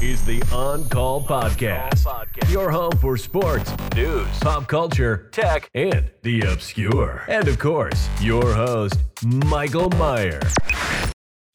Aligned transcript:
is 0.00 0.24
the 0.24 0.40
On 0.52 0.88
Call 0.88 1.20
Podcast. 1.20 2.06
Your 2.52 2.70
home 2.70 2.92
for 2.98 3.16
sports, 3.16 3.72
news, 3.96 4.28
pop 4.40 4.68
culture, 4.68 5.28
tech, 5.32 5.68
and 5.74 6.08
the 6.22 6.42
obscure. 6.42 7.24
And 7.28 7.48
of 7.48 7.58
course, 7.58 8.08
your 8.20 8.52
host, 8.54 8.94
Michael 9.24 9.90
Meyer. 9.90 10.40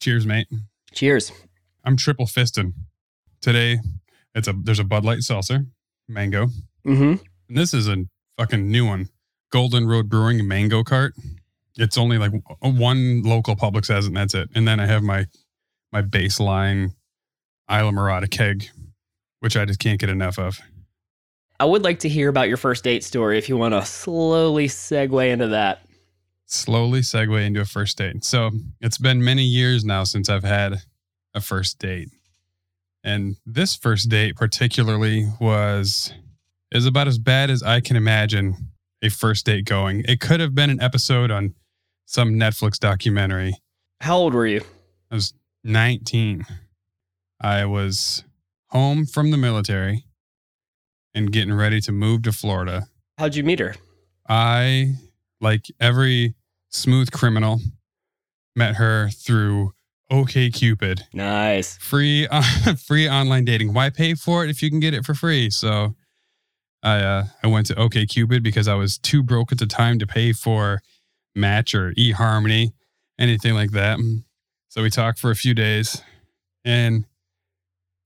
Cheers, 0.00 0.26
mate. 0.26 0.46
Cheers. 0.92 1.32
I'm 1.84 1.96
triple 1.96 2.26
fisted. 2.26 2.74
Today, 3.40 3.78
it's 4.34 4.46
a 4.46 4.52
there's 4.52 4.78
a 4.78 4.84
Bud 4.84 5.06
Light 5.06 5.22
seltzer, 5.22 5.64
mango. 6.06 6.48
Mm-hmm. 6.86 7.24
And 7.48 7.56
this 7.56 7.72
is 7.72 7.88
a 7.88 8.04
fucking 8.36 8.70
new 8.70 8.86
one. 8.86 9.08
Golden 9.50 9.86
Road 9.86 10.10
Brewing 10.10 10.46
Mango 10.46 10.82
Cart. 10.82 11.14
It's 11.76 11.96
only 11.96 12.18
like 12.18 12.32
one 12.60 13.22
local 13.22 13.56
Publix 13.56 13.88
has 13.88 14.04
it, 14.04 14.08
and 14.08 14.16
that's 14.18 14.34
it. 14.34 14.50
And 14.54 14.68
then 14.68 14.80
I 14.80 14.86
have 14.86 15.02
my 15.02 15.26
my 15.92 16.02
baseline 16.02 16.90
Islamorada 17.70 18.30
keg, 18.30 18.68
which 19.40 19.56
I 19.56 19.64
just 19.64 19.80
can't 19.80 20.00
get 20.00 20.10
enough 20.10 20.38
of. 20.38 20.58
I 21.60 21.64
would 21.64 21.82
like 21.82 22.00
to 22.00 22.08
hear 22.08 22.28
about 22.28 22.48
your 22.48 22.56
first 22.56 22.84
date 22.84 23.04
story 23.04 23.38
if 23.38 23.48
you 23.48 23.56
want 23.56 23.74
to 23.74 23.84
slowly 23.84 24.66
segue 24.66 25.30
into 25.30 25.48
that. 25.48 25.80
Slowly 26.46 27.00
segue 27.00 27.46
into 27.46 27.60
a 27.60 27.64
first 27.64 27.96
date. 27.96 28.24
So 28.24 28.50
it's 28.80 28.98
been 28.98 29.24
many 29.24 29.44
years 29.44 29.84
now 29.84 30.04
since 30.04 30.28
I've 30.28 30.44
had 30.44 30.82
a 31.32 31.40
first 31.40 31.78
date. 31.78 32.10
And 33.02 33.36
this 33.46 33.76
first 33.76 34.08
date 34.08 34.36
particularly 34.36 35.30
was 35.40 36.12
is 36.72 36.86
about 36.86 37.06
as 37.06 37.18
bad 37.18 37.50
as 37.50 37.62
I 37.62 37.80
can 37.80 37.96
imagine 37.96 38.72
a 39.02 39.10
first 39.10 39.46
date 39.46 39.64
going. 39.64 40.04
It 40.08 40.20
could 40.20 40.40
have 40.40 40.54
been 40.54 40.70
an 40.70 40.80
episode 40.80 41.30
on 41.30 41.54
some 42.06 42.34
Netflix 42.34 42.78
documentary. 42.78 43.54
How 44.00 44.16
old 44.16 44.34
were 44.34 44.46
you? 44.46 44.62
I 45.10 45.14
was 45.14 45.34
19. 45.62 46.44
I 47.40 47.64
was 47.64 48.24
home 48.68 49.06
from 49.06 49.30
the 49.30 49.36
military 49.36 50.04
and 51.14 51.30
getting 51.32 51.54
ready 51.54 51.80
to 51.82 51.92
move 51.92 52.22
to 52.22 52.32
Florida. 52.32 52.86
How'd 53.18 53.34
you 53.34 53.44
meet 53.44 53.60
her? 53.60 53.74
I, 54.28 54.94
like 55.40 55.66
every 55.80 56.34
smooth 56.70 57.10
criminal, 57.12 57.60
met 58.56 58.76
her 58.76 59.10
through 59.10 59.72
OK 60.10 60.50
Cupid. 60.50 61.06
Nice. 61.12 61.76
Free 61.78 62.26
free 62.86 63.08
online 63.08 63.44
dating. 63.44 63.72
Why 63.74 63.90
pay 63.90 64.14
for 64.14 64.44
it 64.44 64.50
if 64.50 64.62
you 64.62 64.70
can 64.70 64.80
get 64.80 64.94
it 64.94 65.04
for 65.04 65.14
free? 65.14 65.50
So 65.50 65.94
I 66.82 67.00
uh, 67.00 67.24
I 67.42 67.46
went 67.46 67.66
to 67.68 67.78
OK 67.78 68.06
Cupid 68.06 68.42
because 68.42 68.68
I 68.68 68.74
was 68.74 68.98
too 68.98 69.22
broke 69.22 69.52
at 69.52 69.58
the 69.58 69.66
time 69.66 69.98
to 69.98 70.06
pay 70.06 70.32
for 70.32 70.82
Match 71.34 71.74
or 71.74 71.92
eHarmony, 71.92 72.72
anything 73.18 73.54
like 73.54 73.72
that. 73.72 73.98
So 74.68 74.82
we 74.82 74.90
talked 74.90 75.18
for 75.18 75.30
a 75.30 75.36
few 75.36 75.54
days 75.54 76.02
and 76.64 77.06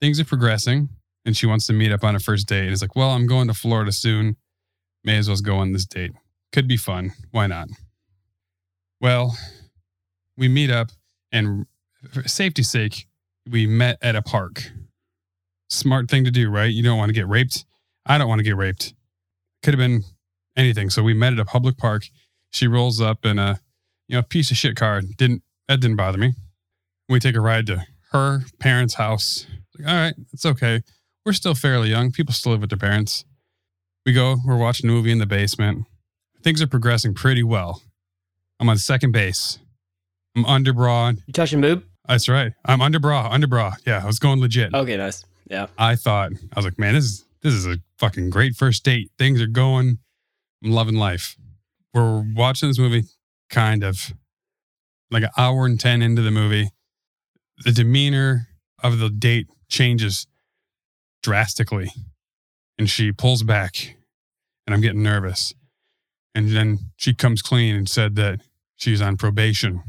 things 0.00 0.20
are 0.20 0.24
progressing 0.24 0.88
and 1.24 1.36
she 1.36 1.46
wants 1.46 1.66
to 1.66 1.72
meet 1.72 1.92
up 1.92 2.04
on 2.04 2.16
a 2.16 2.20
first 2.20 2.48
date. 2.48 2.64
And 2.64 2.72
it's 2.72 2.82
like, 2.82 2.96
well, 2.96 3.10
I'm 3.10 3.26
going 3.26 3.48
to 3.48 3.54
Florida 3.54 3.92
soon. 3.92 4.36
May 5.04 5.18
as 5.18 5.28
well 5.28 5.38
go 5.38 5.56
on 5.56 5.72
this 5.72 5.86
date. 5.86 6.12
Could 6.52 6.66
be 6.66 6.76
fun. 6.76 7.12
Why 7.30 7.46
not? 7.46 7.68
Well, 9.00 9.36
we 10.36 10.48
meet 10.48 10.70
up 10.70 10.90
and 11.32 11.66
for 12.10 12.26
safety's 12.26 12.70
sake, 12.70 13.06
we 13.50 13.66
met 13.66 13.98
at 14.02 14.16
a 14.16 14.22
park. 14.22 14.70
Smart 15.68 16.08
thing 16.08 16.24
to 16.24 16.30
do, 16.30 16.50
right? 16.50 16.72
You 16.72 16.82
don't 16.82 16.98
want 16.98 17.10
to 17.10 17.14
get 17.14 17.28
raped. 17.28 17.64
I 18.06 18.18
don't 18.18 18.28
want 18.28 18.38
to 18.38 18.44
get 18.44 18.56
raped. 18.56 18.94
Could 19.62 19.74
have 19.74 19.78
been 19.78 20.02
anything. 20.56 20.90
So 20.90 21.02
we 21.02 21.14
met 21.14 21.32
at 21.32 21.38
a 21.38 21.44
public 21.44 21.76
park. 21.76 22.04
She 22.50 22.66
rolls 22.66 23.00
up 23.00 23.24
in 23.24 23.38
a, 23.38 23.60
you 24.08 24.16
know, 24.16 24.22
piece 24.22 24.50
of 24.50 24.56
shit 24.56 24.76
car. 24.76 25.02
Didn't 25.02 25.42
that 25.66 25.80
didn't 25.80 25.96
bother 25.96 26.18
me. 26.18 26.32
We 27.08 27.20
take 27.20 27.36
a 27.36 27.40
ride 27.40 27.66
to 27.66 27.84
her 28.12 28.44
parents' 28.58 28.94
house. 28.94 29.46
Like, 29.78 29.88
all 29.88 29.94
right, 29.94 30.14
it's 30.32 30.46
okay. 30.46 30.82
We're 31.24 31.32
still 31.32 31.54
fairly 31.54 31.90
young. 31.90 32.10
People 32.10 32.34
still 32.34 32.52
live 32.52 32.60
with 32.60 32.70
their 32.70 32.78
parents. 32.78 33.24
We 34.06 34.12
go, 34.12 34.36
we're 34.46 34.56
watching 34.56 34.88
a 34.88 34.92
movie 34.92 35.12
in 35.12 35.18
the 35.18 35.26
basement. 35.26 35.86
Things 36.42 36.62
are 36.62 36.66
progressing 36.66 37.14
pretty 37.14 37.42
well. 37.42 37.82
I'm 38.60 38.68
on 38.68 38.78
second 38.78 39.12
base. 39.12 39.58
I'm 40.36 40.44
under 40.46 40.72
bra. 40.72 41.12
You 41.26 41.32
touching 41.32 41.60
boob? 41.60 41.84
That's 42.06 42.28
right. 42.28 42.52
I'm 42.64 42.80
under 42.80 42.98
bra, 42.98 43.28
under 43.30 43.46
bra. 43.46 43.74
Yeah, 43.86 44.00
I 44.02 44.06
was 44.06 44.18
going 44.18 44.40
legit. 44.40 44.72
Okay, 44.72 44.96
nice. 44.96 45.24
Yeah. 45.50 45.66
I 45.76 45.96
thought 45.96 46.32
I 46.52 46.58
was 46.58 46.64
like, 46.64 46.78
man, 46.78 46.94
this 46.94 47.04
is 47.04 47.24
this 47.42 47.54
is 47.54 47.66
a 47.66 47.78
fucking 47.98 48.30
great 48.30 48.56
first 48.56 48.84
date. 48.84 49.10
Things 49.18 49.40
are 49.40 49.46
going. 49.46 49.98
I'm 50.64 50.70
loving 50.70 50.96
life. 50.96 51.36
We're 51.94 52.24
watching 52.34 52.68
this 52.68 52.78
movie, 52.78 53.04
kind 53.50 53.84
of 53.84 54.12
like 55.10 55.22
an 55.22 55.30
hour 55.36 55.66
and 55.66 55.78
ten 55.78 56.02
into 56.02 56.22
the 56.22 56.30
movie. 56.30 56.70
The 57.64 57.72
demeanor 57.72 58.48
of 58.82 58.98
the 58.98 59.10
date 59.10 59.48
changes 59.68 60.26
drastically, 61.22 61.90
and 62.78 62.88
she 62.88 63.12
pulls 63.12 63.42
back, 63.42 63.96
and 64.66 64.74
I'm 64.74 64.80
getting 64.80 65.02
nervous. 65.02 65.52
And 66.34 66.50
then 66.50 66.78
she 66.96 67.14
comes 67.14 67.42
clean 67.42 67.74
and 67.74 67.88
said 67.88 68.14
that 68.16 68.40
she's 68.76 69.00
on 69.00 69.16
probation. 69.16 69.82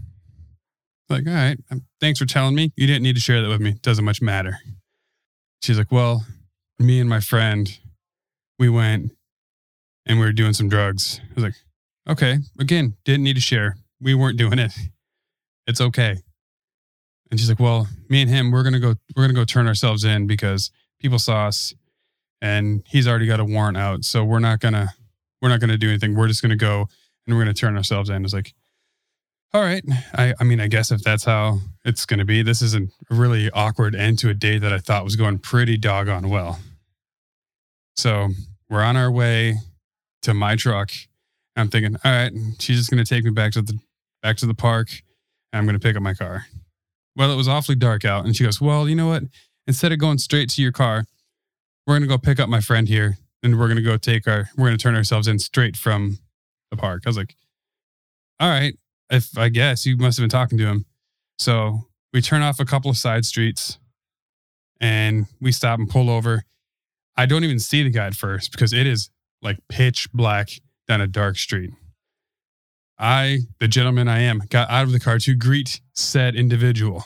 Like, 1.09 1.27
all 1.27 1.33
right, 1.33 1.57
um, 1.71 1.85
thanks 1.99 2.19
for 2.19 2.25
telling 2.25 2.55
me. 2.55 2.71
You 2.75 2.87
didn't 2.87 3.03
need 3.03 3.15
to 3.15 3.21
share 3.21 3.41
that 3.41 3.49
with 3.49 3.61
me. 3.61 3.75
Doesn't 3.81 4.05
much 4.05 4.21
matter. 4.21 4.57
She's 5.61 5.77
like, 5.77 5.91
well, 5.91 6.25
me 6.77 6.99
and 6.99 7.09
my 7.09 7.19
friend, 7.19 7.77
we 8.57 8.69
went 8.69 9.11
and 10.05 10.19
we 10.19 10.25
were 10.25 10.31
doing 10.31 10.53
some 10.53 10.69
drugs. 10.69 11.19
I 11.23 11.33
was 11.35 11.43
like, 11.43 11.55
okay, 12.07 12.37
again, 12.59 12.95
didn't 13.05 13.23
need 13.23 13.35
to 13.35 13.41
share. 13.41 13.77
We 14.01 14.15
weren't 14.15 14.37
doing 14.37 14.59
it. 14.59 14.71
It's 15.67 15.81
okay. 15.81 16.17
And 17.31 17.39
she's 17.39 17.49
like, 17.49 17.59
well, 17.59 17.87
me 18.09 18.21
and 18.21 18.29
him, 18.29 18.51
we're 18.51 18.63
gonna 18.63 18.79
go, 18.79 18.95
we're 19.15 19.23
gonna 19.23 19.33
go 19.33 19.45
turn 19.45 19.67
ourselves 19.67 20.03
in 20.03 20.27
because 20.27 20.71
people 20.99 21.19
saw 21.19 21.47
us, 21.47 21.73
and 22.41 22.83
he's 22.87 23.07
already 23.07 23.27
got 23.27 23.39
a 23.39 23.45
warrant 23.45 23.77
out. 23.77 24.03
So 24.03 24.23
we're 24.23 24.39
not 24.39 24.59
gonna, 24.59 24.89
we're 25.41 25.49
not 25.49 25.59
gonna 25.59 25.77
do 25.77 25.89
anything. 25.89 26.15
We're 26.15 26.27
just 26.27 26.41
gonna 26.41 26.55
go 26.55 26.87
and 27.27 27.35
we're 27.35 27.41
gonna 27.43 27.53
turn 27.53 27.77
ourselves 27.77 28.09
in. 28.09 28.15
I 28.15 28.19
was 28.19 28.33
like, 28.33 28.53
all 29.53 29.61
right. 29.61 29.83
I, 30.13 30.33
I 30.39 30.43
mean, 30.43 30.59
I 30.59 30.67
guess 30.67 30.91
if 30.91 31.01
that's 31.01 31.23
how 31.23 31.59
it's 31.83 32.05
to 32.19 32.25
be, 32.25 32.43
this 32.43 32.61
is 32.61 32.75
a 32.75 32.81
really 33.09 33.49
awkward 33.51 33.95
end 33.95 34.19
to 34.19 34.29
a 34.29 34.33
day 34.33 34.59
that 34.59 34.71
I 34.71 34.77
thought 34.77 35.03
was 35.03 35.15
going 35.15 35.39
pretty 35.39 35.77
doggone 35.77 36.29
well. 36.29 36.59
So 37.95 38.29
we're 38.69 38.83
on 38.83 38.95
our 38.95 39.11
way 39.11 39.55
to 40.21 40.33
my 40.33 40.55
truck. 40.55 40.91
I'm 41.55 41.69
thinking, 41.69 41.97
all 42.03 42.11
right, 42.11 42.31
she's 42.59 42.77
just 42.77 42.89
to 43.03 43.09
take 43.09 43.23
me 43.25 43.31
back 43.31 43.51
to 43.53 43.61
the 43.61 43.77
back 44.21 44.37
to 44.37 44.45
the 44.45 44.53
park, 44.53 44.89
and 45.51 45.59
I'm 45.59 45.65
to 45.79 45.85
pick 45.85 45.95
up 45.95 46.01
my 46.03 46.13
car. 46.13 46.45
Well, 47.19 47.31
it 47.31 47.35
was 47.35 47.47
awfully 47.47 47.75
dark 47.75 48.05
out, 48.05 48.25
and 48.25 48.35
she 48.35 48.45
goes, 48.45 48.59
"Well, 48.59 48.89
you 48.89 48.95
know 48.95 49.07
what? 49.07 49.23
Instead 49.67 49.91
of 49.91 49.99
going 49.99 50.17
straight 50.17 50.49
to 50.51 50.61
your 50.61 50.71
car, 50.71 51.05
we're 51.85 51.93
going 51.99 52.01
to 52.01 52.07
go 52.07 52.17
pick 52.17 52.39
up 52.39 52.49
my 52.49 52.61
friend 52.61 52.87
here, 52.87 53.17
and 53.43 53.59
we're 53.59 53.67
going 53.67 53.77
to 53.77 53.83
go 53.83 53.97
take 53.97 54.27
our 54.27 54.49
we're 54.57 54.67
going 54.67 54.77
to 54.77 54.81
turn 54.81 54.95
ourselves 54.95 55.27
in 55.27 55.37
straight 55.37 55.77
from 55.77 56.17
the 56.71 56.77
park." 56.77 57.03
I 57.05 57.09
was 57.09 57.17
like, 57.17 57.35
"All 58.39 58.49
right, 58.49 58.75
if 59.09 59.37
I 59.37 59.49
guess 59.49 59.85
you 59.85 59.97
must 59.97 60.17
have 60.17 60.23
been 60.23 60.29
talking 60.29 60.57
to 60.59 60.65
him. 60.65 60.85
So 61.37 61.87
we 62.13 62.21
turn 62.21 62.41
off 62.41 62.59
a 62.59 62.65
couple 62.65 62.89
of 62.89 62.97
side 62.97 63.25
streets 63.25 63.77
and 64.79 65.25
we 65.41 65.51
stop 65.51 65.79
and 65.79 65.89
pull 65.89 66.09
over. 66.09 66.43
I 67.17 67.25
don't 67.25 67.43
even 67.43 67.59
see 67.59 67.83
the 67.83 67.89
guy 67.89 68.07
at 68.07 68.13
first 68.13 68.51
because 68.51 68.71
it 68.71 68.87
is 68.87 69.09
like 69.41 69.57
pitch 69.67 70.07
black 70.13 70.49
down 70.87 71.01
a 71.01 71.07
dark 71.07 71.37
street. 71.37 71.71
I, 72.99 73.39
the 73.59 73.67
gentleman 73.67 74.07
I 74.07 74.19
am, 74.21 74.41
got 74.49 74.69
out 74.69 74.83
of 74.83 74.91
the 74.91 74.99
car 74.99 75.17
to 75.19 75.35
greet 75.35 75.79
said 75.93 76.35
individual. 76.35 77.05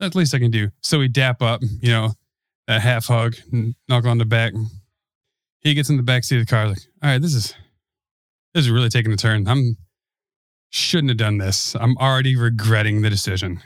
That's 0.00 0.14
the 0.14 0.20
least 0.20 0.34
I 0.34 0.38
can 0.38 0.50
do. 0.50 0.70
So 0.82 0.98
we 0.98 1.08
dap 1.08 1.42
up, 1.42 1.60
you 1.62 1.90
know, 1.90 2.12
that 2.66 2.80
half 2.80 3.06
hug, 3.06 3.36
knock 3.88 4.06
on 4.06 4.18
the 4.18 4.24
back. 4.24 4.54
He 5.60 5.74
gets 5.74 5.90
in 5.90 5.96
the 5.96 6.02
back 6.02 6.24
seat 6.24 6.40
of 6.40 6.46
the 6.46 6.50
car, 6.50 6.68
like, 6.68 6.78
all 7.02 7.10
right, 7.10 7.20
this 7.20 7.34
is 7.34 7.54
this 8.54 8.64
is 8.64 8.70
really 8.70 8.88
taking 8.88 9.12
a 9.12 9.16
turn. 9.16 9.46
I'm 9.46 9.76
shouldn't 10.70 11.10
have 11.10 11.18
done 11.18 11.38
this. 11.38 11.74
I'm 11.78 11.96
already 11.98 12.36
regretting 12.36 13.02
the 13.02 13.10
decision. 13.10 13.60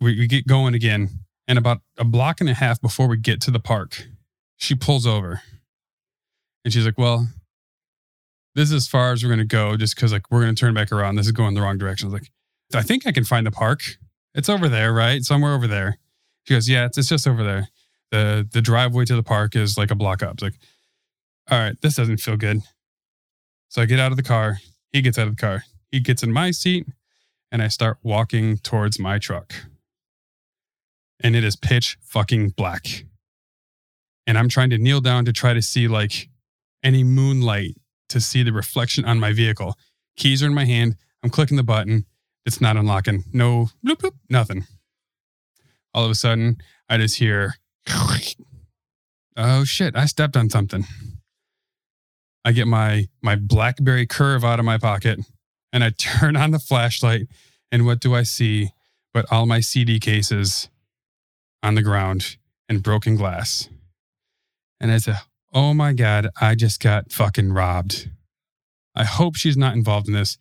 We, 0.00 0.18
we 0.18 0.26
get 0.26 0.46
going 0.46 0.74
again. 0.74 1.08
And 1.46 1.58
about 1.58 1.78
a 1.98 2.04
block 2.04 2.40
and 2.40 2.48
a 2.48 2.54
half 2.54 2.80
before 2.80 3.08
we 3.08 3.16
get 3.16 3.40
to 3.42 3.50
the 3.50 3.60
park, 3.60 4.06
she 4.56 4.74
pulls 4.74 5.06
over 5.06 5.42
and 6.64 6.72
she's 6.72 6.84
like, 6.84 6.98
Well, 6.98 7.28
this 8.54 8.68
is 8.68 8.74
as 8.74 8.88
far 8.88 9.12
as 9.12 9.22
we're 9.22 9.28
going 9.28 9.38
to 9.38 9.44
go 9.44 9.76
just 9.76 9.94
because, 9.94 10.12
like, 10.12 10.30
we're 10.30 10.42
going 10.42 10.54
to 10.54 10.60
turn 10.60 10.74
back 10.74 10.92
around. 10.92 11.16
This 11.16 11.26
is 11.26 11.32
going 11.32 11.54
the 11.54 11.62
wrong 11.62 11.78
direction. 11.78 12.06
I 12.06 12.12
was 12.12 12.20
like, 12.20 12.30
I 12.74 12.82
think 12.82 13.06
I 13.06 13.12
can 13.12 13.24
find 13.24 13.46
the 13.46 13.50
park. 13.50 13.82
It's 14.34 14.48
over 14.48 14.68
there, 14.68 14.92
right? 14.92 15.22
Somewhere 15.22 15.54
over 15.54 15.66
there. 15.66 15.98
She 16.44 16.54
goes, 16.54 16.68
Yeah, 16.68 16.86
it's, 16.86 16.98
it's 16.98 17.08
just 17.08 17.26
over 17.26 17.42
there. 17.42 17.68
The, 18.10 18.48
the 18.50 18.62
driveway 18.62 19.04
to 19.04 19.16
the 19.16 19.22
park 19.22 19.54
is 19.56 19.76
like 19.76 19.90
a 19.90 19.94
block 19.94 20.22
up. 20.22 20.34
It's 20.34 20.42
like, 20.42 20.58
All 21.50 21.58
right, 21.58 21.80
this 21.80 21.96
doesn't 21.96 22.18
feel 22.18 22.36
good. 22.36 22.60
So 23.68 23.82
I 23.82 23.86
get 23.86 24.00
out 24.00 24.10
of 24.10 24.16
the 24.16 24.22
car. 24.22 24.58
He 24.92 25.00
gets 25.00 25.18
out 25.18 25.28
of 25.28 25.36
the 25.36 25.40
car. 25.40 25.64
He 25.90 26.00
gets 26.00 26.22
in 26.22 26.32
my 26.32 26.50
seat 26.50 26.86
and 27.52 27.62
I 27.62 27.68
start 27.68 27.98
walking 28.02 28.58
towards 28.58 28.98
my 28.98 29.18
truck. 29.18 29.54
And 31.22 31.36
it 31.36 31.44
is 31.44 31.56
pitch 31.56 31.98
fucking 32.02 32.50
black. 32.50 33.04
And 34.26 34.38
I'm 34.38 34.48
trying 34.48 34.70
to 34.70 34.78
kneel 34.78 35.00
down 35.00 35.24
to 35.24 35.32
try 35.32 35.54
to 35.54 35.62
see 35.62 35.88
like 35.88 36.28
any 36.82 37.04
moonlight 37.04 37.76
to 38.10 38.20
see 38.20 38.42
the 38.42 38.52
reflection 38.52 39.04
on 39.04 39.18
my 39.18 39.32
vehicle. 39.32 39.76
Keys 40.16 40.42
are 40.42 40.46
in 40.46 40.54
my 40.54 40.66
hand. 40.66 40.96
I'm 41.22 41.30
clicking 41.30 41.56
the 41.56 41.62
button. 41.62 42.06
It's 42.46 42.60
not 42.60 42.76
unlocking. 42.76 43.24
No 43.32 43.68
bloop, 43.84 43.96
bloop, 43.96 44.14
nothing. 44.28 44.66
All 45.94 46.04
of 46.04 46.10
a 46.10 46.14
sudden, 46.14 46.58
I 46.88 46.98
just 46.98 47.18
hear 47.18 47.54
Oh 49.36 49.64
shit, 49.64 49.96
I 49.96 50.06
stepped 50.06 50.36
on 50.36 50.50
something. 50.50 50.84
I 52.44 52.52
get 52.52 52.66
my 52.66 53.08
my 53.22 53.36
BlackBerry 53.36 54.06
Curve 54.06 54.44
out 54.44 54.58
of 54.58 54.64
my 54.64 54.78
pocket 54.78 55.20
and 55.72 55.84
I 55.84 55.90
turn 55.98 56.36
on 56.36 56.50
the 56.50 56.58
flashlight 56.58 57.26
and 57.72 57.86
what 57.86 58.00
do 58.00 58.14
I 58.14 58.22
see 58.22 58.70
but 59.12 59.30
all 59.32 59.46
my 59.46 59.60
CD 59.60 59.98
cases 59.98 60.68
on 61.62 61.74
the 61.74 61.82
ground 61.82 62.36
and 62.68 62.82
broken 62.82 63.16
glass. 63.16 63.68
And 64.80 64.92
I 64.92 64.98
said, 64.98 65.18
"Oh 65.52 65.74
my 65.74 65.92
god, 65.92 66.28
I 66.40 66.54
just 66.54 66.80
got 66.80 67.12
fucking 67.12 67.52
robbed." 67.52 68.10
I 68.94 69.04
hope 69.04 69.36
she's 69.36 69.56
not 69.56 69.74
involved 69.74 70.08
in 70.08 70.14
this 70.14 70.36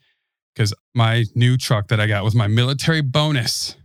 cuz 0.56 0.73
my 0.94 1.25
new 1.35 1.56
truck 1.57 1.88
that 1.89 2.00
I 2.00 2.07
got 2.07 2.23
was 2.23 2.35
my 2.35 2.47
military 2.47 3.01
bonus. 3.01 3.75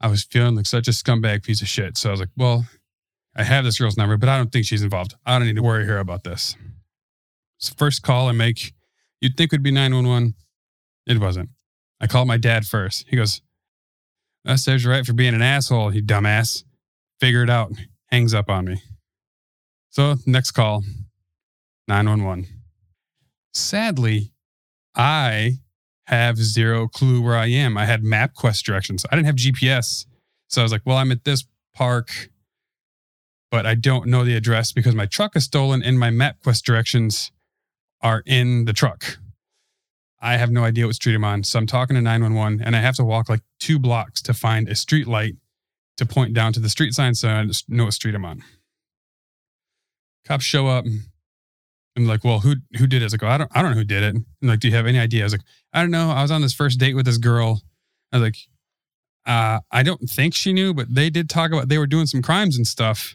I 0.00 0.08
was 0.08 0.24
feeling 0.24 0.56
like 0.56 0.66
such 0.66 0.88
a 0.88 0.92
scumbag 0.92 1.44
piece 1.44 1.62
of 1.62 1.68
shit. 1.68 1.96
So 1.96 2.08
I 2.08 2.12
was 2.12 2.20
like, 2.20 2.30
"Well, 2.36 2.66
I 3.34 3.44
have 3.44 3.64
this 3.64 3.78
girl's 3.78 3.96
number, 3.96 4.16
but 4.16 4.28
I 4.28 4.36
don't 4.36 4.52
think 4.52 4.66
she's 4.66 4.82
involved. 4.82 5.14
I 5.24 5.38
don't 5.38 5.46
need 5.46 5.56
to 5.56 5.62
worry 5.62 5.86
her 5.86 5.98
about 5.98 6.24
this. 6.24 6.56
So 7.58 7.74
first 7.78 8.02
call 8.02 8.28
I 8.28 8.32
make, 8.32 8.74
you'd 9.20 9.36
think 9.36 9.52
would 9.52 9.62
be 9.62 9.70
911. 9.70 10.34
It 11.06 11.18
wasn't. 11.18 11.50
I 12.00 12.06
called 12.06 12.28
my 12.28 12.36
dad 12.36 12.66
first. 12.66 13.06
He 13.08 13.16
goes, 13.16 13.40
That 14.44 14.58
serves 14.58 14.84
you 14.84 14.90
right 14.90 15.06
for 15.06 15.12
being 15.12 15.34
an 15.34 15.42
asshole, 15.42 15.94
you 15.94 16.02
dumbass. 16.02 16.64
Figure 17.20 17.44
it 17.44 17.50
out. 17.50 17.72
Hangs 18.10 18.34
up 18.34 18.50
on 18.50 18.66
me. 18.66 18.82
So 19.92 20.16
next 20.26 20.50
call, 20.50 20.84
911. 21.88 22.48
Sadly, 23.54 24.32
I 24.94 25.58
have 26.06 26.36
zero 26.36 26.88
clue 26.88 27.22
where 27.22 27.36
I 27.36 27.46
am. 27.46 27.78
I 27.78 27.86
had 27.86 28.02
MapQuest 28.02 28.64
directions. 28.64 29.06
I 29.10 29.14
didn't 29.14 29.26
have 29.26 29.36
GPS. 29.36 30.04
So 30.48 30.60
I 30.60 30.64
was 30.64 30.72
like, 30.72 30.82
well, 30.84 30.96
I'm 30.96 31.12
at 31.12 31.24
this 31.24 31.44
park 31.74 32.30
but 33.52 33.66
I 33.66 33.74
don't 33.74 34.06
know 34.06 34.24
the 34.24 34.34
address 34.34 34.72
because 34.72 34.94
my 34.94 35.04
truck 35.04 35.36
is 35.36 35.44
stolen 35.44 35.82
and 35.82 36.00
my 36.00 36.08
MapQuest 36.08 36.62
directions 36.62 37.30
are 38.00 38.22
in 38.24 38.64
the 38.64 38.72
truck. 38.72 39.18
I 40.22 40.38
have 40.38 40.50
no 40.50 40.64
idea 40.64 40.86
what 40.86 40.94
street 40.94 41.14
I'm 41.14 41.24
on. 41.24 41.44
So 41.44 41.58
I'm 41.58 41.66
talking 41.66 41.94
to 41.94 42.00
911 42.00 42.62
and 42.62 42.74
I 42.74 42.80
have 42.80 42.96
to 42.96 43.04
walk 43.04 43.28
like 43.28 43.42
two 43.60 43.78
blocks 43.78 44.22
to 44.22 44.32
find 44.32 44.68
a 44.68 44.74
street 44.74 45.06
light 45.06 45.34
to 45.98 46.06
point 46.06 46.32
down 46.32 46.54
to 46.54 46.60
the 46.60 46.70
street 46.70 46.94
sign 46.94 47.14
so 47.14 47.28
I 47.28 47.46
know 47.68 47.84
what 47.84 47.92
street 47.92 48.14
I'm 48.14 48.24
on. 48.24 48.42
Cops 50.32 50.44
show 50.46 50.66
up 50.66 50.86
and 51.94 52.08
like, 52.08 52.24
well, 52.24 52.38
who 52.38 52.54
who 52.78 52.86
did 52.86 53.02
it? 53.02 53.04
I 53.04 53.06
was 53.06 53.12
like, 53.12 53.22
I 53.22 53.36
don't 53.36 53.50
I 53.54 53.60
don't 53.60 53.72
know 53.72 53.76
who 53.76 53.84
did 53.84 54.02
it. 54.02 54.14
And 54.14 54.24
like, 54.40 54.60
do 54.60 54.68
you 54.68 54.74
have 54.74 54.86
any 54.86 54.98
idea? 54.98 55.20
I 55.20 55.24
was 55.24 55.34
like, 55.34 55.42
I 55.74 55.82
don't 55.82 55.90
know. 55.90 56.10
I 56.10 56.22
was 56.22 56.30
on 56.30 56.40
this 56.40 56.54
first 56.54 56.80
date 56.80 56.94
with 56.94 57.04
this 57.04 57.18
girl. 57.18 57.60
I 58.10 58.16
was 58.16 58.22
like, 58.22 58.36
uh, 59.26 59.60
I 59.70 59.82
don't 59.82 60.00
think 60.08 60.32
she 60.34 60.54
knew, 60.54 60.72
but 60.72 60.94
they 60.94 61.10
did 61.10 61.28
talk 61.28 61.52
about 61.52 61.68
they 61.68 61.76
were 61.76 61.86
doing 61.86 62.06
some 62.06 62.22
crimes 62.22 62.56
and 62.56 62.66
stuff. 62.66 63.14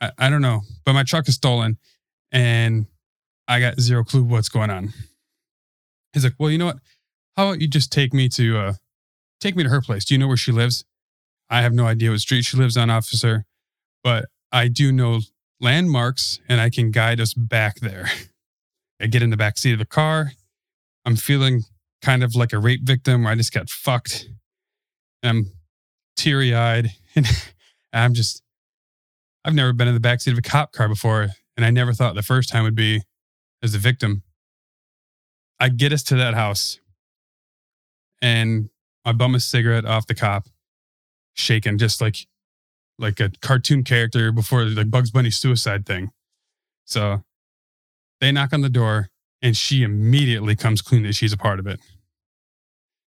I, 0.00 0.10
I 0.18 0.30
don't 0.30 0.42
know, 0.42 0.62
but 0.84 0.94
my 0.94 1.04
truck 1.04 1.28
is 1.28 1.36
stolen 1.36 1.78
and 2.32 2.86
I 3.46 3.60
got 3.60 3.80
zero 3.80 4.02
clue 4.02 4.24
what's 4.24 4.48
going 4.48 4.70
on. 4.70 4.92
He's 6.12 6.24
like, 6.24 6.34
well, 6.40 6.50
you 6.50 6.58
know 6.58 6.66
what? 6.66 6.80
How 7.36 7.50
about 7.50 7.60
you 7.60 7.68
just 7.68 7.92
take 7.92 8.12
me 8.12 8.28
to, 8.30 8.58
uh, 8.58 8.72
take 9.40 9.54
me 9.54 9.62
to 9.62 9.68
her 9.68 9.80
place? 9.80 10.04
Do 10.04 10.14
you 10.14 10.18
know 10.18 10.26
where 10.26 10.36
she 10.36 10.50
lives? 10.50 10.84
I 11.48 11.62
have 11.62 11.72
no 11.72 11.86
idea 11.86 12.10
what 12.10 12.18
street 12.18 12.44
she 12.44 12.56
lives 12.56 12.76
on, 12.76 12.90
officer, 12.90 13.44
but 14.02 14.24
I 14.50 14.66
do 14.66 14.90
know 14.90 15.20
landmarks 15.62 16.40
and 16.48 16.60
I 16.60 16.68
can 16.68 16.90
guide 16.90 17.20
us 17.20 17.32
back 17.32 17.80
there. 17.80 18.10
I 19.00 19.06
get 19.06 19.22
in 19.22 19.30
the 19.30 19.36
back 19.36 19.56
seat 19.56 19.72
of 19.72 19.78
the 19.78 19.86
car. 19.86 20.32
I'm 21.04 21.16
feeling 21.16 21.62
kind 22.02 22.22
of 22.22 22.34
like 22.34 22.52
a 22.52 22.58
rape 22.58 22.82
victim 22.82 23.22
where 23.24 23.32
I 23.32 23.36
just 23.36 23.52
got 23.52 23.70
fucked. 23.70 24.28
I'm 25.22 25.52
teary 26.16 26.54
eyed 26.54 26.90
and 27.16 27.26
I'm 27.92 28.14
just 28.14 28.42
I've 29.44 29.54
never 29.54 29.72
been 29.72 29.88
in 29.88 29.94
the 29.94 30.00
backseat 30.00 30.32
of 30.32 30.38
a 30.38 30.42
cop 30.42 30.72
car 30.72 30.88
before, 30.88 31.28
and 31.56 31.66
I 31.66 31.70
never 31.70 31.92
thought 31.92 32.14
the 32.14 32.22
first 32.22 32.48
time 32.48 32.62
would 32.62 32.76
be 32.76 33.02
as 33.62 33.72
the 33.72 33.78
victim. 33.78 34.22
I 35.58 35.68
get 35.68 35.92
us 35.92 36.02
to 36.04 36.16
that 36.16 36.34
house, 36.34 36.78
and 38.20 38.68
I 39.04 39.12
bum 39.12 39.34
a 39.34 39.40
cigarette 39.40 39.84
off 39.84 40.06
the 40.06 40.14
cop, 40.14 40.46
shaking 41.34 41.78
just 41.78 42.00
like 42.00 42.26
like 43.02 43.20
a 43.20 43.30
cartoon 43.42 43.82
character 43.84 44.32
before 44.32 44.64
the 44.64 44.84
Bugs 44.84 45.10
Bunny 45.10 45.30
suicide 45.30 45.84
thing. 45.84 46.10
So 46.84 47.22
they 48.20 48.32
knock 48.32 48.52
on 48.52 48.62
the 48.62 48.70
door, 48.70 49.08
and 49.42 49.56
she 49.56 49.82
immediately 49.82 50.56
comes 50.56 50.80
clean 50.80 51.02
that 51.02 51.14
she's 51.14 51.32
a 51.32 51.36
part 51.36 51.58
of 51.58 51.66
it. 51.66 51.80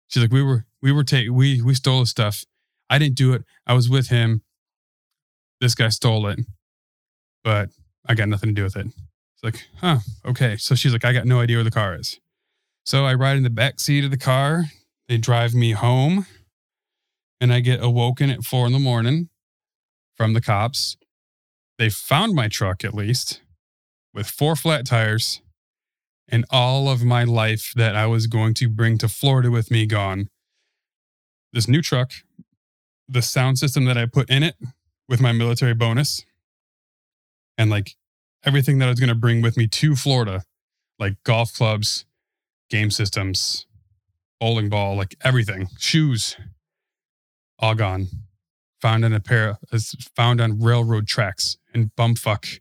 She's 0.07 0.23
like, 0.23 0.31
"We 0.31 0.41
were 0.41 0.65
we 0.81 0.91
were 0.91 1.03
taking, 1.03 1.33
we 1.35 1.61
we 1.61 1.75
stole 1.75 1.99
his 1.99 2.09
stuff. 2.09 2.45
I 2.89 2.97
didn't 2.97 3.15
do 3.15 3.33
it. 3.33 3.43
I 3.67 3.73
was 3.73 3.89
with 3.89 4.07
him 4.07 4.41
this 5.63 5.75
guy 5.75 5.89
stole 5.89 6.27
it, 6.27 6.39
but 7.43 7.69
I 8.07 8.15
got 8.15 8.27
nothing 8.27 8.49
to 8.49 8.53
do 8.53 8.63
with 8.63 8.75
it. 8.75 8.87
It's 8.87 9.43
like, 9.43 9.65
huh, 9.79 9.99
okay. 10.25 10.57
So 10.57 10.75
she's 10.75 10.91
like, 10.91 11.05
I 11.05 11.13
got 11.13 11.25
no 11.25 11.39
idea 11.39 11.57
where 11.57 11.63
the 11.63 11.71
car 11.71 11.95
is. 11.95 12.19
So 12.85 13.05
I 13.05 13.13
ride 13.13 13.37
in 13.37 13.43
the 13.43 13.49
back 13.49 13.79
seat 13.79 14.03
of 14.03 14.11
the 14.11 14.17
car. 14.17 14.65
They 15.07 15.17
drive 15.17 15.53
me 15.53 15.71
home, 15.71 16.27
and 17.39 17.53
I 17.53 17.61
get 17.61 17.81
awoken 17.81 18.29
at 18.29 18.43
four 18.43 18.67
in 18.67 18.73
the 18.73 18.79
morning 18.79 19.29
from 20.15 20.33
the 20.33 20.41
cops. 20.41 20.97
They 21.77 21.89
found 21.89 22.33
my 22.33 22.47
truck 22.47 22.83
at 22.83 22.93
least 22.93 23.41
with 24.13 24.27
four 24.27 24.55
flat 24.55 24.85
tires 24.85 25.41
and 26.27 26.45
all 26.49 26.89
of 26.89 27.03
my 27.03 27.23
life 27.23 27.73
that 27.75 27.95
I 27.95 28.05
was 28.05 28.27
going 28.27 28.53
to 28.55 28.69
bring 28.69 28.97
to 28.99 29.07
Florida 29.07 29.51
with 29.51 29.71
me 29.71 29.85
gone. 29.85 30.29
This 31.51 31.67
new 31.67 31.81
truck, 31.81 32.11
the 33.07 33.21
sound 33.21 33.57
system 33.59 33.85
that 33.85 33.97
I 33.97 34.05
put 34.05 34.29
in 34.29 34.43
it 34.43 34.55
with 35.09 35.19
my 35.21 35.31
military 35.31 35.73
bonus 35.73 36.23
and 37.57 37.69
like 37.69 37.95
everything 38.45 38.79
that 38.79 38.85
I 38.85 38.89
was 38.89 38.99
going 38.99 39.09
to 39.09 39.15
bring 39.15 39.41
with 39.41 39.57
me 39.57 39.67
to 39.67 39.95
Florida, 39.95 40.43
like 40.99 41.15
golf 41.23 41.53
clubs, 41.53 42.05
game 42.69 42.89
systems, 42.89 43.67
bowling 44.39 44.69
ball, 44.69 44.95
like 44.95 45.15
everything, 45.23 45.69
shoes, 45.77 46.35
all 47.59 47.75
gone. 47.75 48.07
Found 48.83 49.05
in 49.05 49.13
a 49.13 49.21
pair, 49.21 49.57
is 49.71 49.95
found 50.13 50.41
on 50.41 50.59
railroad 50.59 51.07
tracks 51.07 51.55
in 51.73 51.91
bumfuck. 51.97 52.59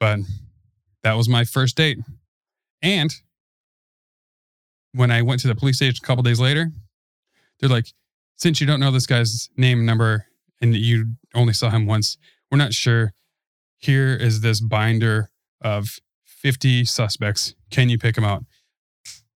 But 0.00 0.18
that 1.04 1.12
was 1.12 1.28
my 1.28 1.44
first 1.44 1.76
date. 1.76 1.98
And 2.82 3.14
when 4.92 5.12
I 5.12 5.22
went 5.22 5.40
to 5.42 5.46
the 5.46 5.54
police 5.54 5.76
station 5.76 6.00
a 6.02 6.04
couple 6.04 6.24
days 6.24 6.40
later, 6.40 6.72
they're 7.60 7.70
like, 7.70 7.86
since 8.34 8.60
you 8.60 8.66
don't 8.66 8.80
know 8.80 8.90
this 8.90 9.06
guy's 9.06 9.50
name, 9.56 9.86
number, 9.86 10.26
and 10.60 10.74
you 10.74 11.12
only 11.32 11.52
saw 11.52 11.70
him 11.70 11.86
once, 11.86 12.18
we're 12.50 12.58
not 12.58 12.74
sure. 12.74 13.12
Here 13.78 14.16
is 14.16 14.40
this 14.40 14.60
binder 14.60 15.30
of 15.60 16.00
50 16.24 16.86
suspects. 16.86 17.54
Can 17.70 17.88
you 17.88 17.98
pick 17.98 18.16
them 18.16 18.24
out? 18.24 18.44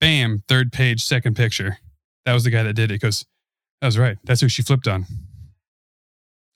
Bam, 0.01 0.43
third 0.49 0.73
page, 0.73 1.05
second 1.05 1.37
picture. 1.37 1.79
That 2.25 2.35
was 2.35 2.43
the 2.43 2.51
guy 2.51 2.65
that 2.65 2.75
did 2.75 2.91
it 2.91 2.95
because 2.95 3.25
that 3.81 3.87
was 3.87 3.97
right. 3.97 4.19
That's 4.25 4.41
who 4.41 4.49
she 4.49 4.63
flipped 4.63 4.89
on. 4.89 5.07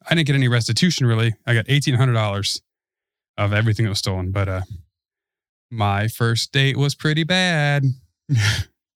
I 0.08 0.14
didn't 0.14 0.26
get 0.26 0.36
any 0.36 0.48
restitution 0.48 1.06
really. 1.06 1.34
I 1.46 1.54
got 1.54 1.66
$1,800 1.66 2.60
of 3.38 3.52
everything 3.52 3.84
that 3.84 3.90
was 3.90 3.98
stolen, 3.98 4.32
but 4.32 4.48
uh, 4.48 4.62
my 5.70 6.08
first 6.08 6.52
date 6.52 6.76
was 6.76 6.94
pretty 6.94 7.24
bad. 7.24 7.84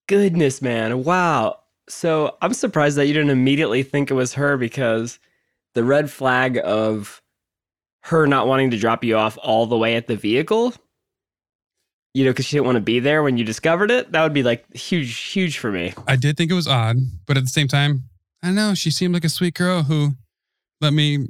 Goodness, 0.09 0.61
man. 0.61 1.05
Wow. 1.05 1.61
So 1.89 2.37
I'm 2.43 2.55
surprised 2.55 2.97
that 2.97 3.07
you 3.07 3.13
didn't 3.15 3.31
immediately 3.31 3.83
think 3.83 4.11
it 4.11 4.15
was 4.15 4.35
her 4.35 4.57
because 4.57 5.19
the 5.75 5.85
red 5.85 6.11
flag 6.11 6.61
of 6.63 7.23
her 8.05 8.27
not 8.27 8.47
wanting 8.47 8.71
to 8.71 8.79
drop 8.79 9.03
you 9.05 9.17
off 9.17 9.39
all 9.43 9.67
the 9.67 9.77
way 9.77 9.97
at 9.97 10.07
the 10.07 10.17
vehicle, 10.17 10.75
you 12.13 12.25
know, 12.25 12.31
because 12.31 12.47
she 12.47 12.57
didn't 12.57 12.67
want 12.67 12.77
to 12.77 12.83
be 12.83 13.01
there 13.01 13.23
when 13.23 13.39
you 13.39 13.45
discovered 13.45 13.91
it, 13.91 14.13
that 14.13 14.23
would 14.23 14.35
be 14.35 14.43
like 14.43 14.71
huge, 14.75 15.17
huge 15.17 15.59
for 15.59 15.73
me. 15.73 15.95
I 16.07 16.17
did 16.17 16.37
think 16.37 16.51
it 16.51 16.55
was 16.55 16.69
odd, 16.69 16.99
but 17.27 17.37
at 17.37 17.45
the 17.45 17.51
same 17.51 17.69
time, 17.69 18.05
I 18.43 18.49
don't 18.49 18.57
know. 18.57 18.75
She 18.75 18.91
seemed 18.91 19.15
like 19.15 19.25
a 19.25 19.31
sweet 19.31 19.55
girl 19.55 19.85
who 19.85 20.15
let 20.85 20.93
me 20.93 21.27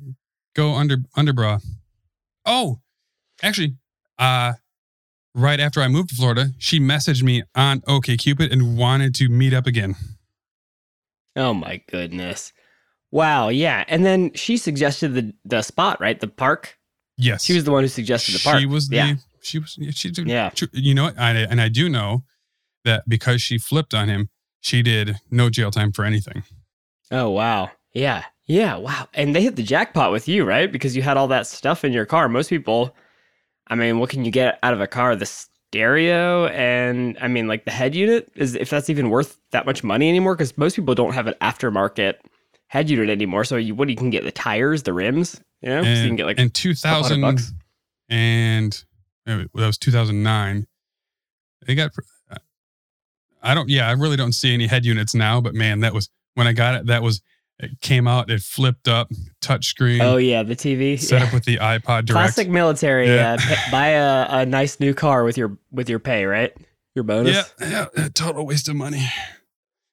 go 0.54 0.74
under 0.74 0.98
underbra. 1.16 1.62
Oh, 2.44 2.80
actually, 3.42 3.76
uh, 4.18 4.54
right 5.34 5.60
after 5.60 5.80
I 5.80 5.88
moved 5.88 6.10
to 6.10 6.14
Florida, 6.16 6.50
she 6.58 6.78
messaged 6.78 7.22
me 7.22 7.42
on 7.54 7.80
OKCupid 7.82 8.52
and 8.52 8.76
wanted 8.76 9.14
to 9.16 9.28
meet 9.28 9.54
up 9.54 9.66
again. 9.66 9.94
Oh 11.36 11.54
my 11.54 11.82
goodness. 11.88 12.52
Wow, 13.10 13.48
yeah. 13.48 13.84
And 13.88 14.04
then 14.04 14.32
she 14.34 14.56
suggested 14.56 15.14
the 15.14 15.32
the 15.44 15.62
spot, 15.62 16.00
right? 16.00 16.18
The 16.18 16.28
park. 16.28 16.76
Yes, 17.16 17.44
She 17.44 17.54
was 17.54 17.62
the 17.62 17.70
one 17.70 17.84
who 17.84 17.88
suggested 17.88 18.34
the 18.34 18.40
park. 18.42 18.58
She 18.58 18.66
was 18.66 18.88
the. 18.88 18.96
yeah. 18.96 19.14
She 19.40 19.60
was. 19.60 19.78
She 19.92 20.10
did. 20.10 20.26
Yeah. 20.28 20.50
You 20.72 20.94
know 20.94 21.04
what? 21.04 21.18
I, 21.18 21.30
and 21.32 21.60
I 21.60 21.68
do 21.68 21.88
know 21.88 22.24
that 22.84 23.08
because 23.08 23.40
she 23.40 23.56
flipped 23.58 23.94
on 23.94 24.08
him, 24.08 24.30
she 24.60 24.82
did 24.82 25.16
no 25.30 25.48
jail 25.48 25.70
time 25.70 25.92
for 25.92 26.04
anything. 26.04 26.42
Oh 27.12 27.30
wow. 27.30 27.70
Yeah. 27.92 28.24
Yeah. 28.46 28.76
Wow. 28.76 29.08
And 29.14 29.34
they 29.34 29.42
hit 29.42 29.56
the 29.56 29.62
jackpot 29.62 30.12
with 30.12 30.28
you, 30.28 30.44
right? 30.44 30.70
Because 30.70 30.94
you 30.94 31.02
had 31.02 31.16
all 31.16 31.28
that 31.28 31.46
stuff 31.46 31.84
in 31.84 31.92
your 31.92 32.06
car. 32.06 32.28
Most 32.28 32.50
people, 32.50 32.94
I 33.68 33.74
mean, 33.74 33.98
what 33.98 34.10
can 34.10 34.24
you 34.24 34.30
get 34.30 34.58
out 34.62 34.74
of 34.74 34.80
a 34.80 34.86
car? 34.86 35.16
The 35.16 35.26
stereo 35.26 36.46
and 36.48 37.16
I 37.20 37.28
mean, 37.28 37.48
like 37.48 37.64
the 37.64 37.70
head 37.70 37.94
unit 37.94 38.30
is 38.36 38.54
if 38.54 38.70
that's 38.70 38.90
even 38.90 39.10
worth 39.10 39.40
that 39.52 39.66
much 39.66 39.82
money 39.82 40.08
anymore. 40.08 40.34
Because 40.34 40.56
most 40.58 40.76
people 40.76 40.94
don't 40.94 41.14
have 41.14 41.26
an 41.26 41.34
aftermarket 41.40 42.14
head 42.66 42.90
unit 42.90 43.08
anymore. 43.08 43.44
So 43.44 43.56
you, 43.56 43.74
what 43.74 43.88
you 43.88 43.96
can 43.96 44.10
get 44.10 44.24
the 44.24 44.32
tires, 44.32 44.82
the 44.82 44.92
rims, 44.92 45.40
you 45.62 45.70
know, 45.70 45.82
so 45.82 45.88
you 45.88 46.06
can 46.06 46.16
get 46.16 46.26
like 46.26 46.38
in 46.38 46.46
a 46.46 46.50
2000 46.50 47.20
bucks. 47.20 47.52
and 48.08 48.84
that 49.26 49.48
was 49.54 49.78
2009. 49.78 50.66
They 51.66 51.74
got. 51.74 51.92
I 53.42 53.54
don't. 53.54 53.68
Yeah, 53.68 53.88
I 53.88 53.92
really 53.92 54.16
don't 54.16 54.32
see 54.32 54.52
any 54.52 54.66
head 54.66 54.84
units 54.84 55.14
now. 55.14 55.40
But 55.40 55.54
man, 55.54 55.80
that 55.80 55.94
was 55.94 56.10
when 56.34 56.46
I 56.46 56.52
got 56.52 56.74
it. 56.74 56.86
That 56.86 57.02
was 57.02 57.22
it 57.58 57.80
came 57.80 58.08
out. 58.08 58.30
It 58.30 58.40
flipped 58.40 58.88
up, 58.88 59.10
touchscreen, 59.40 60.00
Oh 60.02 60.16
yeah, 60.16 60.42
the 60.42 60.56
TV. 60.56 60.98
set 61.00 61.20
yeah. 61.20 61.26
up 61.28 61.34
with 61.34 61.44
the 61.44 61.56
iPod 61.58 62.06
Direct. 62.06 62.08
Classic 62.10 62.48
military. 62.48 63.08
Yeah. 63.08 63.34
Uh, 63.34 63.38
pa- 63.38 63.68
buy 63.70 63.88
a, 63.88 64.26
a 64.40 64.46
nice 64.46 64.80
new 64.80 64.94
car 64.94 65.24
with 65.24 65.38
your 65.38 65.56
with 65.70 65.88
your 65.88 65.98
pay, 66.00 66.24
right? 66.24 66.52
Your 66.94 67.04
bonus. 67.04 67.52
Yeah, 67.60 67.86
yeah, 67.96 68.08
total 68.14 68.46
waste 68.46 68.68
of 68.68 68.76
money. 68.76 69.06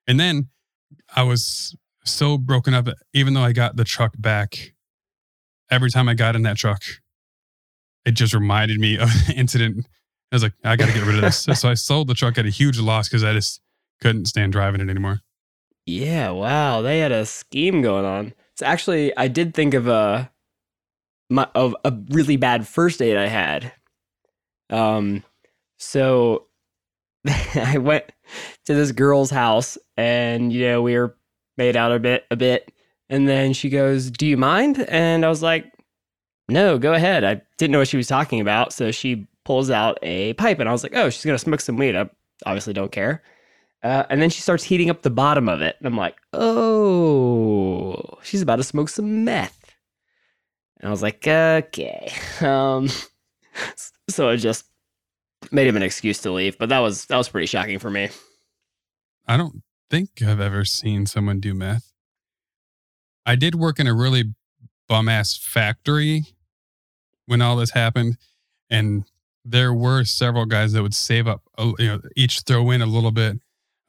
And 0.08 0.20
then 0.20 0.50
I 1.15 1.24
was 1.24 1.75
so 2.03 2.38
broken 2.38 2.74
up. 2.74 2.88
Even 3.13 3.34
though 3.34 3.41
I 3.41 3.53
got 3.53 3.75
the 3.75 3.84
truck 3.84 4.13
back, 4.18 4.74
every 5.70 5.89
time 5.89 6.10
I 6.10 6.13
got 6.13 6.36
in 6.36 6.44
that 6.44 6.58
truck, 6.58 6.84
it 8.06 8.12
just 8.12 8.34
reminded 8.34 8.80
me 8.80 8.98
of 8.98 9.10
the 9.27 9.34
incident. 9.36 9.86
I 10.32 10.36
was 10.36 10.44
like, 10.44 10.53
I 10.63 10.75
got 10.75 10.88
to 10.88 10.94
get 10.94 11.06
rid 11.06 11.15
of 11.15 11.22
this. 11.22 11.48
so 11.60 11.70
I 11.70 11.74
sold 11.74 12.08
the 12.08 12.13
truck 12.13 12.38
at 12.38 12.46
a 12.46 12.50
huge 12.50 12.80
loss 12.80 13.08
because 13.10 13.24
I 13.24 13.34
just 13.34 13.62
couldn't 14.00 14.25
stand 14.25 14.51
driving 14.51 14.82
it 14.82 14.89
anymore. 14.89 15.22
Yeah, 15.86 16.30
wow, 16.32 16.82
they 16.82 17.00
had 17.00 17.12
a 17.12 17.26
scheme 17.26 17.82
going 17.82 18.06
on. 18.06 18.34
So 18.56 18.66
actually, 18.66 19.16
I 19.18 19.28
did 19.28 19.54
think 19.54 19.74
of 19.74 19.88
a 19.88 20.32
my 21.30 21.48
of 21.56 21.76
a 21.84 21.94
really 22.10 22.38
bad 22.38 22.68
first 22.68 23.00
date 23.00 23.18
I 23.18 23.28
had. 23.28 23.72
Um, 24.70 25.24
so 25.78 26.46
I 27.56 27.78
went 27.78 28.06
to 28.66 28.74
this 28.74 28.92
girl's 28.92 29.32
house, 29.32 29.78
and 29.98 30.54
you 30.54 30.62
know 30.68 30.82
we 30.82 30.98
were 30.98 31.16
made 31.58 31.76
out 31.76 31.92
a 31.92 32.00
bit, 32.00 32.26
a 32.32 32.36
bit, 32.36 32.72
and 33.10 33.28
then 33.28 33.54
she 33.54 33.70
goes, 33.70 34.12
"Do 34.12 34.28
you 34.28 34.38
mind?" 34.38 34.86
And 34.88 35.26
I 35.26 35.30
was 35.30 35.42
like, 35.42 35.72
"No, 36.50 36.78
go 36.78 36.94
ahead." 36.94 37.24
I 37.24 37.42
didn't 37.58 37.72
know 37.72 37.80
what 37.80 37.88
she 37.88 37.98
was 37.98 38.08
talking 38.08 38.42
about, 38.42 38.74
so 38.74 38.92
she 38.92 39.28
pulls 39.46 39.72
out 39.72 39.98
a 40.04 40.34
pipe, 40.34 40.60
and 40.60 40.70
I 40.70 40.72
was 40.72 40.84
like, 40.84 40.96
"Oh, 40.96 41.10
she's 41.10 41.26
gonna 41.26 41.40
smoke 41.40 41.62
some 41.62 41.78
weed." 41.78 41.96
I 41.96 42.10
obviously 42.46 42.74
don't 42.74 42.92
care. 42.92 43.24
Uh, 43.84 44.04
and 44.10 44.22
then 44.22 44.30
she 44.30 44.42
starts 44.42 44.64
heating 44.64 44.90
up 44.90 45.02
the 45.02 45.10
bottom 45.10 45.50
of 45.50 45.62
it. 45.62 45.76
And 45.80 45.88
I'm 45.88 45.98
like, 45.98 46.16
oh, 46.34 48.20
she's 48.22 48.42
about 48.42 48.58
to 48.58 48.64
smoke 48.64 48.90
some 48.90 49.26
meth. 49.26 49.76
And 50.80 50.88
I 50.88 50.92
was 50.92 51.02
like, 51.02 51.26
okay. 51.28 52.12
Um, 52.42 52.90
so 54.10 54.30
I 54.30 54.36
just 54.36 54.66
made 55.52 55.68
him 55.68 55.76
an 55.76 55.84
excuse 55.84 56.20
to 56.22 56.32
leave. 56.32 56.58
But 56.58 56.70
that 56.70 56.80
was 56.80 57.06
that 57.06 57.18
was 57.18 57.30
pretty 57.30 57.48
shocking 57.48 57.80
for 57.80 57.90
me. 57.90 58.10
I 59.28 59.38
don't 59.38 59.62
think 59.90 60.22
I've 60.22 60.40
ever 60.40 60.66
seen 60.66 61.06
someone 61.06 61.40
do 61.40 61.54
meth. 61.54 61.92
I 63.26 63.36
did 63.36 63.56
work 63.56 63.80
in 63.80 63.88
a 63.88 63.94
really 63.94 64.34
bum 64.88 65.08
ass 65.08 65.38
factory 65.38 66.26
when 67.26 67.42
all 67.42 67.56
this 67.56 67.72
happened, 67.72 68.18
and 68.70 69.06
there 69.46 69.74
were 69.74 70.04
several 70.04 70.46
guys 70.46 70.74
that 70.74 70.82
would 70.82 70.96
save 70.96 71.28
up, 71.28 71.44
you 71.58 71.88
know, 71.88 72.02
each 72.16 72.42
throw 72.42 72.72
in 72.72 72.82
a 72.82 72.86
little 72.86 73.12
bit 73.12 73.40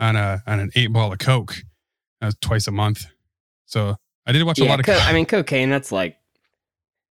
on 0.03 0.17
a 0.17 0.43
on 0.47 0.59
an 0.61 0.71
eight 0.75 0.93
ball 0.93 1.13
of 1.13 1.19
coke, 1.19 1.55
uh, 2.21 2.33
twice 2.41 2.67
a 2.67 2.71
month. 2.73 3.07
So 3.67 3.97
I 4.27 4.33
did 4.33 4.43
watch 4.43 4.59
a 4.59 4.65
lot 4.65 4.81
of. 4.81 4.87
co- 4.87 4.93
I 5.01 5.13
mean, 5.13 5.25
cocaine. 5.27 5.71
That's 5.71 5.91
like, 5.93 6.17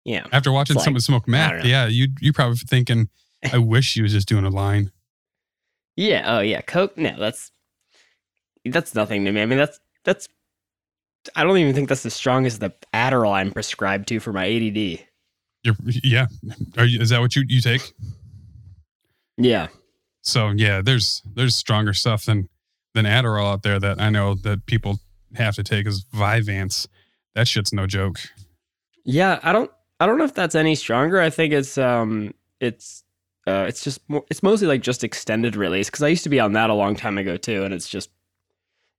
yeah, 0.06 0.26
after 0.32 0.52
watching 0.52 0.76
it's 0.76 0.82
like- 0.82 0.86
someone 0.86 1.02
smoke 1.02 1.28
meth, 1.28 1.66
yeah, 1.66 1.88
you 1.88 2.08
you 2.22 2.32
probably 2.32 2.58
thinking, 2.58 3.10
I 3.52 3.58
wish 3.58 3.86
she 3.86 4.02
was 4.02 4.12
just 4.14 4.28
doing 4.28 4.46
a 4.46 4.50
line. 4.50 4.92
yeah. 5.96 6.24
Oh 6.38 6.40
yeah, 6.40 6.62
coke. 6.62 6.98
No, 6.98 7.16
that's 7.20 7.52
that's 8.66 8.96
nothing 8.96 9.26
to 9.26 9.32
me. 9.32 9.42
I 9.42 9.46
mean, 9.46 9.58
that's 9.58 9.80
that's. 10.04 10.28
I 11.36 11.44
don't 11.44 11.58
even 11.58 11.74
think 11.74 11.90
that's 11.90 12.06
as 12.06 12.14
strong 12.14 12.46
as 12.46 12.60
the 12.60 12.72
Adderall 12.94 13.32
I'm 13.34 13.52
prescribed 13.52 14.08
to 14.10 14.20
for 14.20 14.32
my 14.32 14.46
ADD. 14.46 15.00
You're, 15.64 15.76
yeah, 16.04 16.28
Are 16.78 16.86
you, 16.86 17.02
is 17.02 17.10
that 17.10 17.20
what 17.20 17.36
you 17.36 17.44
you 17.48 17.62
take? 17.62 17.94
Yeah. 19.38 19.68
So 20.22 20.52
yeah, 20.56 20.82
there's 20.84 21.24
there's 21.36 21.56
stronger 21.56 21.94
stuff 21.94 22.26
than 22.26 22.48
than 22.96 23.06
Adderall 23.06 23.52
out 23.52 23.62
there 23.62 23.80
that 23.80 24.02
I 24.02 24.10
know 24.10 24.34
that 24.34 24.66
people 24.66 25.00
have 25.36 25.56
to 25.56 25.64
take 25.64 25.86
is 25.86 26.04
Vyvanse. 26.06 26.88
That 27.36 27.48
shit's 27.48 27.72
no 27.72 27.86
joke. 27.86 28.20
Yeah, 29.04 29.40
I 29.44 29.52
don't 29.54 29.70
I 30.00 30.08
don't 30.08 30.18
know 30.18 30.24
if 30.24 30.34
that's 30.34 30.56
any 30.56 30.74
stronger. 30.74 31.22
I 31.22 31.30
think 31.30 31.54
it's 31.54 31.78
um 31.78 32.34
it's 32.60 33.04
uh 33.46 33.66
it's 33.68 33.84
just 33.84 34.00
more 34.10 34.26
it's 34.32 34.42
mostly 34.42 34.68
like 34.68 34.82
just 34.82 35.04
extended 35.04 35.56
release 35.56 35.90
cuz 35.90 36.02
I 36.02 36.08
used 36.08 36.24
to 36.24 36.30
be 36.30 36.40
on 36.40 36.54
that 36.54 36.72
a 36.72 36.74
long 36.74 36.96
time 36.96 37.20
ago 37.20 37.38
too 37.38 37.64
and 37.64 37.74
it's 37.74 37.88
just 37.88 38.10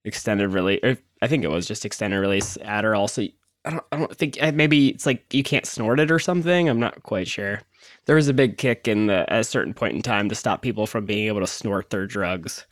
extended 0.05 0.53
release 0.53 0.79
I 1.21 1.27
think 1.27 1.43
it 1.43 1.49
was 1.49 1.67
just 1.67 1.83
extended 1.83 2.19
release 2.19 2.57
Adderall 2.57 3.09
so 3.09 3.23
I 3.65 3.71
don't 3.71 3.83
I 3.91 3.97
don't 3.97 4.15
think 4.15 4.37
uh, 4.41 4.51
maybe 4.53 4.89
it's 4.89 5.05
like 5.05 5.33
you 5.33 5.43
can't 5.43 5.65
snort 5.65 5.99
it 5.99 6.11
or 6.11 6.19
something. 6.19 6.69
I'm 6.69 6.79
not 6.79 7.03
quite 7.03 7.27
sure. 7.27 7.61
There 8.05 8.15
was 8.15 8.29
a 8.29 8.33
big 8.33 8.57
kick 8.57 8.87
in 8.87 9.07
the 9.07 9.31
at 9.31 9.41
a 9.41 9.43
certain 9.43 9.73
point 9.73 9.95
in 9.95 10.01
time 10.01 10.29
to 10.29 10.35
stop 10.35 10.61
people 10.61 10.87
from 10.87 11.05
being 11.05 11.27
able 11.27 11.41
to 11.41 11.47
snort 11.47 11.89
their 11.89 12.05
drugs. 12.05 12.65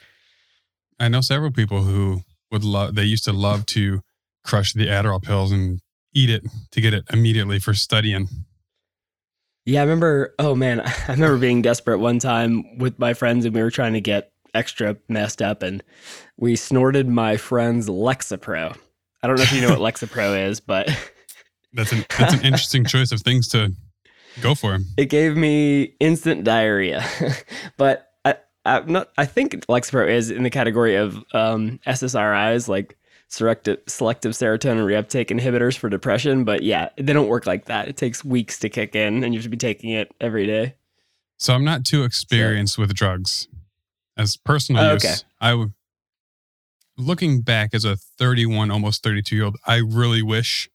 I 0.99 1.07
know 1.09 1.21
several 1.21 1.51
people 1.51 1.83
who 1.83 2.21
would 2.51 2.63
love. 2.63 2.95
They 2.95 3.03
used 3.03 3.25
to 3.25 3.33
love 3.33 3.65
to 3.67 4.01
crush 4.43 4.73
the 4.73 4.87
Adderall 4.87 5.21
pills 5.21 5.51
and 5.51 5.79
eat 6.13 6.29
it 6.29 6.43
to 6.71 6.81
get 6.81 6.93
it 6.93 7.03
immediately 7.11 7.59
for 7.59 7.73
studying. 7.73 8.27
Yeah, 9.65 9.81
I 9.81 9.83
remember. 9.83 10.33
Oh 10.39 10.55
man, 10.55 10.79
I 11.07 11.11
remember 11.13 11.37
being 11.37 11.61
desperate 11.61 11.97
one 11.99 12.19
time 12.19 12.77
with 12.77 12.99
my 12.99 13.13
friends, 13.13 13.45
and 13.45 13.53
we 13.55 13.61
were 13.61 13.71
trying 13.71 13.93
to 13.93 14.01
get 14.01 14.31
extra 14.53 14.95
messed 15.09 15.41
up, 15.41 15.63
and 15.63 15.83
we 16.37 16.55
snorted 16.55 17.07
my 17.09 17.35
friend's 17.37 17.89
Lexapro. 17.89 18.77
I 19.23 19.27
don't 19.27 19.37
know 19.37 19.43
if 19.43 19.51
you 19.53 19.61
know 19.61 19.77
what 19.77 19.79
Lexapro 19.95 20.47
is, 20.49 20.59
but 20.59 20.87
That's 21.73 21.91
an 21.91 22.05
that's 22.17 22.33
an 22.33 22.45
interesting 22.45 22.85
choice 22.85 23.11
of 23.11 23.19
things 23.21 23.49
to 23.49 23.73
go 24.39 24.55
for. 24.55 24.77
it 24.97 25.07
gave 25.09 25.35
me 25.35 25.95
instant 25.99 26.45
diarrhea. 26.45 27.03
but 27.75 28.07
I, 28.65 28.77
I'm 28.77 28.91
not. 28.91 29.11
I 29.17 29.25
think 29.25 29.65
Lexapro 29.67 30.09
is 30.09 30.31
in 30.31 30.43
the 30.43 30.49
category 30.49 30.95
of 30.95 31.23
um, 31.33 31.79
SSRIs, 31.87 32.67
like 32.67 32.97
selective 33.27 33.79
selective 33.87 34.33
serotonin 34.33 34.85
reuptake 34.85 35.27
inhibitors 35.27 35.77
for 35.77 35.89
depression. 35.89 36.43
But 36.43 36.63
yeah, 36.63 36.89
they 36.97 37.13
don't 37.13 37.27
work 37.27 37.45
like 37.45 37.65
that. 37.65 37.87
It 37.87 37.97
takes 37.97 38.23
weeks 38.25 38.59
to 38.59 38.69
kick 38.69 38.95
in, 38.95 39.23
and 39.23 39.33
you 39.33 39.39
have 39.39 39.43
to 39.45 39.49
be 39.49 39.57
taking 39.57 39.91
it 39.91 40.13
every 40.19 40.45
day. 40.45 40.75
So 41.37 41.53
I'm 41.53 41.65
not 41.65 41.83
too 41.85 42.03
experienced 42.03 42.77
with 42.77 42.93
drugs. 42.93 43.47
As 44.17 44.37
personal 44.37 44.81
Oh, 44.81 44.93
use, 44.93 45.05
okay. 45.05 45.15
I 45.41 45.49
w- 45.51 45.71
looking 46.97 47.41
back 47.41 47.71
as 47.73 47.83
a 47.83 47.97
31, 47.97 48.71
almost 48.71 49.03
32 49.03 49.35
year 49.35 49.43
old, 49.45 49.57
I 49.67 49.77
really 49.77 50.21
wish 50.21 50.69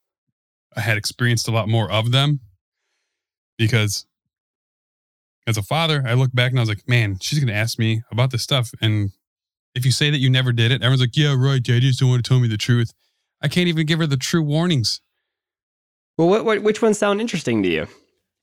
I 0.77 0.81
had 0.81 0.99
experienced 0.99 1.49
a 1.49 1.51
lot 1.51 1.67
more 1.67 1.91
of 1.91 2.13
them 2.13 2.41
because 3.57 4.05
as 5.50 5.59
a 5.59 5.62
father, 5.62 6.02
I 6.07 6.14
look 6.14 6.33
back 6.33 6.50
and 6.50 6.59
I 6.59 6.62
was 6.62 6.69
like, 6.69 6.88
man, 6.88 7.19
she's 7.21 7.38
going 7.38 7.49
to 7.49 7.54
ask 7.54 7.78
me 7.78 8.02
about 8.11 8.30
this 8.30 8.42
stuff. 8.42 8.71
And 8.80 9.11
if 9.75 9.85
you 9.85 9.90
say 9.90 10.11
that 10.11 10.19
you 10.19 10.30
never 10.30 10.52
did 10.52 10.73
it, 10.73 10.83
everyone's 10.83 11.00
like, 11.00 11.16
yeah, 11.16 11.35
right. 11.37 11.62
Dad, 11.62 11.83
you 11.83 11.90
just 11.90 12.00
don't 12.00 12.09
want 12.09 12.25
to 12.25 12.28
tell 12.28 12.40
me 12.40 12.49
the 12.49 12.57
truth. 12.57 12.92
I 13.42 13.49
can't 13.49 13.69
even 13.69 13.87
give 13.87 13.99
her 13.99 14.07
the 14.07 14.16
true 14.16 14.42
warnings. 14.42 15.00
Well, 16.16 16.28
what, 16.28 16.45
what 16.45 16.62
which 16.62 16.83
ones 16.83 16.99
sound 16.99 17.21
interesting 17.21 17.62
to 17.62 17.69
you? 17.69 17.87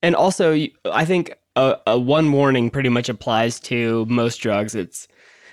And 0.02 0.14
also, 0.14 0.56
I 0.84 1.04
think 1.04 1.34
a, 1.56 1.76
a 1.86 1.98
one 1.98 2.30
warning 2.32 2.70
pretty 2.70 2.88
much 2.88 3.08
applies 3.08 3.60
to 3.60 4.04
most 4.06 4.38
drugs. 4.38 4.74
It's 4.74 5.08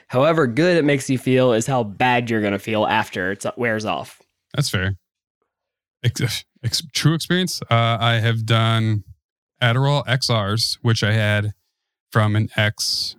however 0.07 0.47
good 0.47 0.77
it 0.77 0.85
makes 0.85 1.09
you 1.09 1.17
feel 1.17 1.53
is 1.53 1.67
how 1.67 1.83
bad 1.83 2.29
you're 2.29 2.41
going 2.41 2.53
to 2.53 2.59
feel 2.59 2.85
after 2.85 3.31
it 3.31 3.45
wears 3.57 3.85
off. 3.85 4.21
That's 4.53 4.69
fair. 4.69 4.95
Ex- 6.03 6.45
ex- 6.63 6.83
true 6.93 7.13
experience. 7.13 7.61
Uh, 7.63 7.97
I 7.99 8.19
have 8.19 8.45
done 8.45 9.03
Adderall 9.65 10.05
XRs, 10.05 10.77
which 10.81 11.03
I 11.03 11.13
had 11.13 11.53
from 12.11 12.35
an 12.35 12.49
ex 12.55 13.15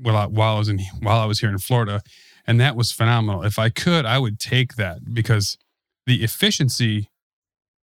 while 0.00 0.16
I, 0.16 0.26
while 0.26 0.56
I 0.56 0.58
was 0.58 0.68
in 0.68 0.80
while 1.00 1.20
I 1.20 1.24
was 1.24 1.40
here 1.40 1.48
in 1.48 1.58
Florida, 1.58 2.02
and 2.46 2.60
that 2.60 2.76
was 2.76 2.92
phenomenal. 2.92 3.42
If 3.42 3.58
I 3.58 3.70
could, 3.70 4.04
I 4.04 4.18
would 4.18 4.38
take 4.38 4.74
that 4.76 5.14
because 5.14 5.56
the 6.06 6.22
efficiency 6.22 7.10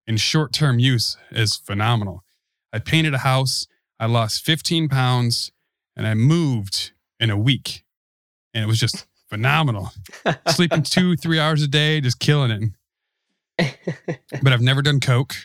in 0.06 0.18
short 0.18 0.54
term 0.54 0.78
use 0.78 1.18
is 1.32 1.56
phenomenal. 1.56 2.24
I 2.72 2.80
painted 2.80 3.14
a 3.14 3.20
house. 3.20 3.68
I 4.00 4.06
lost 4.06 4.44
15 4.44 4.90
pounds, 4.90 5.52
and 5.96 6.08
I 6.08 6.14
moved 6.14 6.92
in 7.20 7.30
a 7.30 7.38
week, 7.38 7.84
and 8.54 8.64
it 8.64 8.68
was 8.68 8.80
just 8.80 9.06
phenomenal. 9.30 9.92
Sleeping 10.50 10.84
two, 10.84 11.16
three 11.16 11.40
hours 11.40 11.62
a 11.64 11.68
day, 11.68 12.02
just 12.02 12.20
killing 12.20 12.52
it 12.52 12.72
but 14.44 14.54
I've 14.54 14.62
never 14.62 14.82
done 14.82 15.00
coke. 15.00 15.36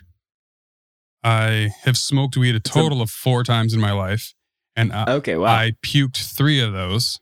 I 1.22 1.70
have 1.82 1.96
smoked 1.96 2.36
weed 2.36 2.54
a 2.54 2.60
total 2.60 3.02
of 3.02 3.10
four 3.10 3.42
times 3.42 3.74
in 3.74 3.80
my 3.80 3.92
life, 3.92 4.34
and 4.76 4.92
I, 4.92 5.14
okay, 5.14 5.36
wow. 5.36 5.54
I 5.54 5.72
puked 5.84 6.16
three 6.16 6.60
of 6.60 6.72
those. 6.72 7.20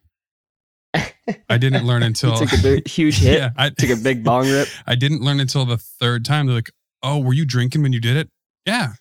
I 1.49 1.59
didn't 1.59 1.87
learn 1.87 2.03
until 2.05 2.37
took 2.37 2.53
a 2.53 2.63
big, 2.63 2.89
huge 2.89 3.19
hit. 3.19 3.39
yeah, 3.39 3.51
I 3.57 3.71
Took 3.71 3.91
a 3.91 3.97
big 3.97 4.23
bong 4.25 4.49
rip. 4.49 4.69
I 4.87 4.95
didn't 4.95 5.23
learn 5.23 5.41
until 5.41 5.65
the 5.65 5.79
third 5.79 6.25
time. 6.25 6.47
They're 6.47 6.57
like, 6.57 6.71
"Oh, 7.03 7.19
were 7.19 7.33
you 7.33 7.45
drinking 7.47 7.83
when 7.83 7.93
you 7.93 8.01
did 8.01 8.17
it?" 8.17 8.29
Yeah, 8.67 8.93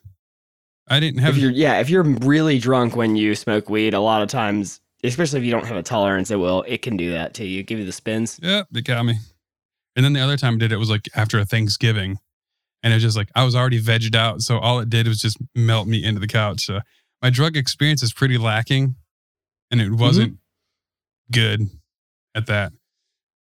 I 0.87 0.99
didn't 0.99 1.19
have. 1.19 1.35
If 1.35 1.41
you're, 1.41 1.51
yeah, 1.51 1.79
if 1.79 1.89
you're 1.89 2.03
really 2.03 2.59
drunk 2.59 2.95
when 2.95 3.15
you 3.15 3.35
smoke 3.35 3.69
weed, 3.69 3.93
a 3.93 3.99
lot 3.99 4.21
of 4.21 4.29
times, 4.29 4.79
especially 5.03 5.39
if 5.39 5.45
you 5.45 5.51
don't 5.51 5.65
have 5.65 5.77
a 5.77 5.83
tolerance, 5.83 6.31
it 6.31 6.37
will. 6.37 6.63
It 6.67 6.81
can 6.81 6.97
do 6.97 7.11
that 7.11 7.33
to 7.35 7.45
you. 7.45 7.63
Give 7.63 7.79
you 7.79 7.85
the 7.85 7.91
spins. 7.91 8.39
Yeah, 8.41 8.63
they 8.71 8.81
got 8.81 9.05
me. 9.05 9.17
And 9.95 10.03
then 10.03 10.13
the 10.13 10.21
other 10.21 10.37
time 10.37 10.55
I 10.55 10.57
did 10.57 10.71
it 10.71 10.77
was 10.77 10.89
like 10.89 11.07
after 11.15 11.39
a 11.39 11.45
Thanksgiving. 11.45 12.17
And 12.83 12.91
it 12.91 12.97
was 12.97 13.03
just 13.03 13.17
like 13.17 13.29
I 13.33 13.43
was 13.43 13.55
already 13.55 13.81
vegged 13.81 14.15
out. 14.15 14.41
So 14.41 14.59
all 14.59 14.79
it 14.79 14.89
did 14.89 15.07
was 15.07 15.19
just 15.19 15.37
melt 15.55 15.87
me 15.87 16.03
into 16.03 16.19
the 16.19 16.27
couch. 16.27 16.65
So 16.65 16.81
my 17.21 17.29
drug 17.29 17.55
experience 17.55 18.03
is 18.03 18.13
pretty 18.13 18.37
lacking. 18.37 18.95
And 19.71 19.81
it 19.81 19.91
wasn't 19.91 20.37
good 21.31 21.67
at 22.35 22.45
that. 22.47 22.73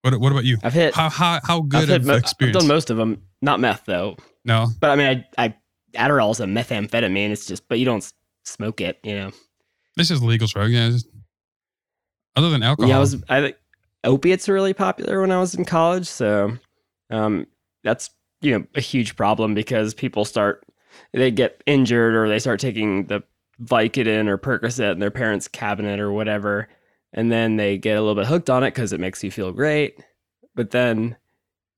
What 0.02 0.18
what 0.18 0.32
about 0.32 0.44
you? 0.44 0.58
I've 0.62 0.72
hit. 0.72 0.94
How 0.94 1.08
how 1.08 1.40
how 1.44 1.58
I've, 1.58 1.68
good 1.68 1.90
of 1.90 2.04
mo- 2.04 2.14
I've 2.14 2.52
done 2.52 2.66
most 2.66 2.90
of 2.90 2.96
them. 2.96 3.22
Not 3.40 3.60
meth 3.60 3.84
though, 3.86 4.16
no. 4.44 4.68
but 4.80 4.90
I 4.90 4.96
mean, 4.96 5.24
I, 5.36 5.44
I 5.44 5.54
Adderall's 5.94 6.40
a 6.40 6.44
methamphetamine. 6.44 7.30
It's 7.30 7.46
just, 7.46 7.68
but 7.68 7.78
you 7.78 7.84
don't 7.84 8.12
smoke 8.44 8.80
it. 8.80 8.98
You 9.02 9.14
know. 9.14 9.30
This 9.96 10.10
is 10.10 10.22
legal 10.22 10.48
drug. 10.48 10.70
Yeah. 10.70 10.90
just- 10.90 11.08
other 12.34 12.50
than 12.50 12.62
alcohol. 12.62 12.88
Yeah, 12.88 12.96
I 12.96 13.00
was. 13.00 13.22
I 13.28 13.40
think 13.42 13.56
opiates 14.04 14.48
are 14.48 14.54
really 14.54 14.74
popular 14.74 15.20
when 15.20 15.30
I 15.30 15.38
was 15.38 15.54
in 15.54 15.64
college, 15.64 16.06
so 16.06 16.56
um, 17.10 17.46
that's 17.84 18.10
you 18.42 18.58
know 18.58 18.66
a 18.74 18.80
huge 18.80 19.16
problem 19.16 19.54
because 19.54 19.94
people 19.94 20.24
start 20.24 20.64
they 21.12 21.30
get 21.30 21.62
injured 21.66 22.14
or 22.14 22.28
they 22.28 22.38
start 22.38 22.60
taking 22.60 23.06
the 23.06 23.22
Vicodin 23.62 24.28
or 24.28 24.38
Percocet 24.38 24.92
in 24.92 24.98
their 24.98 25.10
parents' 25.10 25.48
cabinet 25.48 26.00
or 26.00 26.12
whatever, 26.12 26.68
and 27.12 27.30
then 27.30 27.56
they 27.56 27.78
get 27.78 27.96
a 27.96 28.00
little 28.00 28.14
bit 28.14 28.26
hooked 28.26 28.50
on 28.50 28.64
it 28.64 28.72
because 28.72 28.92
it 28.92 29.00
makes 29.00 29.22
you 29.22 29.30
feel 29.30 29.52
great, 29.52 30.02
but 30.54 30.70
then 30.70 31.16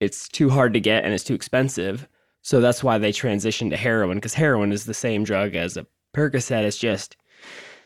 it's 0.01 0.29
too 0.29 0.51
hard 0.51 0.73
to 0.75 0.81
get 0.81 1.05
and 1.05 1.13
it's 1.13 1.25
too 1.25 1.35
expensive. 1.35 2.09
So 2.43 2.61
that's 2.61 2.85
why 2.85 2.99
they 2.99 3.13
transition 3.13 3.71
to 3.71 3.77
heroin 3.77 4.19
because 4.19 4.35
heroin 4.35 4.73
is 4.73 4.85
the 4.85 4.95
same 4.95 5.25
drug 5.25 5.55
as 5.55 5.77
a 5.77 5.87
Percocet. 6.15 6.65
It's 6.65 6.79
just 6.79 7.17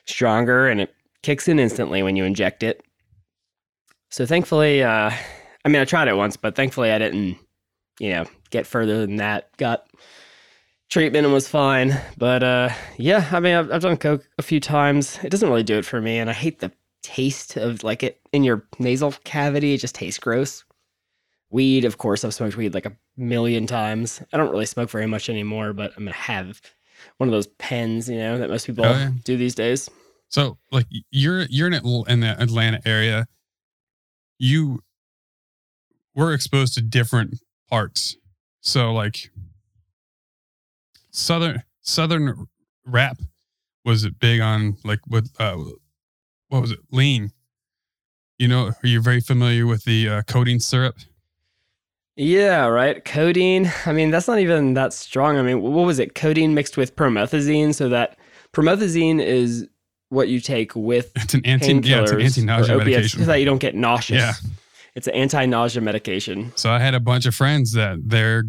stronger 0.04 0.68
and 0.68 0.80
it 0.80 0.94
kicks 1.22 1.48
in 1.48 1.58
instantly 1.58 2.02
when 2.02 2.16
you 2.16 2.24
inject 2.24 2.62
it. 2.62 2.82
So 4.10 4.26
thankfully, 4.26 4.82
uh, 4.82 5.10
I 5.64 5.68
mean, 5.68 5.80
I 5.80 5.84
tried 5.84 6.08
it 6.08 6.16
once, 6.16 6.36
but 6.36 6.56
thankfully 6.56 6.90
I 6.90 6.98
didn't, 6.98 7.38
you 7.98 8.10
know, 8.10 8.24
get 8.50 8.66
further 8.66 9.04
than 9.04 9.16
that. 9.16 9.56
Got 9.56 9.86
treatment 10.90 11.24
and 11.24 11.34
was 11.34 11.48
fine. 11.48 11.98
But 12.16 12.42
uh, 12.42 12.68
yeah, 12.96 13.28
I 13.32 13.40
mean, 13.40 13.54
I've, 13.54 13.72
I've 13.72 13.82
done 13.82 13.96
coke 13.96 14.28
a 14.38 14.42
few 14.42 14.60
times. 14.60 15.18
It 15.22 15.30
doesn't 15.30 15.48
really 15.48 15.62
do 15.62 15.78
it 15.78 15.84
for 15.84 16.00
me, 16.00 16.18
and 16.18 16.30
I 16.30 16.32
hate 16.32 16.60
the 16.60 16.72
taste 17.02 17.56
of 17.56 17.84
like 17.84 18.02
it 18.02 18.20
in 18.32 18.44
your 18.44 18.64
nasal 18.78 19.12
cavity. 19.24 19.74
It 19.74 19.78
just 19.78 19.94
tastes 19.94 20.18
gross. 20.18 20.64
Weed, 21.50 21.84
of 21.86 21.96
course, 21.96 22.24
I've 22.24 22.34
smoked 22.34 22.56
weed 22.56 22.74
like 22.74 22.84
a 22.86 22.96
million 23.16 23.66
times. 23.66 24.20
I 24.32 24.36
don't 24.36 24.50
really 24.50 24.66
smoke 24.66 24.90
very 24.90 25.06
much 25.06 25.30
anymore, 25.30 25.72
but 25.72 25.92
I'm 25.96 26.04
gonna 26.04 26.12
have 26.14 26.60
one 27.16 27.28
of 27.28 27.32
those 27.32 27.46
pens, 27.46 28.08
you 28.08 28.18
know, 28.18 28.38
that 28.38 28.50
most 28.50 28.66
people 28.66 28.84
Oh, 28.84 28.90
yeah. 28.90 29.10
do 29.24 29.36
these 29.36 29.54
days. 29.54 29.88
So 30.28 30.58
like 30.70 30.86
you're 31.10 31.42
you're 31.48 31.68
in 31.68 31.72
in 31.72 32.20
the 32.20 32.36
Atlanta 32.38 32.80
area. 32.84 33.26
You 34.38 34.80
were 36.14 36.34
exposed 36.34 36.74
to 36.74 36.82
different 36.82 37.40
parts. 37.68 38.16
So 38.60 38.92
like 38.92 39.30
southern 41.10 41.62
southern 41.80 42.46
rap 42.86 43.18
was 43.84 44.04
it 44.04 44.18
big 44.18 44.40
on 44.40 44.76
like 44.84 45.00
with 45.08 45.30
uh 45.38 45.56
what 46.48 46.62
was 46.62 46.70
it 46.70 46.80
lean. 46.90 47.32
You 48.38 48.48
know, 48.48 48.68
are 48.68 48.86
you 48.86 49.00
very 49.00 49.20
familiar 49.20 49.66
with 49.66 49.84
the 49.84 50.08
uh, 50.08 50.22
codeine 50.22 50.60
syrup? 50.60 50.96
Yeah, 52.14 52.66
right. 52.66 53.04
Codeine. 53.04 53.70
I 53.84 53.92
mean, 53.92 54.10
that's 54.10 54.28
not 54.28 54.38
even 54.38 54.74
that 54.74 54.92
strong. 54.92 55.36
I 55.36 55.42
mean, 55.42 55.60
what 55.60 55.86
was 55.86 55.98
it? 55.98 56.14
Codeine 56.14 56.54
mixed 56.54 56.76
with 56.76 56.96
promethazine. 56.96 57.74
So 57.74 57.88
that 57.88 58.16
promethazine 58.52 59.20
is 59.20 59.66
what 60.08 60.28
you 60.28 60.40
take 60.40 60.74
with 60.74 61.12
It's 61.16 61.34
an 61.34 61.44
anti 61.44 61.74
yeah, 61.88 62.02
it's 62.02 62.12
an 62.12 62.20
anti-nausea 62.20 62.74
opiates 62.74 62.86
medication. 62.86 63.20
so 63.20 63.26
that 63.26 63.36
you 63.36 63.44
don't 63.44 63.58
get 63.58 63.74
nauseous. 63.74 64.18
Yeah. 64.20 64.50
It's 64.98 65.06
an 65.06 65.14
anti-nausea 65.14 65.80
medication. 65.80 66.50
So 66.56 66.70
I 66.70 66.80
had 66.80 66.92
a 66.92 66.98
bunch 66.98 67.24
of 67.24 67.32
friends 67.32 67.70
that 67.74 68.00
they're, 68.04 68.42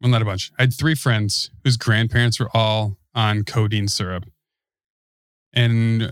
well, 0.00 0.10
not 0.10 0.22
a 0.22 0.24
bunch. 0.24 0.50
I 0.58 0.62
had 0.62 0.72
three 0.72 0.94
friends 0.94 1.50
whose 1.62 1.76
grandparents 1.76 2.40
were 2.40 2.48
all 2.54 2.96
on 3.14 3.44
codeine 3.44 3.88
syrup. 3.88 4.24
And 5.52 6.10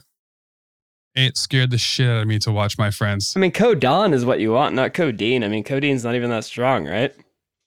it 1.15 1.39
scared 1.39 1.71
the 1.71 1.79
shit 1.79 2.07
out 2.07 2.21
of 2.21 2.29
me 2.29 2.39
to 2.41 2.53
watch 2.53 2.77
my 2.77 2.91
friends. 2.91 3.33
I 3.35 3.41
mean, 3.41 3.51
Codon 3.51 4.13
is 4.13 4.27
what 4.27 4.41
you 4.41 4.53
want, 4.53 4.75
not 4.75 4.93
codeine. 4.93 5.43
I 5.43 5.49
mean, 5.49 5.65
codeine's 5.65 6.05
not 6.05 6.17
even 6.17 6.29
that 6.29 6.45
strong, 6.45 6.87
right? 6.87 7.15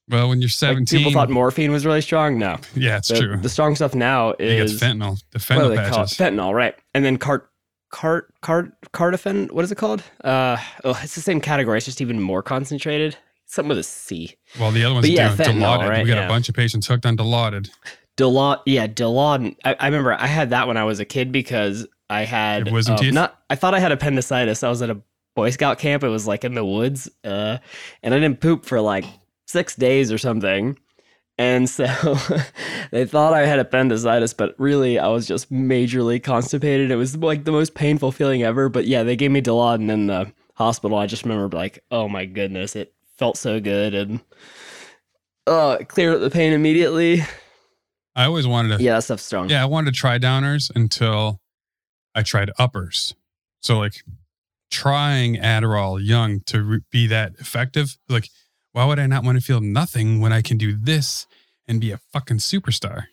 Well, 0.08 0.30
when 0.30 0.42
you're 0.42 0.48
Like, 0.50 0.86
17, 0.86 1.00
people 1.00 1.12
thought 1.12 1.32
morphine 1.32 1.72
was 1.72 1.88
really 1.88 2.02
strong. 2.02 2.38
No, 2.38 2.58
yeah, 2.76 2.98
it's 2.98 3.08
the, 3.08 3.20
true. 3.20 3.38
The 3.38 3.50
strong 3.50 3.76
stuff 3.76 3.96
now 3.96 4.36
is 4.38 4.80
fentanyl, 4.80 5.20
the 5.32 5.40
fentanyl 5.40 5.76
patches. 5.76 6.16
Fentanyl, 6.16 6.54
right? 6.54 6.76
And 6.94 7.04
then 7.04 7.18
cart, 7.18 7.50
cart, 7.92 8.34
cart, 8.42 8.72
cardifen. 8.94 9.52
What 9.52 9.64
is 9.66 9.72
it 9.72 9.76
called? 9.78 10.04
Uh, 10.24 10.58
oh, 10.84 11.00
it's 11.04 11.16
the 11.16 11.22
same 11.22 11.42
category. 11.42 11.78
It's 11.78 11.86
just 11.86 12.02
even 12.02 12.20
more 12.22 12.42
concentrated. 12.44 13.18
Something 13.48 13.70
with 13.70 13.78
a 13.78 13.84
C. 13.84 14.36
Well, 14.60 14.72
the 14.72 14.84
other 14.84 14.96
one's 14.96 15.04
But 15.06 15.12
yeah, 15.12 15.36
doing 15.36 15.58
Dilaudid. 15.60 15.90
right? 15.90 16.04
We 16.04 16.10
got 16.10 16.18
Yeah. 16.18 16.26
a 16.26 16.30
bunch 16.30 16.50
of 16.50 16.56
patients 16.56 16.88
hooked 16.88 17.06
on 17.06 17.16
Dilaudid. 17.16 17.70
Dilaud, 18.18 18.62
yeah, 18.66 18.88
Dilaudid. 18.88 19.56
I, 19.64 19.76
I 19.80 19.86
remember 19.86 20.14
I 20.14 20.28
had 20.28 20.50
that 20.50 20.68
when 20.68 20.78
I 20.78 20.84
was 20.84 21.00
a 21.00 21.06
kid 21.06 21.32
because 21.32 21.86
I 22.10 22.24
had 22.24 22.72
wisdom 22.72 22.96
um, 22.96 23.02
teeth? 23.02 23.14
not. 23.14 23.40
I 23.50 23.56
thought 23.56 23.74
I 23.74 23.80
had 23.80 23.92
appendicitis. 23.92 24.64
I 24.64 24.70
was 24.70 24.82
at 24.82 24.90
a 24.90 25.00
Boy 25.36 25.50
Scout 25.52 25.78
camp. 25.80 26.04
It 26.04 26.08
was 26.10 26.26
like 26.26 26.44
in 26.44 26.54
the 26.56 26.66
woods, 26.66 27.10
uh, 27.24 27.58
and 28.02 28.14
I 28.14 28.20
didn't 28.20 28.40
poop 28.40 28.66
for 28.66 28.80
like 28.82 29.06
six 29.48 29.76
days 29.76 30.12
or 30.12 30.18
something. 30.18 30.78
And 31.38 31.70
so 31.70 31.86
they 32.92 33.06
thought 33.06 33.34
I 33.34 33.46
had 33.46 33.60
appendicitis, 33.60 34.34
but 34.34 34.56
really 34.58 34.98
I 35.00 35.08
was 35.10 35.28
just 35.28 35.52
majorly 35.52 36.22
constipated. 36.24 36.92
It 36.92 36.96
was 36.96 37.18
like 37.18 37.44
the 37.44 37.52
most 37.52 37.74
painful 37.76 38.12
feeling 38.14 38.44
ever. 38.44 38.70
But 38.70 38.86
yeah, 38.86 39.04
they 39.04 39.16
gave 39.16 39.32
me 39.32 39.42
Dilaudid 39.42 39.90
in 39.92 40.08
the 40.08 40.32
hospital. 40.54 40.98
I 40.98 41.08
just 41.08 41.24
remember 41.24 41.56
like, 41.56 41.84
oh 41.92 42.08
my 42.08 42.26
goodness, 42.26 42.76
it 42.76 42.94
felt 43.18 43.38
so 43.38 43.60
good 43.60 43.94
and 43.94 44.22
oh, 45.48 45.72
it 45.72 45.90
cleared 45.90 46.16
up 46.16 46.22
the 46.22 46.30
pain 46.30 46.54
immediately. 46.54 47.22
I 48.16 48.26
always 48.26 48.48
wanted 48.48 48.78
to, 48.78 48.84
Yeah, 48.84 48.94
that 48.94 49.04
stuff's 49.04 49.24
strong. 49.24 49.50
yeah, 49.50 49.62
I 49.62 49.66
wanted 49.66 49.94
to 49.94 50.00
try 50.00 50.18
downers 50.18 50.72
until 50.74 51.42
I 52.14 52.24
tried 52.24 52.50
uppers. 52.58 53.14
So, 53.60 53.78
like, 53.78 54.04
trying 54.72 55.36
Adderall 55.36 56.00
young 56.02 56.40
to 56.46 56.80
be 56.92 57.08
that 57.08 57.34
effective, 57.40 57.98
like, 58.08 58.30
why 58.76 58.84
would 58.84 59.00
I 59.00 59.08
not 59.08 59.24
want 59.24 59.38
to 59.38 59.44
feel 59.44 59.62
nothing 59.62 60.20
when 60.20 60.34
I 60.34 60.42
can 60.42 60.58
do 60.58 60.76
this 60.76 61.28
and 61.66 61.80
be 61.80 61.92
a 61.92 61.98
fucking 61.98 62.40
superstar? 62.40 63.06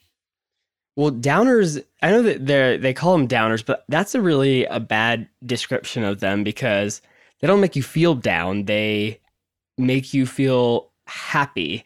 Well, 0.96 1.12
downers, 1.12 1.82
I 2.02 2.10
know 2.10 2.22
that 2.22 2.44
they 2.44 2.78
they 2.78 2.92
call 2.92 3.16
them 3.16 3.28
downers, 3.28 3.64
but 3.64 3.84
that's 3.88 4.16
a 4.16 4.20
really 4.20 4.64
a 4.64 4.80
bad 4.80 5.28
description 5.46 6.02
of 6.02 6.18
them 6.18 6.42
because 6.42 7.00
they 7.40 7.46
don't 7.46 7.60
make 7.60 7.76
you 7.76 7.82
feel 7.84 8.16
down. 8.16 8.64
They 8.64 9.20
make 9.78 10.12
you 10.12 10.26
feel 10.26 10.90
happy, 11.06 11.84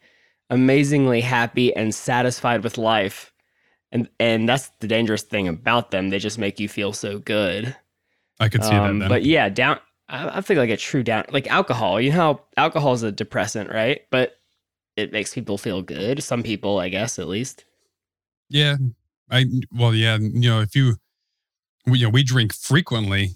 amazingly 0.48 1.20
happy 1.20 1.76
and 1.76 1.94
satisfied 1.94 2.64
with 2.64 2.78
life. 2.78 3.30
And 3.92 4.08
and 4.18 4.48
that's 4.48 4.70
the 4.80 4.88
dangerous 4.88 5.22
thing 5.22 5.48
about 5.48 5.90
them. 5.90 6.08
They 6.08 6.18
just 6.18 6.38
make 6.38 6.58
you 6.58 6.68
feel 6.68 6.94
so 6.94 7.18
good. 7.18 7.76
I 8.40 8.48
could 8.48 8.64
see 8.64 8.70
Um, 8.70 9.00
that 9.00 9.04
then. 9.04 9.08
But 9.10 9.24
yeah, 9.24 9.50
down. 9.50 9.80
I, 10.08 10.38
I 10.38 10.40
think 10.40 10.58
like 10.58 10.70
a 10.70 10.76
true 10.76 11.02
down, 11.02 11.24
like 11.30 11.48
alcohol. 11.48 12.00
You 12.00 12.10
know 12.10 12.16
how 12.16 12.40
alcohol 12.56 12.94
is 12.94 13.02
a 13.02 13.12
depressant, 13.12 13.70
right? 13.70 14.02
But 14.10 14.36
it 14.96 15.12
makes 15.12 15.34
people 15.34 15.58
feel 15.58 15.82
good. 15.82 16.22
Some 16.22 16.42
people, 16.42 16.78
I 16.78 16.88
guess, 16.88 17.18
at 17.18 17.28
least. 17.28 17.64
yeah, 18.48 18.76
I 19.30 19.46
well, 19.72 19.94
yeah, 19.94 20.16
you 20.16 20.50
know, 20.50 20.60
if 20.60 20.74
you, 20.74 20.96
we, 21.86 21.98
you 21.98 22.06
know, 22.06 22.10
we 22.10 22.22
drink 22.22 22.54
frequently. 22.54 23.30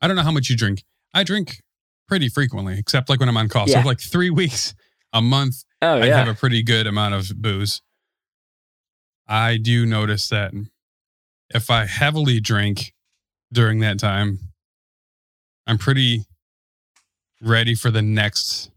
I 0.00 0.08
don't 0.08 0.16
know 0.16 0.22
how 0.22 0.32
much 0.32 0.50
you 0.50 0.56
drink. 0.56 0.84
I 1.14 1.22
drink 1.22 1.62
pretty 2.08 2.28
frequently, 2.28 2.78
except 2.78 3.08
like 3.08 3.20
when 3.20 3.28
I'm 3.28 3.36
on 3.36 3.48
call. 3.48 3.68
Yeah. 3.68 3.82
So 3.82 3.88
like 3.88 4.00
three 4.00 4.30
weeks 4.42 4.74
a 5.12 5.22
month, 5.22 5.64
Oh 5.80 6.00
I 6.00 6.06
have 6.06 6.28
a 6.28 6.34
pretty 6.34 6.62
good 6.62 6.86
amount 6.86 7.14
of 7.14 7.30
booze. 7.40 7.82
I 9.28 9.56
do 9.56 9.86
notice 9.86 10.28
that 10.28 10.52
if 11.50 11.70
I 11.70 11.86
heavily 11.86 12.40
drink 12.40 12.92
during 13.52 13.80
that 13.80 13.98
time, 13.98 14.51
I'm 15.66 15.78
pretty 15.78 16.24
ready 17.40 17.74
for 17.74 17.90
the 17.90 18.02
next, 18.02 18.70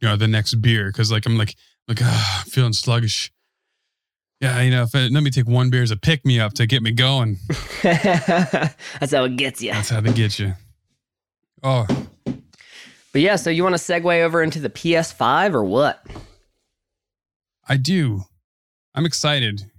you 0.00 0.08
know, 0.08 0.16
the 0.16 0.28
next 0.28 0.54
beer. 0.56 0.90
Cause 0.92 1.10
like 1.12 1.26
I'm 1.26 1.36
like, 1.38 1.56
like, 1.88 1.98
ah, 2.02 2.42
I'm 2.44 2.50
feeling 2.50 2.72
sluggish. 2.72 3.32
Yeah, 4.40 4.60
you 4.60 4.72
know, 4.72 4.82
if 4.82 4.94
I, 4.94 5.06
let 5.06 5.22
me 5.22 5.30
take 5.30 5.46
one 5.46 5.70
beer 5.70 5.82
as 5.82 5.92
a 5.92 5.96
pick 5.96 6.24
me 6.26 6.40
up 6.40 6.52
to 6.54 6.66
get 6.66 6.82
me 6.82 6.90
going. 6.90 7.38
That's 7.82 9.12
how 9.12 9.24
it 9.24 9.36
gets 9.36 9.62
you. 9.62 9.70
That's 9.70 9.90
how 9.90 10.00
they 10.00 10.12
get 10.12 10.38
you. 10.40 10.54
Oh, 11.62 11.86
But 12.24 13.20
yeah, 13.20 13.36
so 13.36 13.50
you 13.50 13.62
want 13.62 13.76
to 13.76 13.80
segue 13.80 14.20
over 14.22 14.42
into 14.42 14.58
the 14.58 14.68
PS5 14.68 15.54
or 15.54 15.62
what? 15.62 16.04
I 17.68 17.76
do. 17.76 18.22
I'm 18.96 19.06
excited 19.06 19.70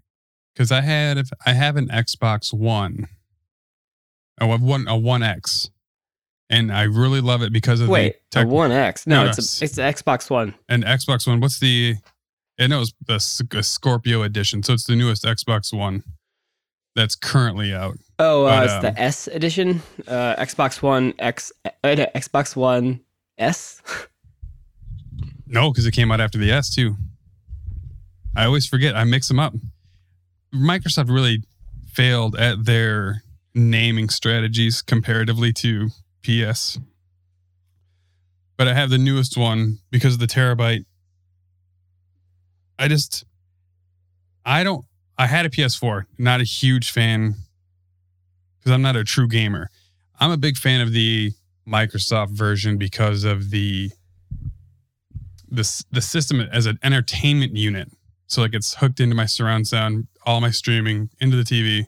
because 0.54 0.72
I 0.72 0.80
had 0.80 1.22
I 1.46 1.52
have 1.52 1.76
an 1.76 1.90
Xbox 1.90 2.54
One. 2.54 3.08
Oh, 4.42 4.52
a 4.52 4.58
one 4.58 4.88
a 4.88 4.98
One 4.98 5.22
X, 5.24 5.70
and 6.50 6.72
I 6.72 6.84
really 6.84 7.22
love 7.22 7.42
it 7.44 7.54
because 7.54 7.80
of 7.82 7.90
Wait, 7.90 8.16
the 8.32 8.42
a 8.42 8.46
One 8.48 8.72
X? 8.72 9.06
No, 9.08 9.24
No, 9.24 9.30
it's 9.30 9.38
it's- 9.38 9.62
a, 9.62 9.66
it's 9.66 9.76
the 9.76 9.82
Xbox 9.84 10.30
One. 10.30 10.54
and 10.70 10.84
Xbox 10.84 11.28
One. 11.28 11.40
What's 11.40 11.60
the? 11.60 11.96
I 12.60 12.68
know 12.68 12.82
it's 12.82 12.94
the 13.08 13.62
Scorpio 13.64 14.22
edition, 14.24 14.62
so 14.64 14.74
it's 14.74 14.86
the 14.86 14.96
newest 14.96 15.24
Xbox 15.24 15.72
One 15.76 16.04
that's 16.96 17.16
currently 17.16 17.74
out. 17.74 17.98
Oh, 18.20 18.46
uh, 18.46 18.60
But, 18.60 18.64
it's 18.66 18.74
um, 18.74 18.82
the 18.82 19.02
S 19.02 19.28
edition. 19.28 19.82
Uh, 20.08 20.36
Xbox 20.36 20.82
One 20.82 21.14
X, 21.20 21.52
uh, 21.66 21.70
Xbox 21.84 22.56
One 22.56 23.02
S. 23.38 23.82
No, 25.48 25.72
because 25.72 25.86
it 25.86 25.92
came 25.92 26.12
out 26.12 26.20
after 26.22 26.38
the 26.38 26.52
S 26.52 26.74
too. 26.74 26.96
I 28.36 28.46
always 28.46 28.66
forget. 28.66 28.96
I 28.96 29.04
mix 29.04 29.28
them 29.28 29.40
up. 29.40 29.54
Microsoft 30.54 31.10
really 31.10 31.44
failed 31.92 32.36
at 32.36 32.66
their 32.66 33.24
naming 33.56 34.10
strategies 34.10 34.82
comparatively 34.82 35.54
to 35.54 35.90
PS. 36.24 36.80
But 38.58 38.68
I 38.68 38.74
have 38.74 38.90
the 38.90 38.98
newest 38.98 39.38
one 39.38 39.80
because 39.92 40.14
of 40.14 40.20
the 40.20 40.28
terabyte. 40.28 40.86
I 42.80 42.88
just, 42.88 43.26
I 44.46 44.64
don't, 44.64 44.86
I 45.18 45.28
had 45.28 45.46
a 45.46 45.50
PS4, 45.50 46.06
not 46.18 46.42
a 46.42 46.44
huge 46.44 46.92
fan 46.92 47.36
because 48.60 48.72
I'm 48.72 48.82
not 48.82 48.96
a 48.96 49.04
true 49.04 49.28
gamer. 49.28 49.70
I'm 50.20 50.32
a 50.32 50.38
big 50.38 50.58
fan 50.58 50.82
of 50.82 50.92
the 50.92 51.32
Microsoft 51.68 52.30
version 52.30 52.78
because 52.78 53.24
of 53.24 53.50
the 53.50 53.92
the 55.50 55.84
the 55.92 56.02
system 56.02 56.42
as 56.42 56.66
an 56.66 56.80
entertainment 56.84 57.56
unit. 57.56 57.92
So 58.28 58.42
like 58.42 58.54
it's 58.54 58.76
hooked 58.76 59.00
into 59.00 59.16
my 59.16 59.26
surround 59.26 59.68
sound, 59.68 60.08
all 60.26 60.42
my 60.42 60.50
streaming 60.50 61.10
into 61.20 61.38
the 61.38 61.44
TV, 61.44 61.88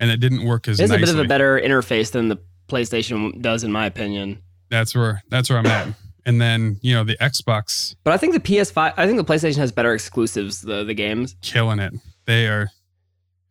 and 0.00 0.10
it 0.10 0.18
didn't 0.18 0.44
work 0.44 0.68
as 0.68 0.80
It's 0.80 0.92
a 0.92 0.98
bit 0.98 1.08
of 1.08 1.18
a 1.18 1.24
better 1.24 1.60
interface 1.60 2.10
than 2.10 2.28
the 2.28 2.38
PlayStation 2.68 3.40
does, 3.40 3.64
in 3.64 3.72
my 3.72 3.86
opinion. 3.86 4.42
that's 4.70 4.94
where 4.94 5.22
that's 5.28 5.48
where 5.48 5.58
I'm 5.58 5.66
at. 5.66 5.88
And 6.24 6.40
then 6.40 6.78
you 6.82 6.92
know 6.92 7.04
the 7.04 7.16
Xbox 7.18 7.94
But 8.02 8.12
I 8.12 8.16
think 8.16 8.34
the 8.34 8.40
PS5, 8.40 8.94
I 8.96 9.06
think 9.06 9.16
the 9.16 9.24
PlayStation 9.24 9.58
has 9.58 9.70
better 9.70 9.94
exclusives. 9.94 10.62
The 10.62 10.82
the 10.84 10.94
games. 10.94 11.36
killing 11.40 11.78
it. 11.78 11.94
They 12.24 12.48
are, 12.48 12.70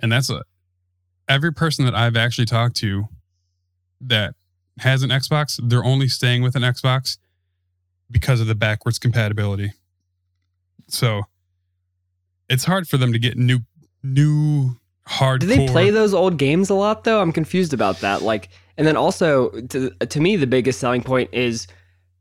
and 0.01 0.11
that's 0.11 0.29
a, 0.29 0.43
every 1.29 1.53
person 1.53 1.85
that 1.85 1.95
I've 1.95 2.17
actually 2.17 2.45
talked 2.45 2.75
to 2.77 3.07
that 4.01 4.35
has 4.79 5.03
an 5.03 5.09
Xbox, 5.09 5.57
they're 5.63 5.85
only 5.85 6.09
staying 6.09 6.41
with 6.41 6.55
an 6.57 6.63
Xbox 6.63 7.17
because 8.11 8.41
of 8.41 8.47
the 8.47 8.55
backwards 8.55 8.99
compatibility. 8.99 9.71
So 10.87 11.23
it's 12.49 12.65
hard 12.65 12.87
for 12.87 12.97
them 12.97 13.13
to 13.13 13.19
get 13.19 13.37
new, 13.37 13.59
new 14.03 14.75
hardcore. 15.07 15.39
Do 15.39 15.47
they 15.47 15.67
play 15.67 15.89
those 15.89 16.13
old 16.13 16.37
games 16.37 16.69
a 16.69 16.75
lot 16.75 17.03
though? 17.03 17.21
I'm 17.21 17.31
confused 17.31 17.73
about 17.73 17.99
that. 18.01 18.21
Like, 18.21 18.49
and 18.77 18.85
then 18.85 18.97
also 18.97 19.49
to 19.49 19.89
to 19.91 20.19
me, 20.19 20.35
the 20.35 20.47
biggest 20.47 20.79
selling 20.79 21.03
point 21.03 21.29
is 21.33 21.67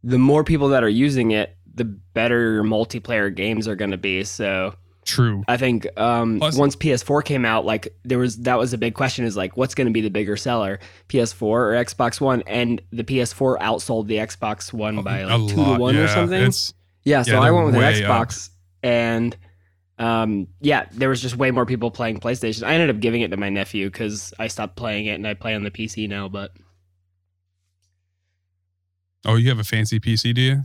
the 0.02 0.18
more 0.18 0.44
people 0.44 0.68
that 0.68 0.84
are 0.84 0.88
using 0.88 1.30
it, 1.30 1.56
the 1.74 1.84
better 1.84 2.52
your 2.52 2.64
multiplayer 2.64 3.34
games 3.34 3.66
are 3.66 3.76
going 3.76 3.90
to 3.90 3.96
be. 3.96 4.24
So 4.24 4.74
True. 5.04 5.44
I 5.48 5.56
think 5.56 5.86
um, 5.98 6.38
Plus- 6.38 6.56
once 6.56 6.76
PS4 6.76 7.24
came 7.24 7.44
out, 7.44 7.64
like 7.64 7.88
there 8.04 8.18
was 8.18 8.38
that 8.38 8.58
was 8.58 8.72
a 8.72 8.78
big 8.78 8.94
question: 8.94 9.24
is 9.24 9.36
like 9.36 9.56
what's 9.56 9.74
going 9.74 9.86
to 9.86 9.92
be 9.92 10.00
the 10.00 10.10
bigger 10.10 10.36
seller, 10.36 10.80
PS4 11.08 11.42
or 11.42 11.72
Xbox 11.72 12.20
One? 12.20 12.42
And 12.46 12.80
the 12.90 13.04
PS4 13.04 13.58
outsold 13.60 14.06
the 14.06 14.16
Xbox 14.16 14.72
One 14.72 15.02
by 15.02 15.24
like 15.24 15.48
two 15.48 15.56
to 15.56 15.60
lot, 15.60 15.80
one 15.80 15.96
or 15.96 16.08
something. 16.08 16.42
It's 16.42 16.72
Yeah, 17.04 17.22
so 17.22 17.32
Yeah, 17.32 17.40
I 17.40 17.50
went 17.50 17.66
with 17.66 17.74
an 17.74 17.80
way 17.80 18.04
up. 18.04 18.28
Xbox, 18.28 18.50
and 18.82 19.36
um, 19.98 20.48
yeah, 20.60 20.86
there 20.92 21.08
was 21.08 21.22
just 21.22 21.36
way 21.36 21.50
more 21.50 21.66
people 21.66 21.90
playing 21.90 22.20
PlayStation. 22.20 22.64
I 22.64 22.74
ended 22.74 22.90
up 22.90 23.00
giving 23.00 23.22
it 23.22 23.30
to 23.30 23.36
my 23.36 23.48
nephew 23.48 23.86
because 23.86 24.32
I 24.38 24.48
stopped 24.48 24.76
playing 24.76 25.06
it 25.06 25.14
and 25.14 25.26
I 25.26 25.34
play 25.34 25.54
on 25.54 25.62
the 25.62 25.70
PC 25.70 26.08
now. 26.08 26.28
But 26.28 26.52
oh, 29.24 29.36
you 29.36 29.48
have 29.48 29.58
a 29.58 29.64
fancy 29.64 30.00
PC, 30.00 30.34
do 30.34 30.40
you? 30.40 30.64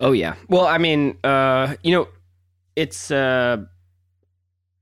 oh 0.00 0.12
yeah, 0.12 0.34
well, 0.48 0.66
I 0.66 0.78
mean, 0.78 1.18
uh, 1.24 1.74
you 1.82 1.92
know, 1.92 2.08
it's 2.76 3.10
uh, 3.10 3.58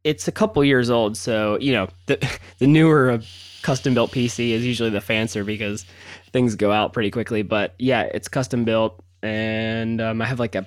it's 0.04 0.28
a 0.28 0.32
couple 0.32 0.64
years 0.64 0.90
old, 0.90 1.16
so 1.16 1.58
you 1.60 1.72
know, 1.72 1.88
the 2.06 2.38
the 2.58 2.66
newer 2.66 3.12
uh, 3.12 3.22
custom 3.62 3.94
built 3.94 4.12
PC 4.12 4.50
is 4.50 4.64
usually 4.64 4.90
the 4.90 5.00
fancier 5.00 5.44
because 5.44 5.84
things 6.32 6.54
go 6.54 6.72
out 6.72 6.92
pretty 6.92 7.10
quickly. 7.10 7.42
But 7.42 7.74
yeah, 7.78 8.02
it's 8.02 8.28
custom 8.28 8.64
built, 8.64 9.02
and 9.22 10.00
um, 10.00 10.22
I 10.22 10.26
have 10.26 10.40
like 10.40 10.54
a 10.54 10.66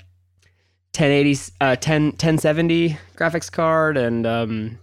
1080 0.95 1.53
uh 1.61 1.75
10 1.75 2.03
1070 2.05 2.97
graphics 3.15 3.51
card 3.51 3.95
and 3.97 4.25
um 4.25 4.79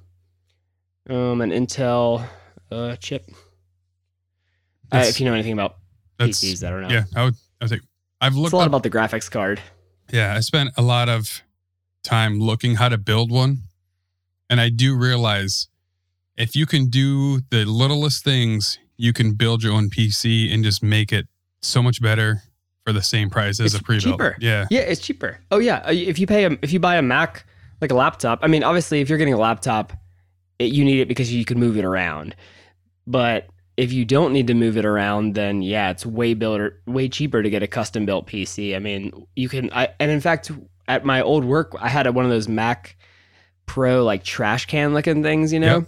um 1.10 1.40
an 1.40 1.50
Intel 1.50 2.26
uh 2.70 2.96
chip. 2.96 3.30
Uh, 4.92 5.04
if 5.04 5.18
you 5.20 5.26
know 5.26 5.34
anything 5.34 5.52
about 5.52 5.76
PCs, 6.18 6.64
I 6.66 6.70
don't 6.70 6.82
know. 6.82 6.88
yeah. 6.88 7.04
I 7.14 7.24
would. 7.24 7.34
I 7.60 7.64
would 7.64 7.70
think 7.70 7.82
I've 8.20 8.32
It's 8.32 8.40
looked 8.40 8.52
a 8.52 8.56
lot 8.56 8.62
up 8.62 8.68
about 8.68 8.82
the 8.84 8.90
graphics 8.90 9.30
card. 9.30 9.60
Yeah, 10.12 10.34
I 10.34 10.40
spent 10.40 10.70
a 10.76 10.82
lot 10.82 11.08
of 11.08 11.42
time 12.04 12.38
looking 12.38 12.76
how 12.76 12.88
to 12.88 12.96
build 12.98 13.30
one. 13.32 13.64
And 14.48 14.60
I 14.60 14.68
do 14.68 14.96
realize 14.96 15.68
if 16.36 16.54
you 16.54 16.66
can 16.66 16.86
do 16.88 17.40
the 17.50 17.64
littlest 17.64 18.22
things, 18.24 18.78
you 18.96 19.12
can 19.12 19.34
build 19.34 19.64
your 19.64 19.72
own 19.72 19.90
PC 19.90 20.52
and 20.54 20.62
just 20.62 20.82
make 20.82 21.12
it 21.12 21.26
so 21.60 21.82
much 21.82 22.00
better 22.00 22.42
for 22.86 22.92
the 22.92 23.02
same 23.02 23.28
price 23.28 23.58
as 23.60 23.74
It's 23.74 23.80
a 23.80 23.84
pre-built. 23.84 24.14
cheaper. 24.14 24.36
Yeah. 24.40 24.66
Yeah, 24.70 24.80
it's 24.82 25.00
cheaper. 25.00 25.38
Oh 25.50 25.58
yeah, 25.58 25.78
Uh, 25.86 25.90
if 25.92 26.18
you 26.18 26.26
pay 26.26 26.44
a, 26.44 26.56
if 26.62 26.72
you 26.72 26.78
buy 26.78 26.96
a 26.96 27.02
Mac 27.02 27.44
like 27.80 27.90
a 27.90 27.94
laptop, 27.94 28.38
I 28.42 28.46
mean, 28.46 28.62
obviously, 28.62 29.00
if 29.00 29.08
you're 29.08 29.18
getting 29.18 29.34
a 29.34 29.38
laptop, 29.38 29.92
it, 30.58 30.72
you 30.72 30.84
need 30.84 31.00
it 31.00 31.08
because 31.08 31.32
you 31.32 31.44
can 31.44 31.58
move 31.58 31.76
it 31.76 31.84
around. 31.84 32.36
But 33.06 33.48
if 33.76 33.92
you 33.92 34.04
don't 34.04 34.32
need 34.32 34.46
to 34.46 34.54
move 34.54 34.76
it 34.78 34.84
around, 34.86 35.34
then 35.34 35.62
yeah, 35.62 35.90
it's 35.90 36.06
way 36.06 36.32
builder, 36.34 36.80
way 36.86 37.08
cheaper 37.08 37.42
to 37.42 37.50
get 37.50 37.62
a 37.62 37.66
custom 37.66 38.06
built 38.06 38.26
PC. 38.28 38.74
I 38.74 38.78
mean, 38.78 39.26
you 39.34 39.48
can. 39.48 39.70
I 39.72 39.88
and 40.00 40.10
in 40.10 40.20
fact, 40.20 40.50
at 40.88 41.04
my 41.04 41.20
old 41.22 41.44
work, 41.44 41.74
I 41.80 41.88
had 41.88 42.06
a, 42.06 42.12
one 42.12 42.24
of 42.24 42.30
those 42.30 42.48
Mac 42.48 42.96
Pro 43.66 44.04
like 44.04 44.22
trash 44.22 44.66
can 44.66 44.94
looking 44.94 45.22
things, 45.24 45.52
you 45.52 45.58
know. 45.60 45.84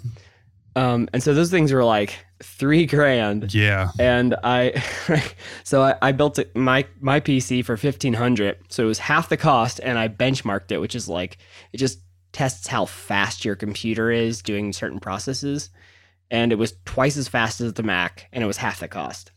Um, 0.76 1.08
and 1.12 1.22
so 1.22 1.32
those 1.32 1.50
things 1.50 1.72
were 1.72 1.84
like 1.84 2.18
three 2.42 2.86
grand 2.86 3.52
Yeah. 3.52 3.90
and 3.98 4.34
I 4.44 4.82
so 5.64 5.82
I, 5.82 5.96
I 6.00 6.12
built 6.12 6.38
it, 6.38 6.54
my 6.54 6.86
my 7.00 7.20
PC 7.20 7.64
for 7.64 7.76
fifteen 7.76 8.14
hundred, 8.14 8.58
so 8.68 8.84
it 8.84 8.86
was 8.86 8.98
half 9.00 9.28
the 9.28 9.36
cost, 9.36 9.80
and 9.82 9.98
I 9.98 10.08
benchmarked 10.08 10.70
it, 10.72 10.78
which 10.78 10.94
is 10.94 11.08
like 11.08 11.38
it 11.72 11.78
just 11.78 12.00
tests 12.32 12.66
how 12.66 12.84
fast 12.84 13.44
your 13.44 13.56
computer 13.56 14.10
is 14.10 14.42
doing 14.42 14.72
certain 14.72 15.00
processes, 15.00 15.70
and 16.30 16.52
it 16.52 16.56
was 16.56 16.74
twice 16.84 17.16
as 17.16 17.26
fast 17.28 17.60
as 17.60 17.72
the 17.74 17.82
Mac, 17.82 18.28
and 18.32 18.44
it 18.44 18.46
was 18.46 18.58
half 18.58 18.80
the 18.80 18.88
cost. 18.88 19.32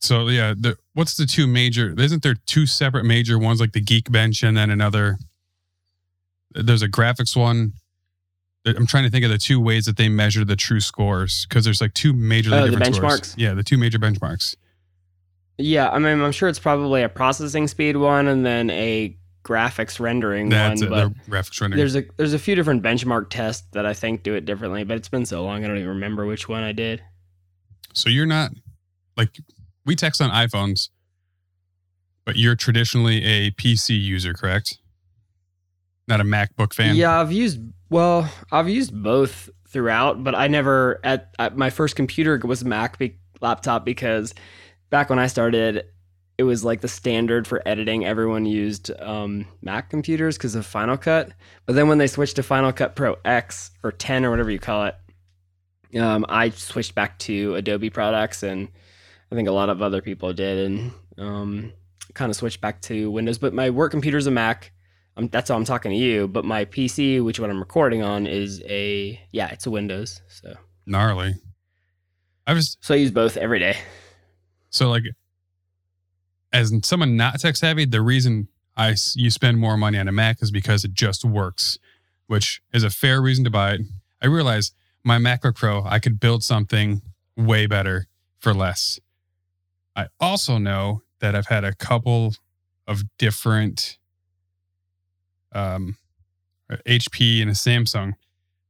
So 0.00 0.28
yeah, 0.28 0.54
the, 0.56 0.76
what's 0.94 1.16
the 1.16 1.26
two 1.26 1.46
major? 1.46 1.94
Isn't 1.98 2.22
there 2.22 2.36
two 2.46 2.66
separate 2.66 3.04
major 3.04 3.38
ones 3.38 3.60
like 3.60 3.72
the 3.72 3.82
Geekbench 3.82 4.46
and 4.46 4.56
then 4.56 4.70
another? 4.70 5.18
There's 6.52 6.82
a 6.82 6.88
graphics 6.88 7.36
one. 7.36 7.72
I'm 8.66 8.86
trying 8.86 9.04
to 9.04 9.10
think 9.10 9.24
of 9.24 9.30
the 9.30 9.38
two 9.38 9.60
ways 9.60 9.84
that 9.86 9.96
they 9.96 10.08
measure 10.08 10.44
the 10.44 10.56
true 10.56 10.80
scores 10.80 11.46
because 11.48 11.64
there's 11.64 11.80
like 11.80 11.94
two 11.94 12.12
major 12.12 12.52
Oh, 12.52 12.62
the 12.64 12.70
different 12.72 12.96
scores. 12.96 13.20
benchmarks? 13.20 13.34
Yeah, 13.36 13.54
the 13.54 13.62
two 13.62 13.78
major 13.78 13.98
benchmarks. 13.98 14.56
Yeah, 15.58 15.88
I 15.90 15.98
mean, 15.98 16.20
I'm 16.20 16.32
sure 16.32 16.48
it's 16.48 16.58
probably 16.58 17.02
a 17.02 17.08
processing 17.08 17.68
speed 17.68 17.96
one, 17.96 18.26
and 18.28 18.44
then 18.44 18.68
a 18.70 19.16
graphics 19.44 20.00
rendering 20.00 20.48
That's 20.48 20.82
one, 20.82 20.92
it. 20.92 21.14
but. 21.14 21.24
The 21.24 21.30
graphics 21.30 21.60
rendering. 21.60 21.78
There's 21.78 21.96
a 21.96 22.04
there's 22.16 22.34
a 22.34 22.38
few 22.38 22.54
different 22.56 22.82
benchmark 22.82 23.30
tests 23.30 23.66
that 23.72 23.86
I 23.86 23.94
think 23.94 24.22
do 24.22 24.34
it 24.34 24.44
differently, 24.44 24.84
but 24.84 24.96
it's 24.96 25.08
been 25.08 25.24
so 25.24 25.44
long 25.44 25.64
I 25.64 25.68
don't 25.68 25.76
even 25.78 25.88
remember 25.88 26.26
which 26.26 26.48
one 26.48 26.62
I 26.62 26.72
did. 26.72 27.02
So 27.94 28.10
you're 28.10 28.26
not 28.26 28.50
like 29.16 29.38
we 29.86 29.94
text 29.96 30.20
on 30.20 30.30
iPhones, 30.30 30.90
but 32.24 32.36
you're 32.36 32.56
traditionally 32.56 33.24
a 33.24 33.50
PC 33.52 33.98
user, 33.98 34.34
correct? 34.34 34.78
Not 36.08 36.20
a 36.20 36.24
MacBook 36.24 36.72
fan. 36.72 36.94
Yeah, 36.96 37.20
I've 37.20 37.32
used 37.32 37.60
well, 37.90 38.30
I've 38.50 38.68
used 38.68 39.00
both 39.02 39.50
throughout, 39.68 40.22
but 40.22 40.34
I 40.34 40.48
never 40.48 41.00
at, 41.04 41.34
at 41.38 41.56
my 41.56 41.70
first 41.70 41.96
computer 41.96 42.40
was 42.44 42.64
Mac 42.64 42.98
be, 42.98 43.18
laptop 43.40 43.84
because 43.84 44.34
back 44.90 45.10
when 45.10 45.18
I 45.18 45.26
started, 45.26 45.84
it 46.38 46.44
was 46.44 46.64
like 46.64 46.80
the 46.80 46.88
standard 46.88 47.46
for 47.46 47.66
editing. 47.66 48.04
Everyone 48.04 48.46
used 48.46 48.90
um, 49.00 49.46
Mac 49.62 49.90
computers 49.90 50.36
because 50.36 50.54
of 50.54 50.66
Final 50.66 50.96
Cut, 50.96 51.32
but 51.64 51.74
then 51.74 51.88
when 51.88 51.98
they 51.98 52.06
switched 52.06 52.36
to 52.36 52.42
Final 52.42 52.72
Cut 52.72 52.94
Pro 52.94 53.16
X 53.24 53.70
or 53.82 53.92
10 53.92 54.24
or 54.24 54.30
whatever 54.30 54.50
you 54.50 54.58
call 54.58 54.86
it, 54.86 54.94
um, 55.98 56.26
I 56.28 56.50
switched 56.50 56.94
back 56.94 57.18
to 57.20 57.54
Adobe 57.54 57.90
products, 57.90 58.42
and 58.42 58.68
I 59.30 59.34
think 59.34 59.48
a 59.48 59.52
lot 59.52 59.70
of 59.70 59.82
other 59.82 60.02
people 60.02 60.32
did, 60.32 60.66
and 60.66 60.92
um, 61.18 61.72
kind 62.14 62.30
of 62.30 62.36
switched 62.36 62.60
back 62.60 62.82
to 62.82 63.10
Windows. 63.10 63.38
But 63.38 63.54
my 63.54 63.70
work 63.70 63.92
computer's 63.92 64.26
a 64.26 64.30
Mac. 64.30 64.72
Um, 65.16 65.28
that's 65.28 65.50
all 65.50 65.56
I'm 65.56 65.64
talking 65.64 65.90
to 65.92 65.96
you. 65.96 66.28
But 66.28 66.44
my 66.44 66.64
PC, 66.64 67.24
which 67.24 67.40
what 67.40 67.50
I'm 67.50 67.58
recording 67.58 68.02
on, 68.02 68.26
is 68.26 68.62
a 68.66 69.20
yeah, 69.32 69.48
it's 69.48 69.66
a 69.66 69.70
Windows. 69.70 70.20
So 70.28 70.54
Gnarly. 70.86 71.34
I 72.46 72.52
was 72.52 72.76
so 72.80 72.94
I 72.94 72.98
use 72.98 73.10
both 73.10 73.36
every 73.36 73.58
day. 73.58 73.76
so 74.70 74.88
like 74.88 75.04
as 76.52 76.72
someone 76.84 77.16
not 77.16 77.40
tech 77.40 77.56
savvy, 77.56 77.84
the 77.84 78.00
reason 78.00 78.48
I 78.76 78.94
you 79.14 79.30
spend 79.30 79.58
more 79.58 79.76
money 79.76 79.98
on 79.98 80.08
a 80.08 80.12
Mac 80.12 80.42
is 80.42 80.50
because 80.50 80.84
it 80.84 80.92
just 80.92 81.24
works, 81.24 81.78
which 82.26 82.62
is 82.72 82.84
a 82.84 82.90
fair 82.90 83.20
reason 83.20 83.44
to 83.44 83.50
buy 83.50 83.72
it. 83.74 83.80
I 84.22 84.26
realize 84.26 84.72
my 85.02 85.18
MacBook 85.18 85.54
Pro, 85.54 85.84
I 85.84 85.98
could 85.98 86.18
build 86.18 86.42
something 86.42 87.02
way 87.36 87.66
better 87.66 88.06
for 88.38 88.52
less. 88.52 88.98
I 89.94 90.06
also 90.20 90.58
know 90.58 91.02
that 91.20 91.34
I've 91.34 91.46
had 91.46 91.64
a 91.64 91.74
couple 91.74 92.34
of 92.86 93.04
different 93.18 93.98
um, 95.52 95.96
HP 96.70 97.40
and 97.40 97.50
a 97.50 97.54
Samsung 97.54 98.14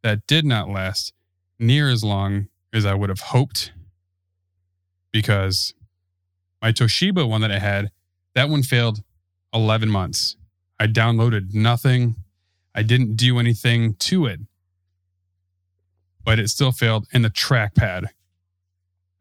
that 0.03 0.27
did 0.27 0.45
not 0.45 0.69
last 0.69 1.13
near 1.59 1.89
as 1.89 2.05
long 2.05 2.49
as 2.73 2.85
I 2.85 2.95
would 2.95 3.09
have 3.09 3.21
hoped 3.21 3.73
because 5.13 5.75
my 6.61 6.73
Toshiba 6.73 7.29
one 7.29 7.41
that 7.41 7.51
I 7.51 7.59
had, 7.59 7.91
that 8.35 8.49
one 8.49 8.63
failed 8.63 9.03
11 9.55 9.89
months. 9.89 10.37
I 10.79 10.87
downloaded 10.87 11.55
nothing. 11.55 12.17
I 12.75 12.83
didn't 12.83 13.17
do 13.17 13.39
anything 13.39 13.95
to 13.95 14.27
it, 14.27 14.41
but 16.23 16.39
it 16.39 16.51
still 16.51 16.73
failed. 16.73 17.07
And 17.13 17.25
the 17.25 17.31
trackpad. 17.31 18.09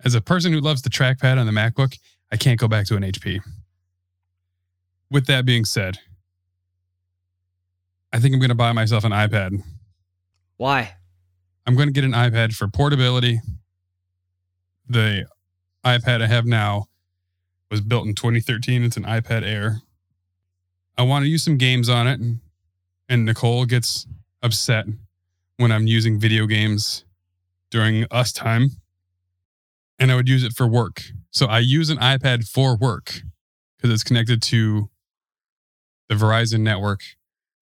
As 0.03 0.13
a 0.13 0.21
person 0.21 0.51
who 0.51 0.59
loves 0.59 0.81
the 0.81 0.89
trackpad 0.89 1.39
on 1.39 1.45
the 1.45 1.53
MacBook, 1.53 1.97
I 2.31 2.35
can't 2.35 2.59
go 2.59 2.67
back 2.67 2.85
to 2.87 2.97
an 2.97 3.03
HP. 3.03 3.39
With 5.09 5.25
that 5.27 5.45
being 5.45 5.63
said, 5.63 5.99
I 8.15 8.19
think 8.19 8.33
I'm 8.33 8.39
going 8.39 8.47
to 8.47 8.55
buy 8.55 8.71
myself 8.71 9.03
an 9.03 9.11
iPad. 9.11 9.61
Why? 10.55 10.93
I'm 11.67 11.75
going 11.75 11.89
to 11.89 11.91
get 11.91 12.05
an 12.05 12.13
iPad 12.13 12.55
for 12.55 12.69
portability. 12.69 13.41
The 14.87 15.25
iPad 15.83 16.21
I 16.21 16.27
have 16.27 16.45
now 16.45 16.85
was 17.69 17.81
built 17.81 18.07
in 18.07 18.15
2013. 18.15 18.83
It's 18.83 18.95
an 18.95 19.03
iPad 19.03 19.43
Air. 19.43 19.81
I 20.97 21.03
want 21.03 21.23
to 21.25 21.29
use 21.29 21.43
some 21.43 21.57
games 21.57 21.89
on 21.89 22.07
it, 22.07 22.21
and, 22.21 22.39
and 23.09 23.25
Nicole 23.25 23.65
gets 23.65 24.07
upset 24.41 24.85
when 25.57 25.73
I'm 25.73 25.85
using 25.85 26.17
video 26.17 26.45
games 26.45 27.03
during 27.69 28.05
us 28.11 28.31
time. 28.31 28.69
And 29.99 30.09
I 30.09 30.15
would 30.15 30.29
use 30.29 30.45
it 30.45 30.53
for 30.53 30.67
work. 30.67 31.01
So 31.31 31.47
I 31.47 31.59
use 31.59 31.89
an 31.89 31.97
iPad 31.97 32.47
for 32.47 32.77
work 32.77 33.23
because 33.75 33.91
it's 33.93 34.05
connected 34.05 34.41
to 34.43 34.89
the 36.07 36.15
Verizon 36.15 36.61
network. 36.61 37.01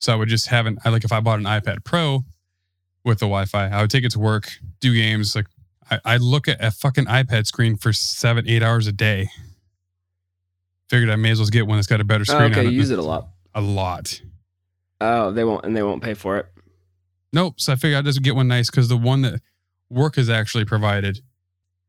So 0.03 0.11
I 0.11 0.17
would 0.17 0.27
just 0.27 0.47
have 0.47 0.65
an, 0.65 0.79
I 0.83 0.89
like 0.89 1.05
if 1.05 1.13
I 1.13 1.21
bought 1.21 1.39
an 1.39 1.45
iPad 1.45 1.85
Pro 1.85 2.25
with 3.05 3.19
the 3.19 3.25
Wi 3.25 3.45
Fi, 3.45 3.69
I 3.69 3.79
would 3.79 3.89
take 3.89 4.03
it 4.03 4.11
to 4.11 4.19
work, 4.19 4.51
do 4.81 4.93
games. 4.93 5.33
Like 5.33 5.45
I, 5.89 5.99
I 6.03 6.17
look 6.17 6.49
at 6.49 6.61
a 6.61 6.71
fucking 6.71 7.05
iPad 7.05 7.45
screen 7.47 7.77
for 7.77 7.93
seven, 7.93 8.45
eight 8.49 8.61
hours 8.61 8.85
a 8.85 8.91
day. 8.91 9.29
Figured 10.89 11.09
I 11.09 11.15
may 11.15 11.31
as 11.31 11.39
well 11.39 11.47
get 11.47 11.67
one 11.67 11.77
that's 11.77 11.87
got 11.87 12.01
a 12.01 12.03
better 12.03 12.23
Oh, 12.27 12.33
screen 12.33 12.51
okay, 12.51 12.59
on 12.59 12.65
it. 12.67 12.71
use 12.73 12.89
it 12.91 12.99
a 12.99 13.01
lot. 13.01 13.29
a 13.55 13.61
lot. 13.61 14.19
Oh, 14.99 15.31
they 15.31 15.45
won't, 15.45 15.65
and 15.65 15.75
they 15.75 15.83
won't 15.83 16.03
pay 16.03 16.13
for 16.15 16.37
it. 16.37 16.47
Nope. 17.31 17.55
So 17.61 17.71
I 17.71 17.75
figured 17.77 17.99
I'd 17.99 18.05
just 18.05 18.21
get 18.21 18.35
one 18.35 18.49
nice 18.49 18.69
because 18.69 18.89
the 18.89 18.97
one 18.97 19.21
that 19.21 19.41
work 19.89 20.17
has 20.17 20.29
actually 20.29 20.65
provided, 20.65 21.21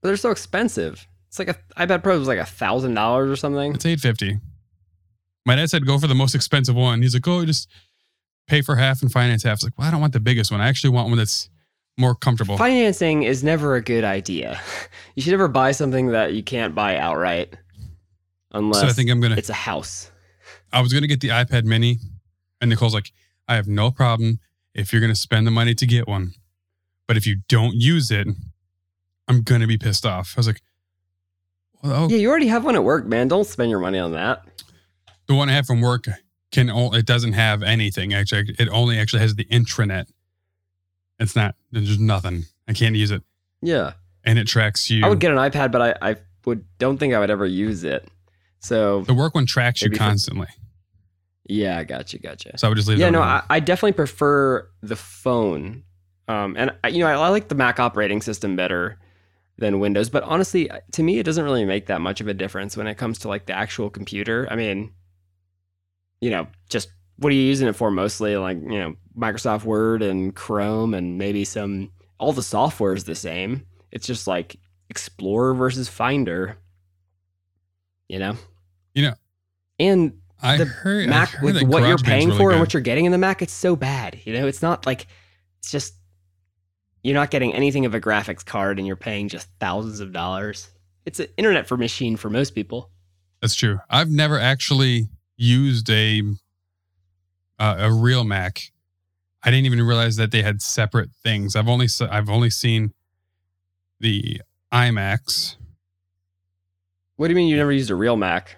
But 0.00 0.08
they're 0.08 0.16
so 0.16 0.30
expensive. 0.30 1.04
It's 1.28 1.38
like 1.40 1.48
a 1.48 1.56
iPad 1.76 2.04
Pro 2.04 2.16
was 2.16 2.28
like 2.28 2.38
a 2.38 2.44
thousand 2.46 2.94
dollars 2.94 3.28
or 3.28 3.34
something. 3.34 3.74
it's 3.74 3.84
eight 3.86 3.98
fifty. 3.98 4.38
My 5.44 5.56
dad 5.56 5.68
said 5.68 5.84
go 5.84 5.98
for 5.98 6.06
the 6.06 6.14
most 6.14 6.36
expensive 6.36 6.76
one. 6.76 7.02
He's 7.02 7.12
like, 7.14 7.26
oh, 7.26 7.44
just 7.44 7.68
pay 8.46 8.60
for 8.62 8.76
half 8.76 9.02
and 9.02 9.10
finance 9.10 9.42
half. 9.42 9.54
It's 9.54 9.64
like, 9.64 9.78
well, 9.78 9.86
I 9.88 9.90
don't 9.90 10.00
want 10.00 10.12
the 10.12 10.20
biggest 10.20 10.50
one. 10.50 10.60
I 10.60 10.68
actually 10.68 10.90
want 10.90 11.08
one 11.08 11.18
that's 11.18 11.48
more 11.96 12.14
comfortable. 12.14 12.58
Financing 12.58 13.22
is 13.22 13.44
never 13.44 13.76
a 13.76 13.80
good 13.82 14.04
idea. 14.04 14.60
You 15.14 15.22
should 15.22 15.30
never 15.30 15.46
buy 15.46 15.70
something 15.70 16.08
that 16.08 16.34
you 16.34 16.42
can't 16.42 16.74
buy 16.74 16.96
outright, 16.96 17.54
unless 18.50 18.80
So 18.80 18.88
I 18.88 18.92
think 18.92 19.10
I'm 19.10 19.20
gonna. 19.20 19.36
it's 19.36 19.48
a 19.48 19.52
house. 19.54 20.10
I 20.72 20.80
was 20.80 20.92
gonna 20.92 21.06
get 21.06 21.20
the 21.20 21.28
iPad 21.28 21.62
Mini, 21.64 21.98
and 22.60 22.68
Nicole's 22.68 22.94
like, 22.94 23.12
I 23.46 23.54
have 23.54 23.68
no 23.68 23.92
problem 23.92 24.40
if 24.74 24.92
you're 24.92 25.00
gonna 25.00 25.14
spend 25.14 25.46
the 25.46 25.52
money 25.52 25.72
to 25.76 25.86
get 25.86 26.08
one, 26.08 26.32
but 27.06 27.16
if 27.16 27.28
you 27.28 27.36
don't 27.48 27.74
use 27.76 28.10
it, 28.10 28.26
I'm 29.28 29.42
gonna 29.42 29.68
be 29.68 29.78
pissed 29.78 30.04
off. 30.04 30.34
I 30.36 30.40
was 30.40 30.48
like, 30.48 30.62
well, 31.84 32.06
oh, 32.06 32.08
Yeah, 32.08 32.16
you 32.16 32.28
already 32.28 32.48
have 32.48 32.64
one 32.64 32.74
at 32.74 32.82
work, 32.82 33.06
man. 33.06 33.28
Don't 33.28 33.46
spend 33.46 33.70
your 33.70 33.78
money 33.78 34.00
on 34.00 34.10
that. 34.12 34.42
the 35.28 35.34
one 35.36 35.48
I 35.48 35.52
have 35.52 35.66
from 35.66 35.80
work 35.80 36.06
can 36.54 36.70
only 36.70 37.00
it 37.00 37.06
doesn't 37.06 37.32
have 37.32 37.62
anything 37.62 38.14
actually. 38.14 38.54
It 38.58 38.68
only 38.70 38.98
actually 38.98 39.20
has 39.20 39.34
the 39.34 39.44
intranet. 39.46 40.06
It's 41.18 41.34
not. 41.34 41.56
There's 41.72 41.98
nothing. 41.98 42.44
I 42.68 42.72
can't 42.72 42.94
use 42.94 43.10
it, 43.10 43.22
Yeah, 43.60 43.92
and 44.24 44.38
it 44.38 44.46
tracks 44.46 44.88
you. 44.88 45.04
I 45.04 45.08
would 45.08 45.20
get 45.20 45.32
an 45.32 45.38
iPad, 45.38 45.72
but 45.72 45.82
I, 45.82 46.10
I 46.10 46.16
would 46.46 46.64
don't 46.78 46.96
think 46.96 47.12
I 47.12 47.18
would 47.18 47.30
ever 47.30 47.44
use 47.44 47.84
it. 47.84 48.08
So 48.60 49.02
the 49.02 49.14
work 49.14 49.34
one 49.34 49.46
tracks 49.46 49.82
you 49.82 49.90
constantly, 49.90 50.46
yeah, 51.46 51.78
I 51.78 51.84
got 51.84 52.12
you, 52.12 52.20
gotcha. 52.20 52.56
so 52.56 52.66
I 52.66 52.70
would 52.70 52.76
just 52.76 52.88
leave. 52.88 52.98
Yeah, 52.98 53.10
no. 53.10 53.20
I, 53.20 53.42
I 53.50 53.60
definitely 53.60 53.92
prefer 53.92 54.68
the 54.82 54.96
phone. 54.96 55.82
Um, 56.26 56.56
and 56.56 56.70
I, 56.82 56.88
you 56.88 57.00
know, 57.00 57.06
I, 57.06 57.12
I 57.12 57.28
like 57.28 57.48
the 57.48 57.54
Mac 57.54 57.78
operating 57.78 58.22
system 58.22 58.56
better 58.56 58.98
than 59.58 59.78
Windows. 59.78 60.08
But 60.08 60.22
honestly, 60.22 60.70
to 60.92 61.02
me, 61.02 61.18
it 61.18 61.24
doesn't 61.24 61.44
really 61.44 61.66
make 61.66 61.86
that 61.86 62.00
much 62.00 62.22
of 62.22 62.28
a 62.28 62.34
difference 62.34 62.76
when 62.76 62.86
it 62.86 62.94
comes 62.94 63.18
to 63.20 63.28
like 63.28 63.44
the 63.44 63.52
actual 63.52 63.90
computer. 63.90 64.48
I 64.50 64.56
mean, 64.56 64.92
you 66.20 66.30
know, 66.30 66.46
just 66.68 66.88
what 67.16 67.30
are 67.30 67.36
you 67.36 67.42
using 67.42 67.68
it 67.68 67.76
for 67.76 67.90
mostly? 67.90 68.36
Like, 68.36 68.58
you 68.60 68.78
know, 68.78 68.94
Microsoft 69.16 69.64
Word 69.64 70.02
and 70.02 70.34
Chrome 70.34 70.94
and 70.94 71.18
maybe 71.18 71.44
some. 71.44 71.90
All 72.18 72.32
the 72.32 72.42
software 72.42 72.94
is 72.94 73.04
the 73.04 73.14
same. 73.14 73.66
It's 73.90 74.06
just 74.06 74.26
like 74.26 74.56
Explorer 74.88 75.54
versus 75.54 75.88
Finder. 75.88 76.56
You 78.08 78.18
know. 78.18 78.36
You 78.94 79.02
know, 79.02 79.14
And 79.78 80.20
I 80.40 80.56
the 80.56 80.66
heard 80.66 81.06
I 81.06 81.10
Mac 81.10 81.28
heard 81.30 81.42
with 81.42 81.62
what 81.64 81.86
you're 81.86 81.98
paying 81.98 82.28
really 82.28 82.38
for 82.38 82.50
and 82.52 82.60
what 82.60 82.72
you're 82.72 82.82
getting 82.82 83.06
in 83.06 83.12
the 83.12 83.18
Mac, 83.18 83.42
it's 83.42 83.52
so 83.52 83.74
bad. 83.74 84.20
You 84.24 84.34
know, 84.34 84.46
it's 84.46 84.62
not 84.62 84.86
like 84.86 85.06
it's 85.58 85.70
just 85.70 85.94
you're 87.02 87.14
not 87.14 87.30
getting 87.30 87.54
anything 87.54 87.86
of 87.86 87.94
a 87.94 88.00
graphics 88.00 88.44
card 88.44 88.78
and 88.78 88.86
you're 88.86 88.96
paying 88.96 89.28
just 89.28 89.48
thousands 89.58 90.00
of 90.00 90.12
dollars. 90.12 90.68
It's 91.06 91.20
an 91.20 91.26
internet 91.36 91.66
for 91.66 91.76
machine 91.76 92.16
for 92.16 92.30
most 92.30 92.54
people. 92.54 92.90
That's 93.40 93.54
true. 93.54 93.78
I've 93.90 94.10
never 94.10 94.38
actually 94.38 95.08
used 95.36 95.90
a 95.90 96.22
uh, 97.58 97.76
a 97.78 97.92
real 97.92 98.24
Mac. 98.24 98.70
I 99.42 99.50
didn't 99.50 99.66
even 99.66 99.82
realize 99.82 100.16
that 100.16 100.30
they 100.30 100.42
had 100.42 100.62
separate 100.62 101.10
things. 101.22 101.54
I've 101.56 101.68
only 101.68 101.88
I've 102.10 102.30
only 102.30 102.50
seen 102.50 102.92
the 104.00 104.40
iMacs. 104.72 105.56
What 107.16 107.28
do 107.28 107.32
you 107.32 107.36
mean 107.36 107.48
you 107.48 107.56
never 107.56 107.72
used 107.72 107.90
a 107.90 107.94
real 107.94 108.16
Mac? 108.16 108.56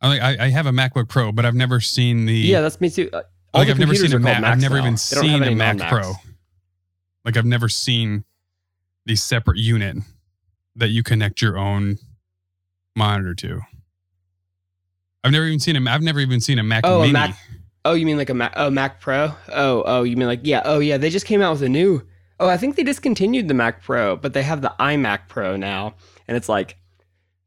I 0.00 0.08
like 0.08 0.20
I, 0.20 0.44
I 0.46 0.48
have 0.50 0.66
a 0.66 0.70
MacBook 0.70 1.08
Pro, 1.08 1.32
but 1.32 1.44
I've 1.44 1.54
never 1.54 1.80
seen 1.80 2.26
the 2.26 2.34
Yeah, 2.34 2.60
that's 2.60 2.80
me 2.80 2.90
too. 2.90 3.08
Uh, 3.12 3.22
All 3.52 3.60
like 3.62 3.70
I've 3.70 3.78
never 3.78 3.94
seen 3.94 4.12
a 4.12 4.18
Mac. 4.18 4.42
I've 4.42 4.60
never 4.60 4.76
now. 4.76 4.82
even 4.82 4.94
They 4.94 5.14
don't 5.16 5.28
have 5.28 5.40
seen 5.40 5.42
a 5.42 5.56
Mac 5.56 5.76
non-Macs. 5.78 5.90
Pro. 5.92 6.12
Like 7.24 7.36
I've 7.36 7.46
never 7.46 7.68
seen 7.68 8.24
the 9.06 9.16
separate 9.16 9.58
unit 9.58 9.96
that 10.76 10.88
you 10.88 11.02
connect 11.02 11.40
your 11.40 11.56
own 11.56 11.98
monitor 12.94 13.34
to. 13.34 13.60
I've 15.24 15.32
never 15.32 15.46
even 15.46 15.58
seen 15.58 15.74
a. 15.76 15.90
I've 15.90 16.02
never 16.02 16.20
even 16.20 16.40
seen 16.40 16.58
a 16.58 16.62
Mac 16.62 16.84
Oh, 16.86 17.02
a 17.02 17.10
Mac- 17.10 17.36
Oh, 17.86 17.94
you 17.94 18.06
mean 18.06 18.16
like 18.16 18.30
a 18.30 18.34
Mac? 18.34 18.52
Oh, 18.56 18.70
Mac 18.70 19.00
Pro. 19.00 19.32
Oh, 19.52 19.82
oh, 19.86 20.02
you 20.04 20.16
mean 20.16 20.28
like 20.28 20.40
yeah? 20.42 20.62
Oh, 20.64 20.78
yeah. 20.78 20.96
They 20.98 21.10
just 21.10 21.26
came 21.26 21.42
out 21.42 21.52
with 21.52 21.62
a 21.62 21.68
new. 21.68 22.06
Oh, 22.40 22.48
I 22.48 22.56
think 22.56 22.76
they 22.76 22.82
discontinued 22.82 23.48
the 23.48 23.54
Mac 23.54 23.82
Pro, 23.82 24.16
but 24.16 24.32
they 24.32 24.42
have 24.42 24.60
the 24.60 24.74
iMac 24.78 25.28
Pro 25.28 25.56
now, 25.56 25.94
and 26.28 26.36
it's 26.36 26.48
like 26.48 26.76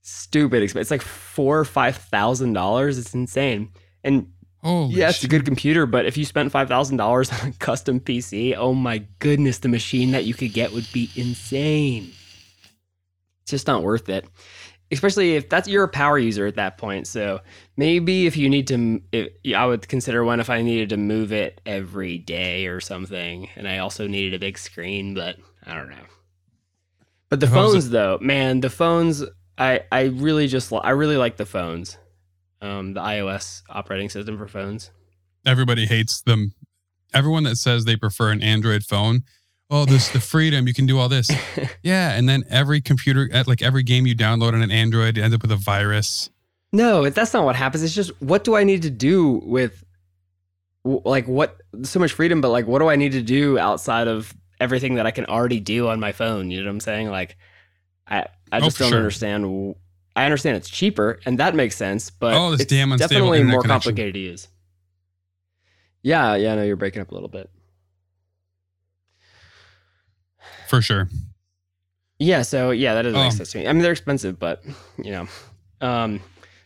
stupid 0.01 0.63
expensive. 0.63 0.81
It's 0.81 0.91
like 0.91 1.01
four 1.01 1.59
or 1.59 1.65
five 1.65 1.97
thousand 1.97 2.53
dollars. 2.53 2.97
It's 2.97 3.13
insane. 3.13 3.71
And 4.03 4.31
Holy 4.63 4.95
yeah, 4.95 5.09
it's 5.09 5.23
a 5.23 5.27
good 5.27 5.45
computer, 5.45 5.85
but 5.85 6.05
if 6.05 6.17
you 6.17 6.25
spent 6.25 6.51
five 6.51 6.67
thousand 6.67 6.97
dollars 6.97 7.31
on 7.41 7.49
a 7.49 7.51
custom 7.53 7.99
PC, 7.99 8.55
oh 8.57 8.73
my 8.73 9.05
goodness, 9.19 9.59
the 9.59 9.69
machine 9.69 10.11
that 10.11 10.25
you 10.25 10.33
could 10.33 10.53
get 10.53 10.71
would 10.71 10.87
be 10.93 11.09
insane. 11.15 12.11
It's 13.41 13.51
just 13.51 13.67
not 13.67 13.83
worth 13.83 14.09
it, 14.09 14.25
especially 14.91 15.35
if 15.35 15.49
that's 15.49 15.67
you're 15.67 15.83
a 15.83 15.89
power 15.89 16.17
user 16.17 16.45
at 16.45 16.55
that 16.55 16.77
point. 16.77 17.07
So 17.07 17.39
maybe 17.75 18.27
if 18.27 18.37
you 18.37 18.49
need 18.49 18.67
to, 18.67 19.01
if, 19.11 19.29
I 19.55 19.65
would 19.65 19.87
consider 19.87 20.23
one 20.23 20.39
if 20.39 20.49
I 20.49 20.61
needed 20.61 20.89
to 20.89 20.97
move 20.97 21.31
it 21.31 21.61
every 21.65 22.17
day 22.17 22.67
or 22.67 22.79
something, 22.79 23.49
and 23.55 23.67
I 23.67 23.79
also 23.79 24.07
needed 24.07 24.33
a 24.33 24.39
big 24.39 24.57
screen. 24.57 25.13
But 25.13 25.37
I 25.65 25.75
don't 25.75 25.89
know. 25.89 26.05
But 27.29 27.41
the 27.41 27.47
phones, 27.47 27.89
though, 27.89 28.17
man, 28.21 28.61
the 28.61 28.69
phones, 28.69 29.23
I 29.57 29.81
I 29.91 30.03
really 30.03 30.47
just 30.47 30.71
I 30.71 30.91
really 30.91 31.17
like 31.17 31.37
the 31.37 31.45
phones 31.45 31.97
um, 32.61 32.93
the 32.93 33.01
iOS 33.01 33.63
operating 33.69 34.09
system 34.09 34.37
for 34.37 34.47
phones. 34.47 34.91
everybody 35.45 35.85
hates 35.85 36.21
them. 36.21 36.53
Everyone 37.13 37.43
that 37.43 37.55
says 37.55 37.85
they 37.85 37.95
prefer 37.95 38.31
an 38.31 38.41
Android 38.41 38.83
phone, 38.83 39.23
oh, 39.69 39.85
this 39.85 40.09
the 40.09 40.19
freedom 40.19 40.67
you 40.67 40.73
can 40.73 40.85
do 40.85 40.97
all 40.99 41.09
this. 41.09 41.29
Yeah, 41.83 42.11
and 42.17 42.27
then 42.27 42.43
every 42.49 42.81
computer, 42.81 43.29
at 43.31 43.47
like 43.47 43.61
every 43.61 43.83
game 43.83 44.05
you 44.07 44.15
download 44.15 44.53
on 44.53 44.61
an 44.61 44.71
Android, 44.71 45.17
ends 45.17 45.33
up 45.35 45.41
with 45.41 45.51
a 45.51 45.55
virus. 45.57 46.29
no, 46.73 47.09
that's 47.09 47.33
not 47.33 47.45
what 47.45 47.55
happens. 47.55 47.81
It's 47.83 47.95
just 47.95 48.11
what 48.21 48.43
do 48.43 48.55
I 48.55 48.63
need 48.65 48.81
to 48.81 48.89
do 48.89 49.41
with 49.45 49.83
like 50.83 51.27
what 51.27 51.57
so 51.83 51.99
much 51.99 52.11
freedom, 52.13 52.41
but 52.41 52.49
like 52.49 52.67
what 52.67 52.79
do 52.79 52.89
I 52.89 52.95
need 52.95 53.13
to 53.13 53.21
do 53.21 53.57
outside 53.59 54.07
of 54.07 54.33
everything 54.59 54.95
that 54.95 55.05
I 55.05 55.11
can 55.11 55.25
already 55.25 55.59
do 55.59 55.87
on 55.87 55.99
my 55.99 56.11
phone? 56.11 56.51
You 56.51 56.59
know 56.59 56.65
what 56.65 56.71
I'm 56.71 56.79
saying? 56.81 57.09
Like 57.09 57.37
I 58.07 58.25
I 58.51 58.57
Oh, 58.57 58.61
just 58.61 58.77
for 58.77 58.83
don't 58.83 58.89
sure. 58.91 58.97
understand. 58.99 59.75
i 60.15 60.25
understand 60.25 60.57
it's 60.57 60.69
cheaper 60.69 61.19
and 61.25 61.37
that 61.39 61.55
makes 61.55 61.75
sense, 61.75 62.09
but 62.09 62.33
Oh, 62.33 62.51
this 62.51 62.61
it's 62.61 62.69
definitely 62.71 63.43
more 63.43 63.61
connection. 63.61 63.69
complicated 63.69 64.13
to 64.15 64.19
use. 64.19 64.47
Yeah, 66.03 66.35
yeah, 66.35 66.55
no, 66.55 66.63
you're 66.63 66.75
breaking 66.75 67.01
up 67.01 67.11
a 67.11 67.13
little 67.13 67.29
bit. 67.29 67.49
For 70.67 70.81
sure. 70.81 71.09
Yeah, 72.19 72.41
so 72.41 72.71
yeah, 72.71 72.93
that 72.95 73.03
doesn't 73.03 73.19
make 73.19 73.31
Um, 73.31 73.37
sense 73.37 73.51
to 73.51 73.59
me. 73.59 73.67
I 73.67 73.73
mean, 73.73 73.81
they're 73.83 73.91
expensive, 73.91 74.39
but 74.39 74.63
you 75.03 75.11
know, 75.11 75.27
um, 75.81 76.19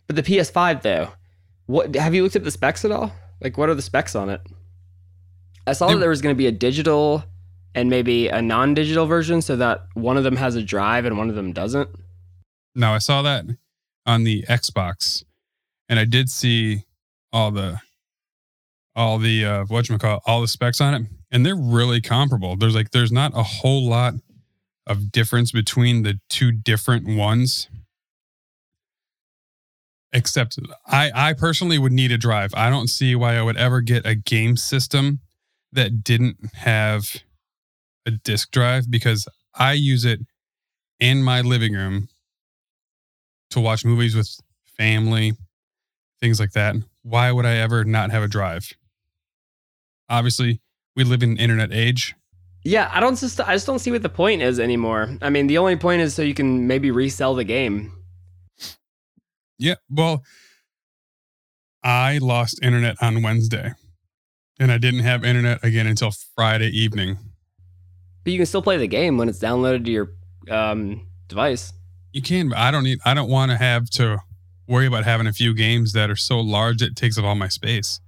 but 0.07 0.15
the 0.15 0.23
PS5 0.23 0.81
though, 0.81 1.09
what 1.65 1.93
have 1.95 2.13
you 2.15 2.23
looked 2.23 2.35
at 2.35 2.43
the 2.43 2.51
specs 2.51 2.85
at 2.85 2.91
all? 2.91 3.13
Like, 3.41 3.57
what 3.57 3.69
are 3.69 3.75
the 3.75 3.81
specs 3.81 4.15
on 4.15 4.29
it? 4.29 4.41
I 5.67 5.73
saw 5.73 5.87
They- 5.87 5.93
that 5.95 5.99
there 5.99 6.09
was 6.09 6.21
going 6.21 6.33
to 6.33 6.37
be 6.37 6.47
a 6.47 6.51
digital 6.51 7.23
and 7.75 7.89
maybe 7.89 8.27
a 8.27 8.41
non-digital 8.41 9.05
version, 9.05 9.41
so 9.41 9.55
that 9.57 9.85
one 9.93 10.17
of 10.17 10.23
them 10.23 10.35
has 10.37 10.55
a 10.55 10.63
drive 10.63 11.05
and 11.05 11.17
one 11.17 11.29
of 11.29 11.35
them 11.35 11.53
doesn't. 11.53 11.89
No, 12.75 12.91
I 12.93 12.97
saw 12.97 13.21
that 13.21 13.45
on 14.05 14.23
the 14.23 14.43
Xbox, 14.49 15.23
and 15.89 15.99
I 15.99 16.05
did 16.05 16.29
see 16.29 16.85
all 17.33 17.51
the 17.51 17.79
all 18.95 19.17
the 19.19 19.45
uh 19.45 19.65
what 19.65 19.87
you 19.89 19.97
call 19.97 20.21
all 20.25 20.41
the 20.41 20.47
specs 20.49 20.81
on 20.81 20.93
it, 20.93 21.07
and 21.31 21.45
they're 21.45 21.55
really 21.55 22.01
comparable. 22.01 22.55
There's 22.55 22.75
like 22.75 22.91
there's 22.91 23.11
not 23.11 23.31
a 23.35 23.43
whole 23.43 23.87
lot 23.87 24.15
of 24.85 25.11
difference 25.11 25.51
between 25.51 26.03
the 26.03 26.19
two 26.29 26.51
different 26.51 27.07
ones. 27.07 27.69
Except 30.13 30.59
I 30.87 31.11
I 31.13 31.33
personally 31.33 31.79
would 31.79 31.93
need 31.93 32.11
a 32.11 32.17
drive. 32.17 32.51
I 32.53 32.69
don't 32.69 32.89
see 32.89 33.15
why 33.15 33.37
I 33.37 33.41
would 33.41 33.57
ever 33.57 33.79
get 33.81 34.05
a 34.05 34.15
game 34.15 34.57
system 34.57 35.19
that 35.71 36.03
didn't 36.03 36.53
have 36.55 37.23
a 38.05 38.11
disk 38.11 38.51
drive 38.51 38.91
because 38.91 39.27
I 39.55 39.73
use 39.73 40.03
it 40.03 40.19
in 40.99 41.23
my 41.23 41.41
living 41.41 41.73
room 41.73 42.09
to 43.51 43.61
watch 43.61 43.85
movies 43.85 44.15
with 44.15 44.29
family, 44.65 45.33
things 46.19 46.39
like 46.39 46.51
that. 46.51 46.75
Why 47.03 47.31
would 47.31 47.45
I 47.45 47.55
ever 47.57 47.85
not 47.85 48.11
have 48.11 48.23
a 48.23 48.27
drive? 48.27 48.73
Obviously, 50.09 50.59
we 51.03 51.09
live 51.09 51.23
in 51.23 51.37
internet 51.37 51.73
age. 51.73 52.15
Yeah, 52.63 52.91
I 52.93 52.99
don't 52.99 53.17
just 53.17 53.41
I 53.41 53.53
just 53.53 53.65
don't 53.65 53.79
see 53.79 53.91
what 53.91 54.03
the 54.03 54.09
point 54.09 54.43
is 54.43 54.59
anymore. 54.59 55.17
I 55.21 55.29
mean, 55.31 55.47
the 55.47 55.57
only 55.57 55.75
point 55.75 56.01
is 56.01 56.13
so 56.13 56.21
you 56.21 56.35
can 56.35 56.67
maybe 56.67 56.91
resell 56.91 57.33
the 57.33 57.43
game. 57.43 57.91
Yeah, 59.57 59.75
well, 59.89 60.23
I 61.83 62.19
lost 62.19 62.63
internet 62.63 62.97
on 63.01 63.23
Wednesday, 63.23 63.73
and 64.59 64.71
I 64.71 64.77
didn't 64.77 65.01
have 65.01 65.23
internet 65.23 65.63
again 65.63 65.87
until 65.87 66.11
Friday 66.35 66.69
evening. 66.69 67.17
But 68.23 68.33
you 68.33 68.39
can 68.39 68.45
still 68.45 68.61
play 68.61 68.77
the 68.77 68.87
game 68.87 69.17
when 69.17 69.27
it's 69.27 69.39
downloaded 69.39 69.85
to 69.85 69.91
your 69.91 70.11
um, 70.51 71.07
device. 71.27 71.73
You 72.13 72.21
can, 72.21 72.49
but 72.49 72.59
I 72.59 72.69
don't 72.69 72.83
need. 72.83 72.99
I 73.05 73.15
don't 73.15 73.29
want 73.29 73.49
to 73.49 73.57
have 73.57 73.89
to 73.91 74.19
worry 74.67 74.85
about 74.85 75.05
having 75.05 75.25
a 75.25 75.33
few 75.33 75.55
games 75.55 75.93
that 75.93 76.11
are 76.11 76.15
so 76.15 76.39
large 76.39 76.83
it 76.83 76.95
takes 76.95 77.17
up 77.17 77.25
all 77.25 77.35
my 77.35 77.47
space. 77.47 77.99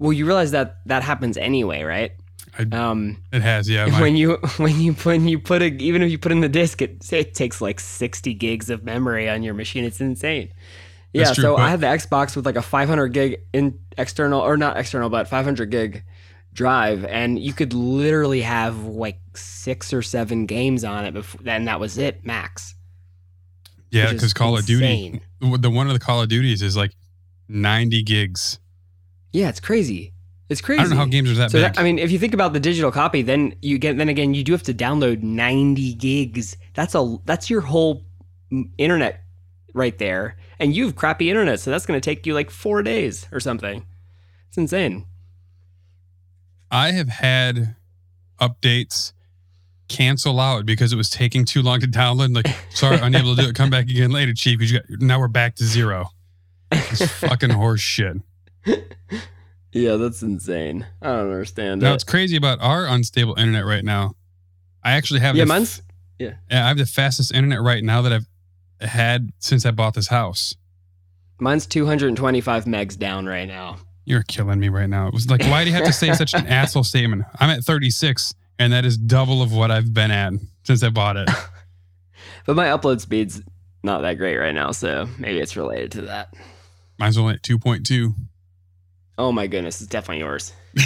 Well, 0.00 0.12
you 0.12 0.26
realize 0.26 0.50
that 0.50 0.78
that 0.86 1.04
happens 1.04 1.36
anyway, 1.36 1.84
right? 1.84 2.10
I, 2.58 2.62
Um, 2.76 3.22
it 3.32 3.40
has, 3.42 3.68
yeah. 3.68 3.86
my- 3.86 4.00
when 4.00 4.16
you 4.16 4.36
when 4.58 4.78
you 4.80 4.92
when 4.92 5.26
you 5.28 5.38
put 5.38 5.62
a 5.62 5.66
even 5.66 6.02
if 6.02 6.10
you 6.10 6.18
put 6.18 6.32
in 6.32 6.40
the 6.40 6.48
disk, 6.48 6.82
it 6.82 7.10
it 7.12 7.34
takes 7.34 7.60
like 7.60 7.80
sixty 7.80 8.34
gigs 8.34 8.68
of 8.70 8.84
memory 8.84 9.28
on 9.28 9.42
your 9.42 9.54
machine. 9.54 9.84
It's 9.84 10.00
insane. 10.00 10.50
Yeah, 11.14 11.32
true, 11.32 11.42
so 11.42 11.56
but- 11.56 11.62
I 11.62 11.70
had 11.70 11.80
the 11.80 11.86
Xbox 11.88 12.36
with 12.36 12.46
like 12.46 12.56
a 12.56 12.62
500 12.62 13.08
gig 13.08 13.40
in 13.52 13.78
external 13.98 14.40
or 14.40 14.56
not 14.56 14.78
external, 14.78 15.10
but 15.10 15.28
500 15.28 15.70
gig 15.70 16.04
drive, 16.54 17.04
and 17.04 17.38
you 17.38 17.52
could 17.52 17.74
literally 17.74 18.40
have 18.42 18.84
like 18.84 19.18
six 19.34 19.92
or 19.92 20.00
seven 20.02 20.46
games 20.46 20.84
on 20.84 21.04
it. 21.04 21.12
Before, 21.12 21.40
and 21.46 21.68
that 21.68 21.80
was 21.80 21.98
it, 21.98 22.24
max. 22.24 22.74
yeah, 23.90 24.10
because 24.12 24.32
Call 24.32 24.56
of 24.58 24.64
Duty, 24.66 25.20
the 25.40 25.70
one 25.70 25.86
of 25.86 25.92
the 25.92 25.98
Call 26.00 26.22
of 26.22 26.28
Duties 26.28 26.62
is 26.62 26.76
like 26.76 26.92
ninety 27.48 28.02
gigs. 28.02 28.58
Yeah, 29.32 29.48
it's 29.48 29.60
crazy. 29.60 30.12
It's 30.52 30.60
crazy. 30.60 30.80
I 30.80 30.82
don't 30.84 30.90
know 30.90 30.96
how 30.96 31.06
games 31.06 31.30
are 31.30 31.34
that 31.34 31.50
So 31.50 31.58
big. 31.58 31.74
that, 31.74 31.80
I 31.80 31.82
mean, 31.82 31.98
if 31.98 32.12
you 32.12 32.18
think 32.18 32.34
about 32.34 32.52
the 32.52 32.60
digital 32.60 32.92
copy, 32.92 33.22
then 33.22 33.54
you 33.62 33.78
get 33.78 33.96
then 33.96 34.08
again 34.08 34.34
you 34.34 34.44
do 34.44 34.52
have 34.52 34.62
to 34.64 34.74
download 34.74 35.22
90 35.22 35.94
gigs. 35.94 36.56
That's 36.74 36.94
a 36.94 37.16
that's 37.24 37.50
your 37.50 37.62
whole 37.62 38.04
internet 38.78 39.24
right 39.74 39.96
there, 39.98 40.36
and 40.60 40.76
you 40.76 40.84
have 40.84 40.94
crappy 40.94 41.30
internet, 41.30 41.58
so 41.58 41.70
that's 41.70 41.86
going 41.86 41.98
to 41.98 42.04
take 42.04 42.26
you 42.26 42.34
like 42.34 42.50
four 42.50 42.82
days 42.82 43.26
or 43.32 43.40
something. 43.40 43.84
It's 44.48 44.58
insane. 44.58 45.06
I 46.70 46.92
have 46.92 47.08
had 47.08 47.74
updates 48.40 49.12
cancel 49.88 50.40
out 50.40 50.66
because 50.66 50.92
it 50.92 50.96
was 50.96 51.10
taking 51.10 51.44
too 51.44 51.62
long 51.62 51.80
to 51.80 51.86
download. 51.86 52.34
Like, 52.34 52.54
sorry, 52.70 52.98
unable 52.98 53.34
to 53.36 53.42
do 53.42 53.48
it. 53.48 53.54
Come 53.54 53.70
back 53.70 53.84
again 53.88 54.10
later, 54.10 54.32
chief. 54.34 54.60
You 54.60 54.80
got, 54.80 55.00
now 55.00 55.18
we're 55.18 55.28
back 55.28 55.54
to 55.56 55.64
zero. 55.64 56.10
It's 56.70 57.06
fucking 57.12 57.50
horse 57.50 57.80
shit. 57.80 58.16
Yeah, 59.72 59.96
that's 59.96 60.22
insane. 60.22 60.86
I 61.00 61.06
don't 61.06 61.18
understand 61.30 61.80
Now 61.82 61.92
it. 61.92 61.94
it's 61.94 62.04
crazy 62.04 62.36
about 62.36 62.60
our 62.60 62.86
unstable 62.86 63.34
internet 63.38 63.64
right 63.64 63.84
now. 63.84 64.14
I 64.84 64.92
actually 64.92 65.20
have 65.20 65.34
Yeah, 65.36 65.44
mine's 65.44 65.80
yeah, 66.18 66.34
I 66.50 66.54
have 66.68 66.76
the 66.78 66.86
fastest 66.86 67.32
internet 67.34 67.60
right 67.62 67.82
now 67.82 68.02
that 68.02 68.12
I've 68.12 68.26
had 68.88 69.32
since 69.38 69.64
I 69.64 69.70
bought 69.70 69.94
this 69.94 70.08
house. 70.08 70.56
mine's 71.40 71.66
225 71.66 72.64
megs 72.66 72.98
down 72.98 73.26
right 73.26 73.48
now. 73.48 73.78
You're 74.04 74.22
killing 74.24 74.58
me 74.60 74.68
right 74.68 74.88
now. 74.88 75.06
It 75.08 75.14
was 75.14 75.30
like, 75.30 75.42
why 75.44 75.64
do 75.64 75.70
you 75.70 75.76
have 75.76 75.84
to 75.86 75.92
say 75.92 76.12
such 76.12 76.34
an 76.34 76.46
asshole 76.48 76.84
statement? 76.84 77.24
I'm 77.38 77.50
at 77.50 77.62
36, 77.64 78.34
and 78.58 78.72
that 78.72 78.84
is 78.84 78.98
double 78.98 79.40
of 79.42 79.52
what 79.52 79.70
I've 79.70 79.94
been 79.94 80.10
at 80.10 80.32
since 80.64 80.82
I 80.82 80.90
bought 80.90 81.16
it. 81.16 81.28
But 82.44 82.56
my 82.56 82.66
upload 82.66 83.00
speed's 83.00 83.40
not 83.84 84.02
that 84.02 84.14
great 84.14 84.36
right 84.36 84.54
now, 84.54 84.72
so 84.72 85.08
maybe 85.18 85.38
it's 85.38 85.56
related 85.56 85.92
to 85.92 86.02
that. 86.02 86.34
Mine's 86.98 87.16
only 87.16 87.34
at 87.34 87.42
2.2. 87.42 88.14
Oh 89.22 89.30
my 89.30 89.46
goodness, 89.46 89.80
it's 89.80 89.88
definitely 89.88 90.18
yours. 90.18 90.52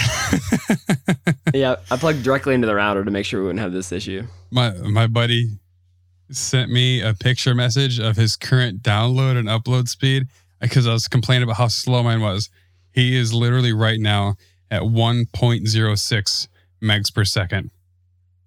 Yeah, 1.54 1.76
I 1.90 1.96
plugged 1.96 2.22
directly 2.22 2.54
into 2.54 2.66
the 2.66 2.74
router 2.74 3.02
to 3.02 3.10
make 3.10 3.24
sure 3.24 3.40
we 3.40 3.46
wouldn't 3.46 3.62
have 3.62 3.72
this 3.72 3.90
issue. 3.90 4.26
my 4.50 4.72
my 4.72 5.06
buddy 5.06 5.58
sent 6.30 6.70
me 6.70 7.00
a 7.00 7.14
picture 7.14 7.54
message 7.54 7.98
of 7.98 8.16
his 8.16 8.36
current 8.36 8.82
download 8.82 9.38
and 9.38 9.48
upload 9.48 9.88
speed 9.88 10.24
uh, 10.24 10.26
because 10.66 10.86
I 10.86 10.92
was 10.92 11.08
complaining 11.08 11.44
about 11.44 11.56
how 11.56 11.68
slow 11.68 12.02
mine 12.02 12.20
was. 12.20 12.50
He 12.92 13.16
is 13.16 13.32
literally 13.32 13.72
right 13.72 13.98
now 13.98 14.34
at 14.70 14.82
1.06 14.82 16.48
megs 16.82 17.14
per 17.14 17.24
second. 17.24 17.70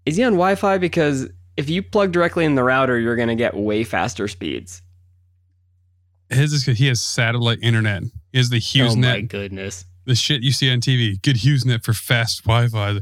Is 0.05 0.17
he 0.17 0.23
on 0.23 0.33
Wi-Fi? 0.33 0.77
Because 0.77 1.29
if 1.57 1.67
you 1.67 1.81
plug 1.81 2.11
directly 2.11 2.45
in 2.45 2.53
the 2.53 2.63
router, 2.63 2.99
you're 2.99 3.15
gonna 3.15 3.35
get 3.35 3.55
way 3.55 3.83
faster 3.83 4.27
speeds. 4.27 4.83
His 6.29 6.53
is 6.53 6.65
he 6.65 6.87
has 6.87 7.01
satellite 7.01 7.59
internet. 7.63 8.03
He 8.31 8.37
has 8.37 8.49
the 8.49 8.57
oh 8.57 8.95
my 8.95 9.17
HughesNet, 9.21 9.27
goodness! 9.29 9.85
the 10.05 10.15
shit 10.15 10.41
you 10.43 10.51
see 10.51 10.71
on 10.71 10.79
TV. 10.81 11.21
Good 11.21 11.37
HughesNet 11.37 11.83
for 11.83 11.93
fast 11.93 12.43
Wi-Fi. 12.43 13.01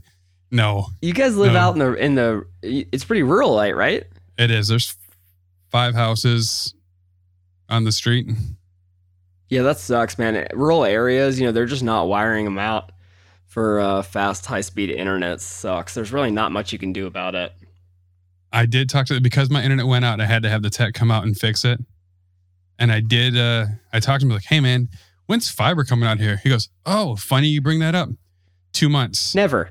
No, 0.50 0.88
You 1.02 1.14
guys 1.14 1.36
live 1.36 1.54
No. 1.54 1.60
out 1.60 1.74
in 1.74 1.80
the 1.80 1.94
in 1.94 2.16
the. 2.16 2.46
It's 2.64 3.04
pretty 3.04 3.24
rural, 3.24 3.54
like, 3.54 3.76
right? 3.76 4.06
it 4.38 4.50
is. 4.52 4.68
There's 4.70 4.96
five 5.70 5.94
houses 5.96 6.74
on 7.70 7.84
the 7.84 7.92
street. 7.92 8.30
Yeah, 9.50 9.64
that 9.64 9.78
sucks, 9.80 10.18
man. 10.18 10.48
Rural 10.54 10.86
areas, 10.86 11.40
you 11.40 11.46
know, 11.46 11.52
they're 11.52 11.66
just 11.66 11.84
not 11.84 12.08
wiring 12.08 12.46
them 12.46 12.58
out 12.60 12.92
for 13.46 13.80
uh, 13.80 14.02
fast, 14.04 14.46
high-speed 14.46 14.90
internet. 14.90 15.42
Sucks. 15.42 15.94
There's 15.94 16.12
really 16.14 16.32
not 16.32 16.52
much 16.52 16.72
you 16.72 16.80
can 16.80 16.94
do 16.94 17.08
about 17.08 17.34
it. 17.36 17.54
I 18.54 18.66
did 18.66 18.90
talk 18.90 19.06
to 19.08 19.20
because 19.20 19.50
my 19.50 19.62
internet 19.64 19.86
went 19.88 20.06
out. 20.06 20.22
I 20.22 20.26
had 20.26 20.44
to 20.44 20.50
have 20.50 20.62
the 20.64 20.70
tech 20.70 20.94
come 20.94 21.12
out 21.12 21.24
and 21.26 21.38
fix 21.38 21.66
it. 21.66 21.80
And 22.80 22.92
I 22.92 23.00
did. 23.02 23.36
Uh, 23.36 23.66
I 23.92 24.00
talked 24.00 24.22
to 24.22 24.28
him 24.28 24.32
like, 24.34 24.44
"Hey 24.46 24.60
man, 24.60 24.88
when's 25.28 25.50
fiber 25.50 25.84
coming 25.84 26.10
out 26.10 26.20
here?" 26.20 26.38
He 26.44 26.50
goes, 26.50 26.70
"Oh, 26.86 27.16
funny 27.16 27.48
you 27.48 27.62
bring 27.62 27.80
that 27.80 27.96
up. 27.96 28.10
Two 28.74 28.90
months. 28.90 29.34
Never. 29.36 29.70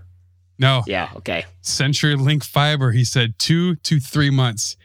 No, 0.58 0.82
Yeah. 0.86 1.10
Okay. 1.16 1.44
CenturyLink 1.62 2.42
fiber." 2.44 2.92
He 2.92 3.04
said 3.04 3.38
two 3.38 3.74
to 3.76 4.00
three 4.00 4.30
months, 4.30 4.76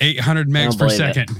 eight 0.00 0.20
hundred 0.20 0.48
megs 0.48 0.76
per 0.78 0.86
it. 0.86 0.90
second. 0.90 1.30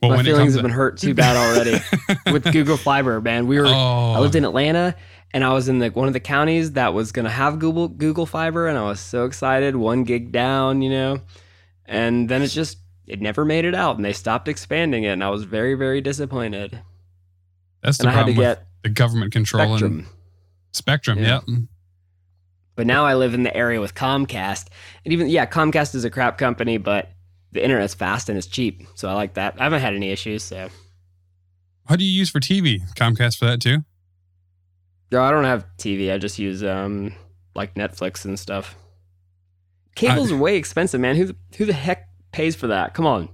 Well, 0.00 0.16
My 0.16 0.22
feelings 0.24 0.54
have 0.54 0.62
been 0.62 0.72
hurt 0.72 0.98
too 0.98 1.14
bad 1.14 1.36
already 1.36 1.78
with 2.32 2.50
Google 2.52 2.76
Fiber, 2.76 3.20
man. 3.20 3.46
We 3.46 3.60
were. 3.60 3.66
oh, 3.68 4.14
I 4.16 4.18
lived 4.18 4.34
in 4.34 4.44
Atlanta 4.44 4.96
and 5.32 5.44
I 5.44 5.52
was 5.52 5.68
in 5.68 5.78
like 5.78 5.94
one 5.94 6.08
of 6.08 6.12
the 6.12 6.18
counties 6.20 6.72
that 6.72 6.92
was 6.92 7.12
gonna 7.12 7.30
have 7.30 7.60
Google 7.60 7.86
Google 7.86 8.26
Fiber 8.26 8.66
and 8.66 8.76
I 8.76 8.82
was 8.82 8.98
so 8.98 9.26
excited, 9.26 9.76
one 9.76 10.02
gig 10.02 10.32
down, 10.32 10.82
you 10.82 10.90
know. 10.90 11.20
And 11.86 12.28
then 12.28 12.42
it's 12.42 12.52
just 12.54 12.78
it 13.06 13.20
never 13.20 13.44
made 13.44 13.64
it 13.64 13.76
out 13.76 13.94
and 13.94 14.04
they 14.04 14.12
stopped 14.12 14.48
expanding 14.48 15.04
it 15.04 15.10
and 15.10 15.22
I 15.22 15.30
was 15.30 15.44
very, 15.44 15.74
very 15.74 16.00
disappointed. 16.00 16.80
That's 17.82 17.98
the 17.98 18.04
And 18.04 18.10
I 18.10 18.14
problem 18.14 18.36
with 18.36 18.46
get 18.58 18.66
the 18.82 18.88
government 18.88 19.32
control 19.32 19.76
Spectrum. 19.78 20.06
Spectrum. 20.72 21.18
Yeah. 21.18 21.40
Yeah. 21.46 21.56
But 22.74 22.86
now 22.86 23.04
I 23.04 23.14
live 23.14 23.34
in 23.34 23.42
the 23.42 23.54
area 23.54 23.80
with 23.80 23.94
Comcast. 23.94 24.68
And 25.04 25.12
even 25.12 25.28
yeah, 25.28 25.44
Comcast 25.46 25.94
is 25.94 26.04
a 26.04 26.10
crap 26.10 26.38
company, 26.38 26.78
but 26.78 27.10
the 27.52 27.62
internet's 27.62 27.94
fast 27.94 28.28
and 28.28 28.38
it's 28.38 28.46
cheap. 28.46 28.82
So 28.94 29.08
I 29.08 29.12
like 29.12 29.34
that. 29.34 29.60
I 29.60 29.64
haven't 29.64 29.82
had 29.82 29.94
any 29.94 30.10
issues, 30.10 30.42
so 30.42 30.70
What 31.86 31.98
do 31.98 32.04
you 32.04 32.10
use 32.12 32.30
for 32.30 32.40
TV? 32.40 32.80
Comcast 32.94 33.38
for 33.38 33.44
that 33.44 33.60
too? 33.60 33.84
No, 35.10 35.22
I 35.22 35.30
don't 35.30 35.44
have 35.44 35.66
TV. 35.76 36.12
I 36.12 36.18
just 36.18 36.38
use 36.38 36.64
um 36.64 37.12
like 37.54 37.74
Netflix 37.74 38.24
and 38.24 38.38
stuff. 38.38 38.74
Cables 39.94 40.32
are 40.32 40.36
way 40.38 40.56
expensive, 40.56 41.00
man. 41.00 41.16
Who 41.16 41.34
who 41.58 41.66
the 41.66 41.74
heck 41.74 42.08
pays 42.32 42.56
for 42.56 42.68
that? 42.68 42.94
Come 42.94 43.06
on. 43.06 43.28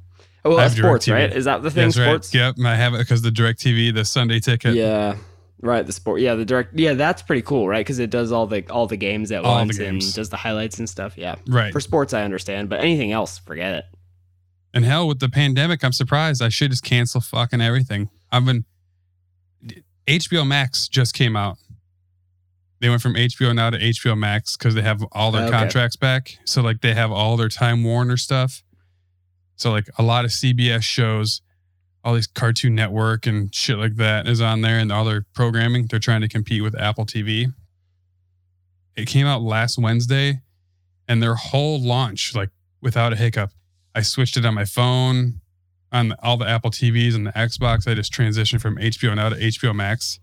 Oh, 0.53 0.57
well, 0.57 0.70
sports, 0.70 1.07
DirecTV. 1.07 1.12
right? 1.12 1.32
Is 1.32 1.44
that 1.46 1.62
the 1.62 1.70
thing? 1.70 1.84
That's 1.88 1.96
sports. 1.96 2.34
right. 2.34 2.55
Yep. 2.59 2.66
I 2.66 2.74
have 2.74 2.94
it 2.94 2.99
because 2.99 3.22
the 3.22 3.30
DirecTV, 3.30 3.94
the 3.94 4.05
Sunday 4.05 4.40
ticket. 4.40 4.74
Yeah. 4.74 5.16
Right. 5.61 5.84
The 5.84 5.92
sport. 5.92 6.20
Yeah. 6.20 6.34
The 6.34 6.44
direct. 6.44 6.78
Yeah, 6.78 6.94
that's 6.94 7.20
pretty 7.22 7.42
cool, 7.42 7.66
right? 7.68 7.84
Because 7.84 7.99
it 7.99 8.11
does 8.11 8.30
all 8.32 8.46
the 8.46 8.68
all 8.70 8.86
the 8.86 8.96
games 8.96 9.32
at 9.32 9.44
All 9.44 9.57
once 9.57 9.76
games. 9.78 10.07
and 10.07 10.14
does 10.14 10.28
the 10.30 10.36
highlights 10.36 10.78
and 10.78 10.88
stuff. 10.88 11.18
Yeah. 11.18 11.34
Right. 11.49 11.72
For 11.72 11.80
sports, 11.80 12.14
I 12.14 12.22
understand, 12.22 12.68
but 12.68 12.80
anything 12.80 13.11
else, 13.12 13.38
forget 13.38 13.74
it. 13.74 13.84
And 14.74 14.84
hell, 14.84 15.09
with 15.09 15.18
the 15.18 15.28
pandemic, 15.28 15.82
I'm 15.82 15.92
surprised. 15.92 16.42
I 16.42 16.49
should 16.51 16.70
just 16.70 16.84
cancel 16.84 17.20
fucking 17.20 17.61
everything. 17.61 18.11
I've 18.30 18.44
been. 18.44 18.64
HBO 20.07 20.46
Max 20.46 20.88
just 20.88 21.14
came 21.14 21.36
out. 21.36 21.59
They 22.80 22.88
went 22.88 23.03
from 23.03 23.14
HBO 23.14 23.55
now 23.55 23.70
to 23.70 23.78
HBO 23.78 24.16
Max 24.16 24.57
because 24.57 24.74
they 24.74 24.82
have 24.82 25.05
all 25.12 25.32
their 25.32 25.42
Okay. 25.46 25.51
contracts 25.53 25.96
back. 25.96 26.38
So 26.44 26.62
like 26.62 26.80
they 26.80 26.94
have 26.94 27.11
all 27.11 27.36
their 27.36 27.49
Time 27.49 27.82
Warner 27.82 28.16
stuff. 28.16 28.62
So 29.59 29.71
like 29.71 29.89
a 29.99 30.03
lot 30.03 30.25
of 30.25 30.31
CBS 30.31 30.83
shows 30.83 31.43
all 32.05 32.15
these 32.15 32.27
Cartoon 32.27 32.75
Network 32.75 33.27
and 33.27 33.55
shit 33.55 33.77
like 33.77 33.97
that 33.97 34.27
is 34.27 34.41
on 34.41 34.63
there, 34.63 34.79
and 34.79 34.91
all 34.91 35.05
their 35.05 35.27
programming. 35.35 35.87
They're 35.91 35.99
trying 35.99 36.23
to 36.23 36.29
compete 36.29 36.63
with 36.63 36.79
Apple 36.79 37.05
TV. 37.05 37.53
It 38.97 39.07
came 39.07 39.27
out 39.27 39.43
last 39.43 39.79
Wednesday, 39.79 40.41
and 41.07 41.23
their 41.23 41.35
whole 41.35 41.81
launch, 41.81 42.35
like 42.35 42.51
without 42.81 43.13
a 43.13 43.17
hiccup, 43.17 43.51
I 43.95 44.03
switched 44.03 44.37
it 44.37 44.47
on 44.47 44.55
my 44.55 44.65
phone, 44.65 45.41
on 45.91 46.15
all 46.23 46.37
the 46.37 46.49
Apple 46.49 46.71
TVs 46.71 47.15
and 47.15 47.27
the 47.27 47.33
Xbox. 47.33 47.89
I 47.89 47.95
just 47.95 48.13
transitioned 48.13 48.61
from 48.61 48.77
HBO 48.77 49.15
now 49.17 49.29
to 49.31 49.37
HBO 49.37 49.75
Max. 49.75 50.21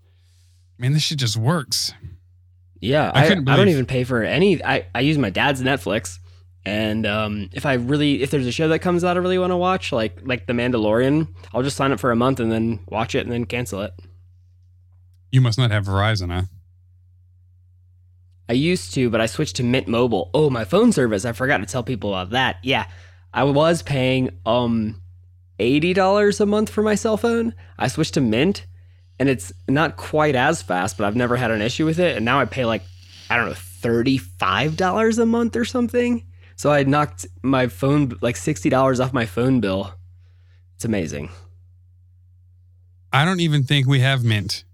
Man, 0.78 0.92
this 0.92 1.02
shit 1.02 1.18
just 1.18 1.36
works. 1.36 1.92
Yeah, 2.80 3.10
I 3.14 3.26
I, 3.26 3.30
I, 3.30 3.34
don't 3.34 3.68
even 3.68 3.86
pay 3.86 4.04
for 4.04 4.22
any. 4.22 4.62
I, 4.62 4.86
I 4.94 5.00
use 5.00 5.18
my 5.18 5.30
dad's 5.30 5.62
Netflix, 5.62 6.18
and 6.66 7.06
um, 7.06 7.48
if 7.52 7.64
I 7.64 7.74
really 7.74 8.22
if 8.22 8.32
there's 8.32 8.46
a 8.46 8.52
show 8.52 8.66
that 8.68 8.80
comes 8.80 9.04
out 9.04 9.16
I 9.16 9.20
really 9.20 9.38
want 9.38 9.52
to 9.52 9.56
watch, 9.56 9.92
like 9.92 10.18
like 10.24 10.46
The 10.46 10.52
Mandalorian, 10.52 11.28
I'll 11.54 11.62
just 11.62 11.76
sign 11.76 11.92
up 11.92 12.00
for 12.00 12.10
a 12.10 12.16
month 12.16 12.40
and 12.40 12.50
then 12.50 12.80
watch 12.88 13.14
it 13.14 13.20
and 13.20 13.30
then 13.30 13.44
cancel 13.44 13.82
it. 13.82 13.94
You 15.30 15.40
must 15.40 15.58
not 15.58 15.70
have 15.70 15.86
Verizon, 15.86 16.32
huh? 16.32 16.42
I 18.48 18.54
used 18.54 18.94
to, 18.94 19.08
but 19.10 19.20
I 19.20 19.26
switched 19.26 19.56
to 19.56 19.62
Mint 19.62 19.86
Mobile. 19.86 20.30
Oh, 20.34 20.50
my 20.50 20.64
phone 20.64 20.90
service! 20.90 21.24
I 21.24 21.32
forgot 21.32 21.58
to 21.58 21.66
tell 21.66 21.84
people 21.84 22.10
about 22.10 22.30
that. 22.30 22.56
Yeah, 22.64 22.86
I 23.32 23.44
was 23.44 23.82
paying 23.82 24.30
um 24.44 25.00
eighty 25.60 25.94
dollars 25.94 26.40
a 26.40 26.46
month 26.46 26.68
for 26.68 26.82
my 26.82 26.96
cell 26.96 27.16
phone. 27.16 27.54
I 27.78 27.86
switched 27.86 28.14
to 28.14 28.20
Mint, 28.20 28.66
and 29.20 29.28
it's 29.28 29.52
not 29.68 29.96
quite 29.96 30.34
as 30.34 30.62
fast, 30.62 30.98
but 30.98 31.06
I've 31.06 31.16
never 31.16 31.36
had 31.36 31.52
an 31.52 31.62
issue 31.62 31.84
with 31.84 32.00
it. 32.00 32.16
And 32.16 32.24
now 32.24 32.40
I 32.40 32.44
pay 32.44 32.64
like 32.64 32.82
I 33.30 33.36
don't 33.36 33.46
know 33.46 33.54
thirty 33.54 34.18
five 34.18 34.76
dollars 34.76 35.18
a 35.18 35.26
month 35.26 35.54
or 35.54 35.64
something. 35.64 36.24
So 36.56 36.72
I 36.72 36.82
knocked 36.84 37.26
my 37.42 37.66
phone 37.68 38.16
like 38.20 38.36
sixty 38.36 38.68
dollars 38.70 38.98
off 39.00 39.12
my 39.12 39.26
phone 39.26 39.60
bill. 39.60 39.92
It's 40.74 40.84
amazing. 40.84 41.30
I 43.12 43.24
don't 43.24 43.40
even 43.40 43.62
think 43.62 43.86
we 43.86 44.00
have 44.00 44.24
Mint. 44.24 44.64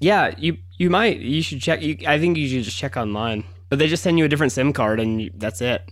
Yeah, 0.00 0.34
you 0.38 0.58
you 0.78 0.90
might 0.90 1.18
you 1.20 1.42
should 1.42 1.60
check. 1.60 1.82
You, 1.82 1.96
I 2.06 2.18
think 2.18 2.36
you 2.36 2.48
should 2.48 2.62
just 2.64 2.76
check 2.76 2.96
online. 2.96 3.44
But 3.70 3.78
they 3.78 3.88
just 3.88 4.02
send 4.02 4.18
you 4.18 4.24
a 4.24 4.28
different 4.28 4.52
SIM 4.52 4.72
card 4.72 5.00
and 5.00 5.20
you, 5.22 5.30
that's 5.34 5.60
it. 5.60 5.82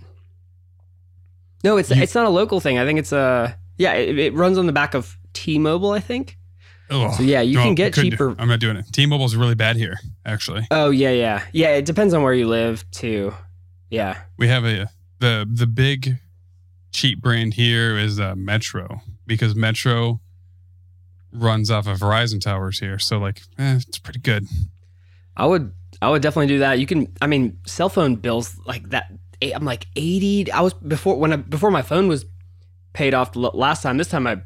No, 1.64 1.76
it's 1.78 1.90
You- 1.90 2.02
it's 2.02 2.14
not 2.14 2.26
a 2.26 2.30
local 2.30 2.60
thing. 2.60 2.78
I 2.78 2.84
think 2.84 2.98
it's 2.98 3.12
a 3.12 3.56
yeah. 3.78 3.94
It, 3.94 4.18
it 4.18 4.34
runs 4.34 4.58
on 4.58 4.66
the 4.66 4.72
back 4.72 4.94
of 4.94 5.16
T-Mobile. 5.32 5.90
I 5.92 6.00
think. 6.00 6.38
Oh, 6.90 7.10
So 7.12 7.22
yeah, 7.22 7.40
you 7.40 7.56
can 7.56 7.74
get 7.74 7.94
cheaper. 7.94 8.34
I'm 8.38 8.48
not 8.48 8.60
doing 8.60 8.76
it. 8.76 8.84
T-Mobile's 8.92 9.34
really 9.34 9.54
bad 9.54 9.76
here, 9.76 9.98
actually. 10.26 10.66
Oh 10.70 10.90
yeah, 10.90 11.10
yeah, 11.10 11.42
yeah. 11.52 11.68
It 11.76 11.86
depends 11.86 12.12
on 12.12 12.22
where 12.22 12.34
you 12.34 12.46
live 12.46 12.84
too. 12.90 13.32
Yeah. 13.92 14.22
We 14.38 14.48
have 14.48 14.64
a 14.64 14.88
the 15.20 15.46
the 15.48 15.66
big 15.66 16.18
cheap 16.92 17.20
brand 17.20 17.54
here 17.54 17.96
is 17.98 18.18
uh, 18.18 18.34
Metro 18.34 19.02
because 19.26 19.54
Metro 19.54 20.20
runs 21.30 21.70
off 21.70 21.86
of 21.86 21.98
Verizon 21.98 22.40
towers 22.40 22.80
here. 22.80 22.98
So 22.98 23.18
like, 23.18 23.42
eh, 23.58 23.76
it's 23.76 23.98
pretty 23.98 24.18
good. 24.18 24.46
I 25.36 25.44
would 25.44 25.72
I 26.00 26.08
would 26.08 26.22
definitely 26.22 26.46
do 26.46 26.60
that. 26.60 26.78
You 26.78 26.86
can 26.86 27.14
I 27.20 27.26
mean 27.26 27.58
cell 27.66 27.90
phone 27.90 28.16
bills 28.16 28.58
like 28.64 28.88
that 28.90 29.12
eh, 29.42 29.52
I'm 29.54 29.66
like 29.66 29.86
80 29.94 30.50
I 30.52 30.62
was 30.62 30.72
before 30.72 31.18
when 31.18 31.34
I, 31.34 31.36
before 31.36 31.70
my 31.70 31.82
phone 31.82 32.08
was 32.08 32.24
paid 32.94 33.12
off 33.12 33.32
the 33.32 33.40
last 33.40 33.82
time 33.82 33.98
this 33.98 34.08
time 34.08 34.26
I 34.26 34.40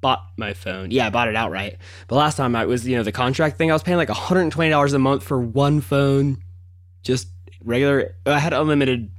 bought 0.00 0.24
my 0.36 0.54
phone. 0.54 0.92
Yeah, 0.92 1.08
I 1.08 1.10
bought 1.10 1.26
it 1.26 1.34
outright. 1.34 1.78
But 2.06 2.14
last 2.14 2.36
time 2.36 2.54
I 2.54 2.64
was, 2.66 2.86
you 2.86 2.96
know, 2.96 3.02
the 3.02 3.10
contract 3.10 3.58
thing 3.58 3.72
I 3.72 3.74
was 3.74 3.82
paying 3.82 3.98
like 3.98 4.08
$120 4.08 4.94
a 4.94 4.98
month 5.00 5.24
for 5.24 5.40
one 5.40 5.80
phone. 5.80 6.44
Just 7.02 7.28
regular 7.64 8.14
I 8.26 8.38
had 8.38 8.52
unlimited. 8.52 9.10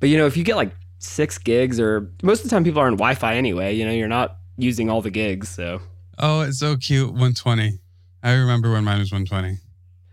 But 0.00 0.08
you 0.08 0.18
know, 0.18 0.26
if 0.26 0.36
you 0.36 0.44
get 0.44 0.56
like 0.56 0.72
6 0.98 1.38
gigs 1.38 1.78
or 1.80 2.10
most 2.22 2.38
of 2.40 2.44
the 2.44 2.50
time 2.50 2.64
people 2.64 2.80
are 2.80 2.86
on 2.86 2.94
Wi-Fi 2.96 3.34
anyway, 3.36 3.74
you 3.74 3.84
know, 3.84 3.92
you're 3.92 4.08
not 4.08 4.36
using 4.56 4.88
all 4.90 5.02
the 5.02 5.10
gigs, 5.10 5.48
so 5.48 5.80
Oh, 6.18 6.42
it's 6.42 6.58
so 6.60 6.76
cute. 6.76 7.08
120. 7.08 7.78
I 8.22 8.32
remember 8.32 8.72
when 8.72 8.84
mine 8.84 8.98
was 9.00 9.10
120, 9.12 9.58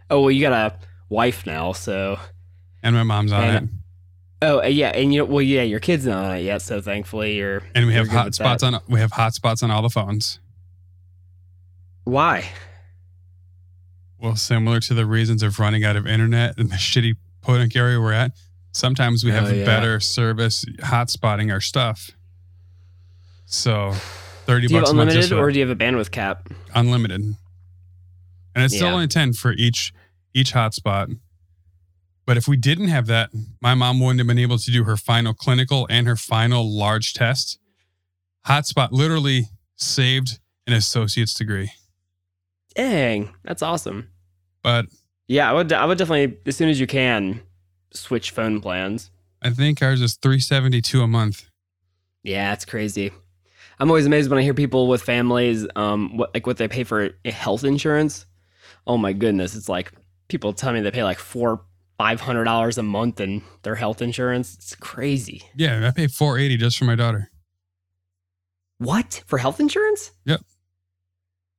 Oh, 0.09 0.21
well, 0.21 0.31
you 0.31 0.41
got 0.41 0.53
a 0.53 0.77
wife 1.09 1.45
now, 1.45 1.71
so 1.73 2.17
and 2.83 2.95
my 2.95 3.03
mom's 3.03 3.31
on 3.31 3.43
And- 3.43 3.69
it. 3.69 3.75
Oh 4.43 4.59
uh, 4.63 4.65
yeah, 4.65 4.89
and 4.89 5.13
you 5.13 5.19
know, 5.19 5.25
well, 5.25 5.43
yeah, 5.43 5.61
your 5.61 5.79
kid's 5.79 6.07
not 6.07 6.25
on 6.25 6.37
it 6.37 6.41
yet, 6.41 6.63
so 6.63 6.81
thankfully 6.81 7.35
you're. 7.37 7.61
And 7.75 7.85
we 7.85 7.93
have 7.93 8.07
you're 8.07 8.15
good 8.15 8.25
with 8.25 8.39
hotspots 8.39 8.63
on 8.63 8.81
we 8.89 8.99
have 8.99 9.11
hotspots 9.11 9.61
on 9.61 9.69
all 9.69 9.83
the 9.83 9.89
phones. 9.91 10.39
Why? 12.05 12.45
Well, 14.19 14.35
similar 14.35 14.79
to 14.81 14.93
the 14.95 15.05
reasons 15.05 15.43
of 15.43 15.59
running 15.59 15.83
out 15.83 15.95
of 15.95 16.07
internet 16.07 16.57
and 16.57 16.69
the 16.71 16.75
shitty 16.77 17.17
podunk 17.41 17.75
area 17.75 17.99
we're 17.99 18.13
at, 18.13 18.31
sometimes 18.71 19.23
we 19.23 19.31
have 19.31 19.47
Oh, 19.49 19.53
yeah. 19.53 19.65
better 19.65 19.99
service 19.99 20.63
hotspotting 20.79 21.51
our 21.51 21.61
stuff. 21.61 22.11
So, 23.45 23.91
thirty 24.45 24.67
Do 24.67 24.73
you 24.73 24.77
have 24.77 24.83
bucks 24.83 24.91
a 24.91 24.95
month 24.95 25.09
unlimited 25.11 25.37
or 25.37 25.51
do 25.51 25.59
you 25.59 25.67
have 25.67 25.75
a 25.75 25.79
bandwidth 25.83 26.11
cap? 26.11 26.49
unlimited, 26.73 27.21
and 27.21 27.37
it's 28.63 28.73
still 28.73 28.87
Yeah. 28.87 28.93
only 28.93 29.07
ten 29.07 29.33
for 29.33 29.51
each 29.53 29.93
each 30.33 30.53
hotspot. 30.53 31.17
But 32.25 32.37
if 32.37 32.47
we 32.47 32.55
didn't 32.55 32.87
have 32.87 33.07
that, 33.07 33.31
my 33.61 33.73
mom 33.73 33.99
wouldn't 33.99 34.19
have 34.19 34.27
been 34.27 34.39
able 34.39 34.57
to 34.57 34.71
do 34.71 34.85
her 34.85 34.95
final 34.95 35.33
clinical 35.33 35.85
and 35.89 36.07
her 36.07 36.15
final 36.15 36.63
large 36.77 37.13
test. 37.13 37.59
Hotspot 38.47 38.89
literally 38.91 39.47
saved 39.75 40.39
an 40.67 40.73
associate's 40.73 41.33
degree. 41.33 41.71
Dang, 42.75 43.33
that's 43.43 43.61
awesome. 43.61 44.09
But 44.63 44.85
Yeah, 45.31 45.49
I 45.49 45.53
would. 45.53 45.71
I 45.71 45.85
would 45.85 45.97
definitely 45.97 46.37
as 46.45 46.57
soon 46.57 46.67
as 46.67 46.77
you 46.77 46.87
can 46.87 47.41
switch 47.93 48.31
phone 48.31 48.59
plans. 48.59 49.11
I 49.41 49.49
think 49.51 49.81
ours 49.81 50.01
is 50.01 50.17
three 50.17 50.41
seventy 50.41 50.81
two 50.81 51.03
a 51.03 51.07
month. 51.07 51.47
Yeah, 52.21 52.51
it's 52.51 52.65
crazy. 52.65 53.13
I'm 53.79 53.89
always 53.89 54.05
amazed 54.05 54.29
when 54.29 54.39
I 54.39 54.41
hear 54.41 54.53
people 54.53 54.89
with 54.89 55.01
families, 55.01 55.65
um, 55.77 56.17
what 56.17 56.33
like 56.33 56.45
what 56.45 56.57
they 56.57 56.67
pay 56.67 56.83
for 56.83 57.11
health 57.23 57.63
insurance. 57.63 58.25
Oh 58.85 58.97
my 58.97 59.13
goodness, 59.13 59.55
it's 59.55 59.69
like 59.69 59.93
people 60.27 60.51
tell 60.51 60.73
me 60.73 60.81
they 60.81 60.91
pay 60.91 61.05
like 61.05 61.17
four, 61.17 61.61
five 61.97 62.19
hundred 62.19 62.43
dollars 62.43 62.77
a 62.77 62.83
month 62.83 63.21
in 63.21 63.41
their 63.61 63.75
health 63.75 64.01
insurance. 64.01 64.55
It's 64.55 64.75
crazy. 64.75 65.43
Yeah, 65.55 65.87
I 65.87 65.91
pay 65.91 66.07
four 66.07 66.37
eighty 66.37 66.57
just 66.57 66.77
for 66.77 66.83
my 66.83 66.95
daughter. 66.95 67.31
What 68.79 69.23
for 69.27 69.37
health 69.37 69.61
insurance? 69.61 70.11
Yep. 70.25 70.41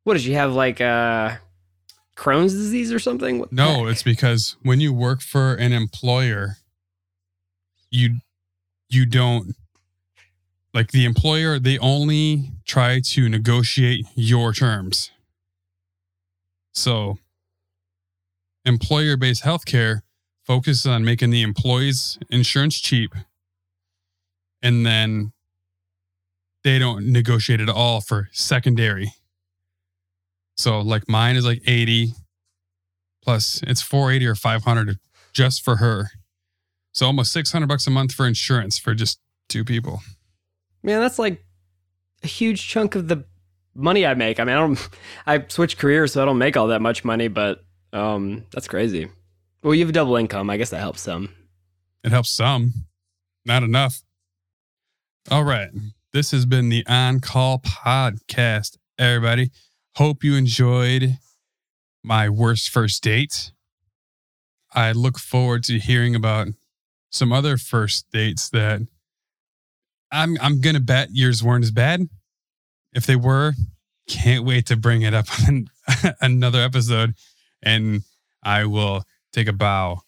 What 0.05 0.12
did 0.12 0.27
you 0.27 0.35
have 0.35 0.53
like 0.53 0.83
uh 0.83 1.37
Crohn's 2.16 2.52
disease 2.52 2.92
or 2.92 2.98
something? 2.98 3.38
What 3.38 3.52
No, 3.52 3.86
it's 3.86 4.02
because 4.02 4.56
when 4.62 4.80
you 4.80 4.92
work 4.92 5.20
for 5.20 5.54
an 5.54 5.72
employer, 5.72 6.56
you 7.90 8.18
you 8.88 9.06
don't 9.06 9.54
like 10.74 10.92
the 10.92 11.04
employer, 11.04 11.58
they 11.58 11.78
only 11.78 12.52
try 12.64 13.00
to 13.00 13.28
negotiate 13.28 14.06
your 14.14 14.52
terms. 14.52 15.10
So 16.72 17.18
employer-based 18.64 19.42
healthcare 19.42 20.00
focuses 20.44 20.86
on 20.86 21.04
making 21.04 21.30
the 21.30 21.42
employees 21.42 22.18
insurance 22.30 22.80
cheap 22.80 23.14
and 24.62 24.86
then 24.86 25.32
they 26.64 26.78
don't 26.78 27.06
negotiate 27.06 27.60
at 27.60 27.68
all 27.68 28.00
for 28.00 28.28
secondary. 28.32 29.12
So 30.62 30.80
like 30.80 31.08
mine 31.08 31.34
is 31.34 31.44
like 31.44 31.60
80 31.66 32.12
plus 33.24 33.60
it's 33.64 33.82
480 33.82 34.26
or 34.26 34.36
500 34.36 34.96
just 35.32 35.64
for 35.64 35.76
her. 35.76 36.10
So 36.92 37.06
almost 37.06 37.32
600 37.32 37.66
bucks 37.66 37.84
a 37.88 37.90
month 37.90 38.12
for 38.12 38.28
insurance 38.28 38.78
for 38.78 38.94
just 38.94 39.18
two 39.48 39.64
people. 39.64 40.02
man, 40.84 41.00
that's 41.00 41.18
like 41.18 41.44
a 42.22 42.28
huge 42.28 42.68
chunk 42.68 42.94
of 42.94 43.08
the 43.08 43.24
money 43.74 44.06
I 44.06 44.14
make. 44.14 44.38
I 44.38 44.44
mean, 44.44 44.54
I 44.54 44.60
don't 44.60 44.88
I 45.26 45.44
switched 45.48 45.78
careers, 45.78 46.12
so 46.12 46.22
I 46.22 46.26
don't 46.26 46.38
make 46.38 46.56
all 46.56 46.68
that 46.68 46.80
much 46.80 47.04
money, 47.04 47.26
but 47.26 47.64
um 47.92 48.44
that's 48.52 48.68
crazy. 48.68 49.08
Well, 49.64 49.74
you 49.74 49.80
have 49.80 49.88
a 49.88 49.92
double 49.92 50.14
income. 50.14 50.48
I 50.48 50.58
guess 50.58 50.70
that 50.70 50.78
helps 50.78 51.00
some. 51.00 51.34
It 52.04 52.12
helps 52.12 52.30
some, 52.30 52.86
not 53.44 53.64
enough. 53.64 54.00
All 55.28 55.42
right. 55.42 55.70
This 56.12 56.30
has 56.30 56.46
been 56.46 56.68
the 56.68 56.86
On 56.86 57.18
Call 57.18 57.58
podcast, 57.58 58.76
everybody. 58.96 59.50
Hope 59.97 60.24
you 60.24 60.36
enjoyed 60.36 61.18
my 62.03 62.28
worst 62.28 62.70
first 62.70 63.03
date. 63.03 63.53
I 64.74 64.93
look 64.93 65.18
forward 65.18 65.64
to 65.64 65.78
hearing 65.78 66.14
about 66.14 66.49
some 67.11 67.30
other 67.30 67.59
first 67.59 68.07
dates 68.11 68.49
that 68.51 68.80
I'm 70.11 70.38
I'm 70.40 70.62
gonna 70.62 70.80
bet 70.80 71.09
yours 71.12 71.43
weren't 71.43 71.64
as 71.64 71.70
bad. 71.70 72.09
If 72.95 73.05
they 73.05 73.16
were, 73.16 73.53
can't 74.09 74.45
wait 74.45 74.66
to 74.66 74.76
bring 74.76 75.03
it 75.03 75.12
up 75.12 75.26
on 75.49 75.66
another 76.22 76.61
episode, 76.61 77.14
and 77.62 78.03
I 78.43 78.64
will 78.64 79.05
take 79.34 79.49
a 79.49 79.53
bow 79.53 80.01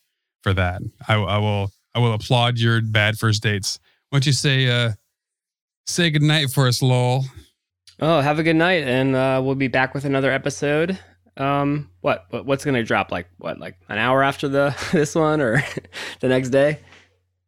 for 0.43 0.55
that. 0.55 0.81
I, 1.07 1.15
I 1.15 1.39
will 1.39 1.71
I 1.95 1.99
will 1.99 2.15
applaud 2.15 2.59
your 2.59 2.81
bad 2.81 3.19
first 3.19 3.43
dates. 3.43 3.79
Why 4.09 4.17
don't 4.17 4.27
you 4.27 4.33
say 4.33 4.67
uh 4.69 4.93
say 5.87 6.09
goodnight 6.09 6.51
for 6.51 6.67
us, 6.69 6.81
lol? 6.81 7.27
Oh, 8.01 8.21
have 8.21 8.39
a 8.39 8.43
good 8.43 8.57
night, 8.57 8.85
and 8.85 9.15
uh, 9.15 9.41
we'll 9.45 9.55
be 9.55 9.69
back 9.69 9.95
with 9.95 10.05
another 10.05 10.31
episode. 10.31 10.99
Um, 11.37 11.91
what, 12.01 12.27
what 12.31 12.47
what's 12.47 12.65
gonna 12.65 12.83
drop? 12.85 13.11
Like 13.11 13.29
what? 13.39 13.59
Like 13.59 13.77
an 13.89 13.99
hour 13.99 14.23
after 14.23 14.49
the 14.49 14.77
this 14.93 15.15
one, 15.15 15.41
or 15.41 15.63
the 16.21 16.29
next 16.29 16.51
day? 16.51 16.79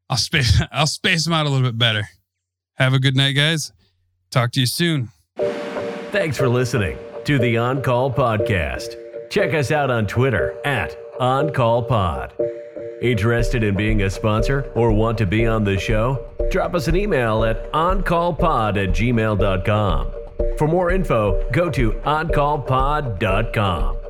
I'll 0.08 0.16
space 0.16 0.60
I'll 0.72 0.86
space 0.86 1.24
them 1.24 1.32
out 1.32 1.46
a 1.46 1.48
little 1.48 1.66
bit 1.66 1.78
better. 1.78 2.08
Have 2.74 2.92
a 2.92 2.98
good 2.98 3.16
night, 3.16 3.32
guys. 3.32 3.72
Talk 4.30 4.52
to 4.52 4.60
you 4.60 4.66
soon. 4.66 5.08
Thanks 6.12 6.36
for 6.36 6.48
listening 6.48 6.98
to 7.24 7.38
the 7.38 7.56
On 7.56 7.82
Call 7.82 8.12
Podcast. 8.12 8.96
Check 9.30 9.54
us 9.54 9.70
out 9.70 9.90
on 9.90 10.06
Twitter 10.06 10.54
at 10.64 10.96
On 11.18 11.50
Call 11.52 11.82
Pod. 11.82 12.32
Interested 13.02 13.62
in 13.62 13.76
being 13.76 14.02
a 14.02 14.10
sponsor 14.10 14.70
or 14.74 14.92
want 14.92 15.18
to 15.18 15.26
be 15.26 15.46
on 15.46 15.64
the 15.64 15.78
show? 15.78 16.26
Drop 16.50 16.74
us 16.74 16.88
an 16.88 16.96
email 16.96 17.44
at 17.44 17.70
oncallpod 17.72 18.82
at 18.82 18.94
gmail.com. 18.94 20.12
For 20.58 20.68
more 20.68 20.90
info, 20.90 21.48
go 21.52 21.70
to 21.70 21.92
oncallpod.com. 21.92 24.05